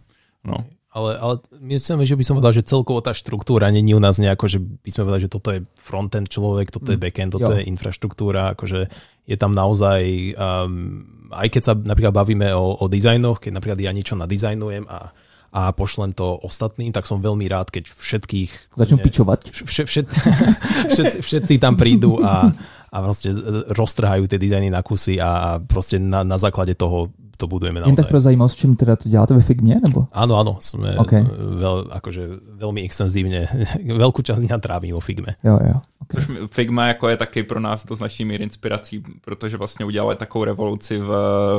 No. 0.44 0.56
Ale, 0.90 1.22
ale 1.22 1.38
myslím, 1.62 2.02
že 2.02 2.18
by 2.18 2.24
som 2.26 2.34
povedal, 2.34 2.58
že 2.58 2.66
celkovo 2.66 2.98
tá 3.06 3.14
štruktúra 3.14 3.70
není 3.70 3.94
u 3.94 4.02
nás 4.02 4.18
nejako, 4.18 4.50
že 4.50 4.58
by 4.58 4.90
sme 4.90 5.06
povedali, 5.06 5.26
že 5.30 5.34
toto 5.34 5.50
je 5.54 5.62
frontend 5.78 6.34
človek, 6.34 6.74
toto 6.74 6.90
je 6.90 6.98
mm. 6.98 7.04
backend, 7.06 7.32
toto 7.38 7.54
jo. 7.54 7.62
je 7.62 7.70
infraštruktúra, 7.70 8.58
akože 8.58 8.90
je 9.30 9.38
tam 9.38 9.54
naozaj, 9.54 10.02
um, 10.34 11.06
aj 11.30 11.48
keď 11.54 11.62
sa 11.62 11.74
napríklad 11.78 12.10
bavíme 12.10 12.50
o, 12.58 12.74
o 12.82 12.86
dizajnoch, 12.90 13.38
keď 13.38 13.62
napríklad 13.62 13.78
ja 13.86 13.94
niečo 13.94 14.18
nadizajnujem 14.18 14.90
a, 14.90 15.14
a 15.54 15.62
pošlem 15.78 16.18
to 16.18 16.42
ostatným, 16.42 16.90
tak 16.90 17.06
som 17.06 17.22
veľmi 17.22 17.46
rád, 17.46 17.70
keď 17.70 17.86
všetkých... 17.94 18.74
Začnú 18.74 18.98
pičovať. 18.98 19.40
Všet, 19.70 19.86
všet, 19.86 20.08
všetci, 20.98 21.18
všetci 21.22 21.54
tam 21.62 21.78
prídu 21.78 22.18
a, 22.26 22.50
a 22.90 22.98
proste 23.06 23.30
roztrhajú 23.70 24.26
tie 24.26 24.42
dizajny 24.42 24.74
na 24.74 24.82
kusy 24.82 25.22
a 25.22 25.62
proste 25.62 26.02
na, 26.02 26.26
na 26.26 26.42
základe 26.42 26.74
toho 26.74 27.14
to 27.40 27.48
budujeme 27.48 27.80
naozaj. 27.80 27.90
Jen 27.90 27.96
tak 27.96 28.12
pro 28.12 28.20
zajímavost, 28.20 28.56
čím 28.56 28.76
teda 28.76 28.96
to 28.96 29.10
děláte 29.10 29.34
ve 29.34 29.42
Figmě? 29.42 29.76
Nebo? 29.88 30.12
Áno, 30.12 30.36
áno, 30.36 30.60
sme, 30.60 31.00
okay. 31.00 31.24
sme 31.24 31.32
veľ, 31.64 31.78
akože 31.96 32.24
veľmi 32.60 32.84
extenzívne, 32.84 33.48
veľkú 34.04 34.20
časť 34.20 34.44
dňa 34.44 34.58
trávím 34.60 35.00
o 35.00 35.02
Figme. 35.02 35.40
Jo, 35.40 35.56
jo. 35.56 35.80
Okay. 36.04 36.14
Což 36.20 36.24
Figma 36.52 36.88
jako 36.88 37.10
je 37.10 37.18
taky 37.18 37.44
pro 37.44 37.60
nás 37.60 37.86
do 37.86 37.96
značný 37.96 38.26
míry 38.26 38.44
inspirací, 38.44 39.04
protože 39.22 39.58
vlastně 39.58 39.86
udělali 39.86 40.16
takovou 40.16 40.44
revoluci 40.44 41.00
v 41.00 41.12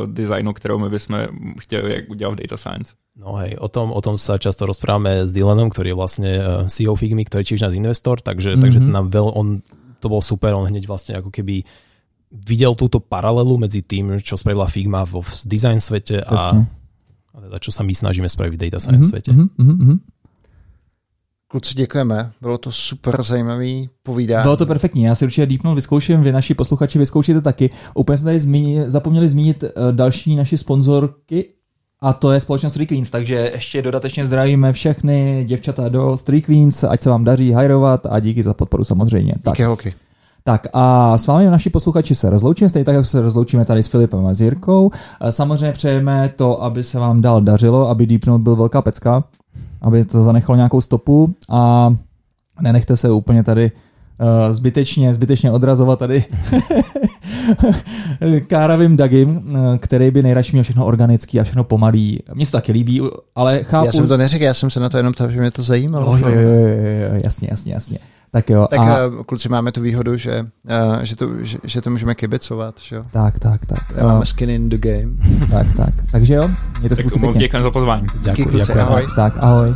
designu, 0.07 0.53
kterou 0.53 0.79
my 0.79 0.89
bychom 0.89 1.27
chtěli 1.61 2.07
udělat 2.07 2.33
v 2.33 2.37
data 2.37 2.57
science. 2.57 2.95
No 3.17 3.37
hej, 3.37 3.57
o 3.61 3.69
tom, 3.69 3.93
o 3.93 4.01
tom 4.01 4.17
sa 4.17 4.41
často 4.41 4.65
rozprávame 4.65 5.29
s 5.29 5.35
Dylanom, 5.35 5.69
ktorý 5.69 5.93
je 5.93 5.99
vlastne 5.99 6.31
eh, 6.41 6.45
CEO 6.73 6.97
Figmy, 6.97 7.29
ktorý 7.29 7.45
je 7.45 7.49
tiež 7.53 7.69
náš 7.69 7.75
investor, 7.77 8.17
takže, 8.23 8.57
mm-hmm. 8.57 8.63
takže 8.65 8.79
nám 8.81 9.13
veľ, 9.13 9.27
on, 9.37 9.61
to 10.01 10.07
bol 10.09 10.25
super, 10.25 10.57
on 10.57 10.65
hneď 10.65 10.89
vlastne 10.89 11.19
ako 11.21 11.29
keby 11.29 11.67
videl 12.31 12.75
túto 12.75 13.03
paralelu 13.03 13.59
medzi 13.59 13.83
tým, 13.83 14.23
čo 14.23 14.39
spravila 14.39 14.71
Figma 14.71 15.03
vo 15.03 15.27
design 15.45 15.83
svete 15.83 16.23
a, 16.23 16.55
a 17.35 17.37
teda 17.43 17.59
čo 17.59 17.75
sa 17.75 17.83
my 17.83 17.91
snažíme 17.91 18.31
spraviť 18.31 18.53
v 18.55 18.61
data 18.71 18.79
science 18.79 19.11
mm-hmm, 19.11 19.11
svete. 19.11 19.31
Mm-hmm. 19.35 19.99
Kluci, 21.51 21.75
děkujeme. 21.75 22.33
Bylo 22.41 22.59
to 22.59 22.73
super 22.73 23.23
zajímavý 23.23 23.91
povídání. 24.03 24.43
Bylo 24.43 24.57
to 24.57 24.67
perfektní. 24.67 25.03
Já 25.03 25.15
si 25.15 25.25
určitě 25.25 25.47
Deepnote 25.47 25.75
vyzkouším, 25.75 26.23
vy 26.23 26.33
naši 26.33 26.55
posluchači 26.55 26.99
vyzkoušíte 26.99 27.41
taky. 27.41 27.71
Úplně 27.95 28.19
jsme 28.19 28.25
tady 28.25 28.41
zmíni, 28.41 28.91
zapomněli 28.91 29.29
zmínit 29.29 29.63
uh, 29.63 29.71
další 29.93 30.37
naši 30.37 30.59
sponzorky 30.59 31.49
a 32.01 32.13
to 32.13 32.33
je 32.33 32.41
společnost 32.41 32.73
Street 32.73 32.89
Queens, 32.89 33.11
takže 33.11 33.35
ještě 33.35 33.83
dodatečně 33.83 34.27
zdravíme 34.27 34.73
všechny 34.73 35.45
děvčata 35.49 35.89
do 35.89 36.19
Street 36.19 36.45
Queens, 36.45 36.85
ať 36.85 37.03
se 37.03 37.11
vám 37.11 37.25
daří 37.25 37.53
hajrovat 37.53 38.07
a 38.07 38.21
díky 38.21 38.43
za 38.43 38.55
podporu 38.55 38.85
samozřejmě. 38.85 39.33
Díky 39.33 39.43
tak. 39.43 39.61
holky. 39.61 39.95
Tak 40.45 40.67
a 40.73 41.19
s 41.19 41.27
vámi 41.27 41.47
naši 41.47 41.71
posluchači 41.71 42.15
se 42.15 42.31
rozloučíme, 42.31 42.69
stejně 42.69 42.85
tak, 42.85 42.95
jak 42.95 43.07
se 43.07 43.21
rozloučíme 43.21 43.65
tady 43.65 43.83
s 43.83 43.87
Filipem 43.87 44.27
a 44.27 44.35
s 44.35 44.41
Jirkou. 44.41 44.91
Samozřejmě 45.31 45.73
přejeme 45.73 46.31
to, 46.37 46.63
aby 46.63 46.85
se 46.85 46.99
vám 46.99 47.21
dál 47.21 47.41
dařilo, 47.41 47.89
aby 47.89 48.07
Deepnote 48.07 48.43
byl 48.43 48.57
velká 48.57 48.83
pecka, 48.83 49.25
aby 49.83 50.05
to 50.05 50.23
zanechalo 50.23 50.57
nějakou 50.57 50.81
stopu 50.81 51.35
a 51.49 51.95
nenechte 52.61 52.97
se 52.97 53.11
úplně 53.11 53.45
tady 53.45 53.71
uh, 54.21 54.55
zbytečně, 54.55 55.15
zbytečně 55.15 55.51
odrazovat 55.51 55.99
tady 55.99 56.25
káravým 58.47 58.97
Dagim, 58.97 59.55
eh, 59.55 59.79
který 59.79 60.11
by 60.11 60.23
nejradši 60.23 60.53
měl 60.53 60.65
všechno 60.65 60.87
organický 60.87 61.41
a 61.41 61.45
všechno 61.45 61.65
pomalý. 61.65 62.19
Mně 62.35 62.47
se 62.47 62.53
to 62.53 62.59
taky 62.59 62.73
líbí, 62.73 63.03
ale 63.35 63.63
chápu... 63.63 63.87
Já 63.87 63.93
jsem 63.93 64.09
to 64.09 64.17
neřekl, 64.17 64.45
já 64.45 64.55
jsem 64.55 64.71
se 64.71 64.81
na 64.81 64.89
to 64.89 64.97
jenom 64.97 65.13
ptal, 65.13 65.31
že 65.31 65.41
mě 65.41 65.51
to 65.51 65.63
zajímalo. 65.63 66.17
Jo, 66.17 66.29
jo, 66.29 66.41
jo, 66.41 66.51
jo, 66.51 67.21
jasně, 67.25 67.49
jasně, 67.51 67.73
jasně. 67.73 67.99
Tak 68.33 68.51
jo. 68.51 68.67
Tak 68.71 68.81
a... 68.81 68.99
Eh, 68.99 69.25
kluci 69.27 69.49
máme 69.49 69.73
tu 69.73 69.81
výhodu, 69.81 70.17
že, 70.17 70.47
uh, 70.91 71.03
že, 71.03 71.17
to, 71.17 71.45
že, 71.45 71.59
že 71.65 71.81
to 71.81 71.91
můžeme 71.91 72.15
kibicovat, 72.15 72.81
že 72.81 72.97
jo? 72.97 73.05
Tak, 73.11 73.39
tak, 73.39 73.67
tak. 73.67 74.03
Máme 74.03 74.27
skin 74.27 74.51
in 74.51 74.69
the 74.69 74.79
game. 74.79 75.13
tak, 75.51 75.67
tak. 75.77 75.95
Takže 76.13 76.35
jo, 76.35 76.51
mějte 76.81 76.97
se 76.97 77.03
moc 77.19 77.37
děkujeme 77.37 77.63
za 77.63 77.71
pozvání. 77.71 78.07
Děkuji, 78.21 78.45
kluci, 78.45 78.73
ahoj. 78.73 79.07
Tak, 79.17 79.35
ahoj. 79.45 79.75